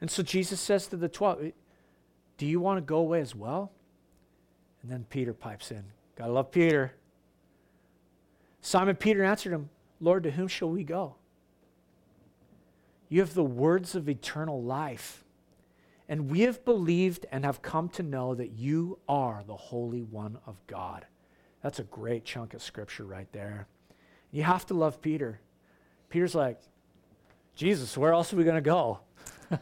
And 0.00 0.10
so 0.10 0.22
Jesus 0.22 0.60
says 0.60 0.86
to 0.88 0.96
the 0.96 1.08
12, 1.08 1.44
eh, 1.44 1.50
Do 2.38 2.46
you 2.46 2.60
want 2.60 2.78
to 2.78 2.82
go 2.82 2.98
away 2.98 3.20
as 3.20 3.34
well? 3.34 3.70
And 4.82 4.90
then 4.90 5.06
Peter 5.08 5.32
pipes 5.32 5.70
in. 5.70 5.84
Gotta 6.16 6.32
love 6.32 6.50
Peter. 6.50 6.92
Simon 8.60 8.96
Peter 8.96 9.24
answered 9.24 9.52
him, 9.52 9.68
Lord, 10.00 10.22
to 10.24 10.30
whom 10.30 10.48
shall 10.48 10.70
we 10.70 10.84
go? 10.84 11.16
You 13.08 13.20
have 13.20 13.34
the 13.34 13.44
words 13.44 13.94
of 13.94 14.08
eternal 14.08 14.62
life. 14.62 15.24
And 16.08 16.30
we 16.30 16.40
have 16.40 16.64
believed 16.64 17.26
and 17.32 17.44
have 17.44 17.62
come 17.62 17.88
to 17.90 18.02
know 18.02 18.34
that 18.34 18.52
you 18.52 18.98
are 19.08 19.42
the 19.46 19.56
Holy 19.56 20.02
One 20.02 20.38
of 20.46 20.56
God. 20.66 21.06
That's 21.62 21.78
a 21.78 21.84
great 21.84 22.24
chunk 22.24 22.52
of 22.52 22.62
scripture 22.62 23.04
right 23.04 23.30
there. 23.32 23.66
You 24.30 24.42
have 24.42 24.66
to 24.66 24.74
love 24.74 25.00
Peter. 25.00 25.40
Peter's 26.10 26.34
like, 26.34 26.60
Jesus, 27.54 27.96
where 27.96 28.12
else 28.12 28.32
are 28.32 28.36
we 28.36 28.44
going 28.44 28.56
to 28.56 28.60
go? 28.60 29.00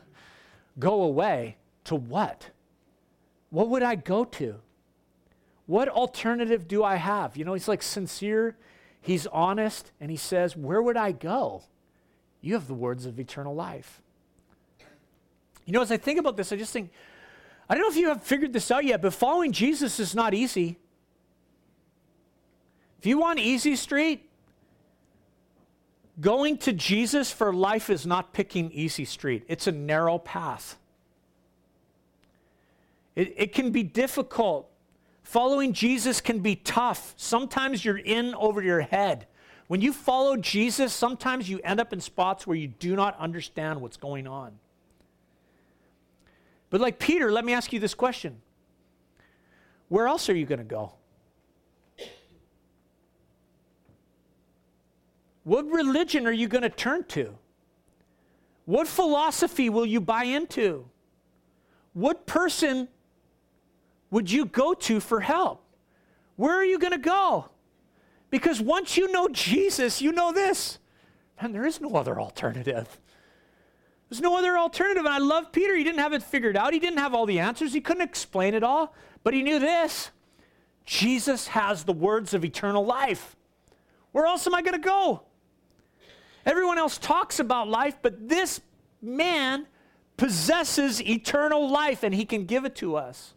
go 0.78 1.03
away 1.03 1.59
to 1.84 1.95
what? 1.95 2.51
What 3.51 3.68
would 3.68 3.82
I 3.82 3.95
go 3.95 4.24
to? 4.24 4.57
What 5.66 5.88
alternative 5.88 6.66
do 6.66 6.82
I 6.82 6.97
have? 6.97 7.36
You 7.36 7.45
know, 7.45 7.53
he's 7.53 7.68
like 7.68 7.82
sincere, 7.82 8.57
he's 9.01 9.26
honest, 9.28 9.93
and 10.01 10.11
he 10.11 10.16
says, 10.16 10.57
Where 10.57 10.82
would 10.82 10.97
I 10.97 11.12
go? 11.12 11.62
You 12.43 12.55
have 12.55 12.66
the 12.66 12.74
words 12.74 13.07
of 13.07 13.18
eternal 13.18 13.55
life. 13.55 14.03
You 15.64 15.72
know, 15.72 15.80
as 15.80 15.93
I 15.93 15.97
think 15.97 16.18
about 16.18 16.36
this, 16.36 16.53
I 16.53 16.57
just 16.57 16.72
think, 16.72 16.90
I 17.70 17.74
don't 17.74 17.82
know 17.82 17.88
if 17.88 17.97
you 17.97 18.09
have 18.09 18.22
figured 18.22 18.53
this 18.53 18.70
out 18.70 18.84
yet, 18.84 19.01
but 19.01 19.14
following 19.14 19.53
Jesus 19.53 20.01
is 20.01 20.14
not 20.14 20.34
easy. 20.34 20.78
If 22.99 23.07
you 23.07 23.18
want 23.18 23.38
easy 23.38 23.76
street, 23.76 24.28
going 26.20 26.59
to 26.59 26.72
Jesus 26.72 27.30
for 27.30 27.55
life 27.55 27.88
is 27.88 28.05
not 28.05 28.32
picking 28.32 28.70
easy 28.72 29.05
street, 29.05 29.45
it's 29.49 29.68
a 29.68 29.72
narrow 29.72 30.18
path. 30.18 30.76
It, 33.14 33.34
it 33.36 33.55
can 33.55 33.70
be 33.70 33.84
difficult. 33.84 34.68
Following 35.22 35.72
Jesus 35.72 36.20
can 36.20 36.40
be 36.40 36.57
tough. 36.57 37.14
Sometimes 37.16 37.84
you're 37.84 37.99
in 37.99 38.34
over 38.34 38.62
your 38.62 38.80
head. 38.80 39.26
When 39.73 39.81
you 39.81 39.95
follow 39.95 40.37
Jesus, 40.37 40.93
sometimes 40.93 41.49
you 41.49 41.59
end 41.64 41.81
up 41.81 41.95
in 41.95 42.01
spots 42.03 42.47
where 42.47 42.59
you 42.59 42.68
do 42.68 42.95
not 42.95 43.18
understand 43.18 43.81
what's 43.81 43.97
going 43.97 44.27
on. 44.27 44.53
But 46.68 46.83
like 46.83 46.99
Peter, 46.99 47.33
let 47.33 47.43
me 47.43 47.55
ask 47.55 47.73
you 47.73 47.81
this 47.81 47.95
question 47.95 48.43
Where 49.89 50.07
else 50.07 50.29
are 50.29 50.37
you 50.37 50.45
going 50.45 50.59
to 50.59 50.64
go? 50.64 50.93
What 55.45 55.64
religion 55.70 56.27
are 56.27 56.33
you 56.33 56.49
going 56.49 56.64
to 56.64 56.68
turn 56.68 57.05
to? 57.05 57.35
What 58.66 58.87
philosophy 58.87 59.70
will 59.70 59.87
you 59.87 60.03
buy 60.03 60.25
into? 60.25 60.85
What 61.95 62.27
person 62.27 62.89
would 64.11 64.31
you 64.31 64.45
go 64.45 64.75
to 64.75 65.01
for 65.01 65.20
help? 65.20 65.64
Where 66.37 66.55
are 66.55 66.64
you 66.66 66.79
going 66.79 66.93
to 66.93 66.99
go? 66.99 67.49
Because 68.33 68.62
once 68.62 68.97
you 68.97 69.12
know 69.12 69.28
Jesus, 69.28 70.01
you 70.01 70.11
know 70.11 70.33
this. 70.33 70.78
And 71.39 71.55
there 71.55 71.66
is 71.66 71.83
no 71.83 71.91
other 71.91 72.18
alternative. 72.18 72.99
There's 74.09 74.22
no 74.22 74.39
other 74.39 74.57
alternative. 74.57 75.05
And 75.05 75.14
I 75.14 75.18
love 75.18 75.53
Peter. 75.53 75.76
He 75.76 75.85
didn't 75.85 75.99
have 75.99 76.14
it 76.14 76.22
figured 76.22 76.57
out, 76.57 76.72
he 76.72 76.80
didn't 76.80 76.99
have 76.99 77.14
all 77.14 77.26
the 77.26 77.39
answers, 77.39 77.74
he 77.74 77.83
couldn't 77.83 78.03
explain 78.03 78.55
it 78.55 78.62
all, 78.62 78.95
but 79.22 79.35
he 79.35 79.43
knew 79.43 79.59
this 79.59 80.11
Jesus 80.87 81.49
has 81.49 81.85
the 81.85 81.93
words 81.93 82.33
of 82.33 82.43
eternal 82.43 82.85
life. 82.85 83.37
Where 84.12 84.24
else 84.24 84.47
am 84.47 84.55
I 84.55 84.62
going 84.62 84.80
to 84.80 84.89
go? 84.89 85.22
Everyone 86.47 86.78
else 86.78 86.97
talks 86.97 87.39
about 87.39 87.68
life, 87.68 87.99
but 88.01 88.30
this 88.30 88.62
man 89.03 89.66
possesses 90.16 91.03
eternal 91.03 91.68
life 91.68 92.03
and 92.03 92.14
he 92.14 92.24
can 92.24 92.47
give 92.47 92.64
it 92.64 92.74
to 92.76 92.97
us. 92.97 93.35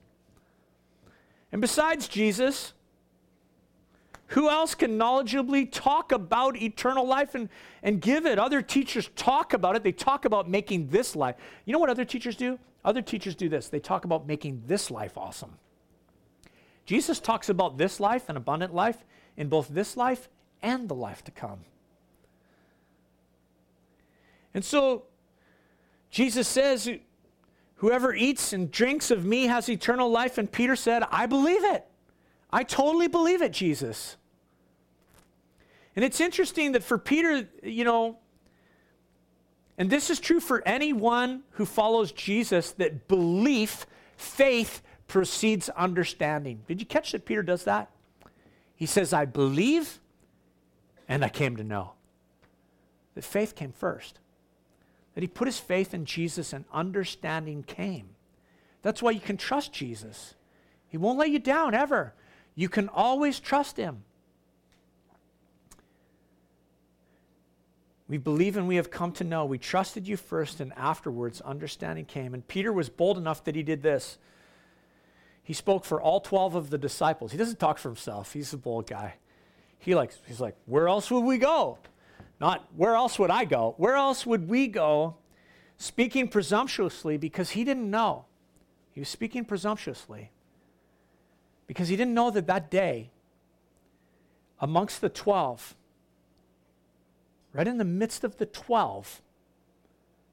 And 1.52 1.60
besides 1.60 2.08
Jesus, 2.08 2.74
who 4.28 4.50
else 4.50 4.74
can 4.74 4.98
knowledgeably 4.98 5.70
talk 5.72 6.12
about 6.12 6.58
eternal 6.58 7.06
life 7.06 7.36
and, 7.36 7.50
and 7.84 8.02
give 8.02 8.26
it? 8.26 8.40
Other 8.40 8.62
teachers 8.62 9.10
talk 9.16 9.54
about 9.54 9.76
it. 9.76 9.84
They 9.84 9.92
talk 9.92 10.26
about 10.26 10.50
making 10.50 10.88
this 10.88 11.16
life. 11.16 11.36
You 11.66 11.74
know 11.74 11.80
what 11.80 11.90
other 11.90 12.06
teachers 12.06 12.36
do? 12.36 12.58
Other 12.84 13.02
teachers 13.02 13.36
do 13.36 13.50
this. 13.50 13.70
They 13.70 13.80
talk 13.80 14.06
about 14.06 14.28
making 14.28 14.64
this 14.66 14.90
life 14.90 15.18
awesome. 15.18 15.54
Jesus 16.86 17.20
talks 17.20 17.50
about 17.50 17.78
this 17.78 18.00
life, 18.00 18.30
an 18.30 18.38
abundant 18.38 18.74
life, 18.74 19.04
in 19.38 19.50
both 19.50 19.68
this 19.70 19.98
life 19.98 20.30
and 20.62 20.88
the 20.88 20.96
life 20.96 21.24
to 21.26 21.32
come. 21.32 21.60
And 24.54 24.64
so 24.64 25.04
Jesus 26.10 26.48
says, 26.48 26.90
Whoever 27.80 28.14
eats 28.16 28.54
and 28.54 28.72
drinks 28.72 29.12
of 29.12 29.26
me 29.26 29.48
has 29.48 29.68
eternal 29.70 30.10
life. 30.10 30.38
And 30.38 30.50
Peter 30.52 30.76
said, 30.76 31.04
I 31.12 31.26
believe 31.26 31.64
it. 31.64 31.86
I 32.56 32.64
totally 32.64 33.10
believe 33.10 33.42
it, 33.42 33.52
Jesus. 33.52 34.16
And 35.94 36.06
it's 36.06 36.22
interesting 36.22 36.72
that 36.72 36.84
for 36.86 36.98
Peter, 36.98 37.50
you 37.62 37.84
know, 37.84 38.18
and 39.78 39.90
this 39.90 40.10
is 40.10 40.22
true 40.22 40.40
for 40.40 40.66
anyone 40.66 41.44
who 41.52 41.66
follows 41.66 42.14
Jesus, 42.14 42.72
that 42.72 43.10
belief, 43.10 43.86
faith, 44.16 44.82
precedes 45.06 45.68
understanding. 45.68 46.62
Did 46.66 46.80
you 46.80 46.86
catch 46.86 47.12
that 47.12 47.26
Peter 47.26 47.44
does 47.44 47.66
that? 47.66 47.90
He 48.74 48.86
says, 48.86 49.12
I 49.12 49.26
believe 49.26 50.00
and 51.10 51.26
I 51.26 51.30
came 51.30 51.58
to 51.58 51.64
know. 51.66 51.92
That 53.16 53.26
faith 53.26 53.54
came 53.54 53.74
first. 53.74 54.20
That 55.14 55.24
he 55.24 55.28
put 55.28 55.50
his 55.50 55.60
faith 55.60 55.94
in 55.94 56.06
Jesus 56.06 56.54
and 56.54 56.64
understanding 56.72 57.64
came. 57.64 58.12
That's 58.82 59.04
why 59.04 59.12
you 59.12 59.20
can 59.20 59.36
trust 59.36 59.74
Jesus. 59.74 60.36
He 60.88 60.96
won't 60.96 61.20
let 61.20 61.32
you 61.32 61.40
down 61.40 61.74
ever. 61.74 62.14
You 62.56 62.70
can 62.70 62.90
always 62.90 63.40
trust 63.40 63.78
him. 63.78 64.04
We 68.08 68.18
believe 68.18 68.56
and 68.56 68.68
we 68.68 68.76
have 68.76 68.92
come 68.92 69.12
to 69.14 69.24
know. 69.24 69.46
We 69.46 69.58
trusted 69.58 70.08
you 70.08 70.16
first, 70.16 70.60
and 70.60 70.72
afterwards, 70.78 71.42
understanding 71.42 72.06
came. 72.06 72.34
And 72.34 72.48
Peter 72.48 72.72
was 72.72 72.88
bold 72.88 73.18
enough 73.18 73.44
that 73.46 73.56
he 73.56 73.64
did 73.64 73.82
this. 73.82 74.18
He 75.44 75.54
spoke 75.54 75.86
for 75.86 76.02
all 76.02 76.22
12 76.22 76.56
of 76.56 76.70
the 76.70 76.78
disciples. 76.78 77.32
He 77.32 77.38
doesn't 77.38 77.60
talk 77.60 77.78
for 77.78 77.90
himself, 77.90 78.34
he's 78.34 78.54
a 78.54 78.58
bold 78.58 78.88
guy. 78.88 79.16
He 79.78 79.94
likes, 79.94 80.20
he's 80.26 80.40
like, 80.40 80.56
Where 80.66 80.88
else 80.88 81.12
would 81.12 81.22
we 81.22 81.38
go? 81.38 81.80
Not 82.40 82.68
where 82.76 82.96
else 82.96 83.18
would 83.18 83.32
I 83.32 83.46
go? 83.46 83.76
Where 83.78 83.96
else 83.96 84.26
would 84.26 84.50
we 84.50 84.68
go? 84.68 85.16
Speaking 85.78 86.28
presumptuously 86.28 87.18
because 87.18 87.52
he 87.52 87.64
didn't 87.64 87.90
know. 87.90 88.26
He 88.92 89.00
was 89.02 89.10
speaking 89.10 89.46
presumptuously 89.46 90.32
because 91.68 91.88
he 91.88 91.96
didn't 91.96 92.14
know 92.14 92.32
that 92.32 92.48
that 92.48 92.70
day, 92.70 93.10
amongst 94.60 95.02
the 95.02 95.10
12, 95.10 95.76
right 97.54 97.68
in 97.68 97.78
the 97.78 97.84
midst 97.86 98.24
of 98.24 98.38
the 98.38 98.46
12, 98.46 99.22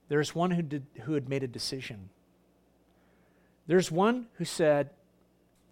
there's 0.08 0.34
one 0.34 0.50
who, 0.50 0.62
did, 0.62 0.86
who 1.02 1.14
had 1.14 1.28
made 1.28 1.42
a 1.42 1.48
decision. 1.48 2.10
There's 3.66 3.90
one 3.90 4.26
who 4.34 4.44
said, 4.44 4.90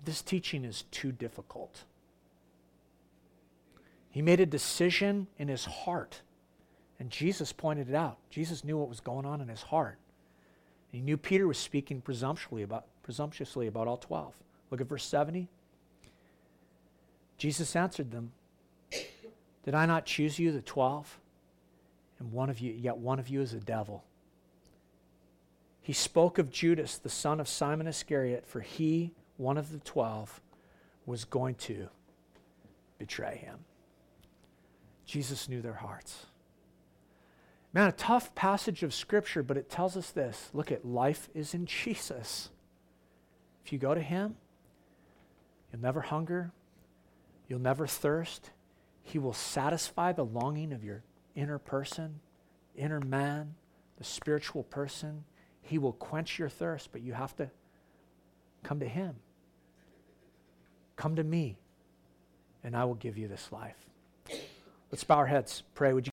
This 0.04 0.22
teaching 0.22 0.64
is 0.64 0.84
too 0.90 1.12
difficult. 1.12 1.84
He 4.11 4.22
made 4.22 4.40
a 4.40 4.46
decision 4.46 5.28
in 5.38 5.48
his 5.48 5.64
heart, 5.64 6.22
and 6.98 7.11
Jesus 7.11 7.52
pointed 7.52 7.88
it 7.88 7.94
out. 7.94 8.18
Jesus 8.28 8.64
knew 8.64 8.78
what 8.78 8.88
was 8.88 9.00
going 9.00 9.24
on 9.24 9.40
in 9.40 9.48
his 9.48 9.62
heart. 9.62 9.98
He 10.90 11.00
knew 11.00 11.16
Peter 11.16 11.46
was 11.46 11.58
speaking 11.58 12.00
presumptuously 12.00 12.62
about, 12.62 12.86
presumptuously 13.02 13.68
about 13.68 13.86
all 13.86 13.96
12. 13.96 14.34
Look 14.71 14.81
at 14.81 14.89
verse 14.89 15.05
70. 15.05 15.49
Jesus 17.39 17.75
answered 17.75 18.11
them, 18.11 18.33
Did 19.64 19.75
I 19.75 19.87
not 19.87 20.07
choose 20.07 20.39
you, 20.39 20.53
the 20.53 20.62
12? 20.62 21.18
And 22.18 22.33
one 22.33 22.51
of 22.51 22.61
you, 22.61 22.73
yet 22.73 22.99
one 22.99 23.18
of 23.18 23.29
you 23.29 23.41
is 23.41 23.55
a 23.55 23.61
devil. 23.61 24.05
He 25.81 25.93
spoke 25.93 26.39
of 26.39 26.51
Judas, 26.51 26.99
the 26.99 27.09
son 27.09 27.41
of 27.41 27.49
Simon 27.49 27.87
Iscariot, 27.87 28.47
for 28.47 28.61
he, 28.61 29.12
one 29.39 29.57
of 29.57 29.73
the 29.73 29.79
12, 29.79 30.41
was 31.07 31.25
going 31.25 31.55
to 31.57 31.89
betray 32.99 33.39
him. 33.39 33.61
Jesus 35.07 35.49
knew 35.49 35.62
their 35.62 35.75
hearts. 35.75 36.27
Man, 37.73 37.89
a 37.89 37.93
tough 37.93 38.35
passage 38.35 38.83
of 38.83 38.93
Scripture, 38.93 39.43
but 39.43 39.57
it 39.57 39.71
tells 39.71 39.97
us 39.97 40.11
this 40.11 40.51
look 40.53 40.71
at 40.71 40.85
life 40.85 41.29
is 41.35 41.55
in 41.55 41.66
Jesus. 41.66 42.51
If 43.64 43.73
you 43.73 43.79
go 43.79 43.95
to 43.95 44.01
Him, 44.01 44.37
you'll 45.73 45.83
never 45.83 46.01
hunger, 46.01 46.53
you'll 47.49 47.61
never 47.61 47.87
thirst. 47.87 48.51
He 49.03 49.18
will 49.18 49.33
satisfy 49.33 50.12
the 50.12 50.25
longing 50.25 50.73
of 50.73 50.85
your 50.85 51.03
inner 51.35 51.59
person, 51.59 52.21
inner 52.77 53.01
man, 53.01 53.55
the 53.97 54.05
spiritual 54.05 54.62
person. 54.64 55.25
He 55.62 55.79
will 55.79 55.93
quench 55.93 56.39
your 56.39 56.49
thirst, 56.49 56.91
but 56.93 57.03
you 57.03 57.12
have 57.12 57.35
to 57.37 57.51
come 58.62 58.81
to 58.81 58.89
Him. 58.89 59.16
Come 60.97 61.16
to 61.16 61.25
me, 61.25 61.57
and 62.62 62.77
I 62.77 62.85
will 62.85 62.95
give 62.95 63.16
you 63.16 63.27
this 63.27 63.51
life. 63.53 63.77
Let's 64.91 65.05
bow 65.05 65.16
our 65.16 65.27
heads. 65.27 65.62
Pray. 65.75 65.93
Would 65.93 66.07
you? 66.07 66.09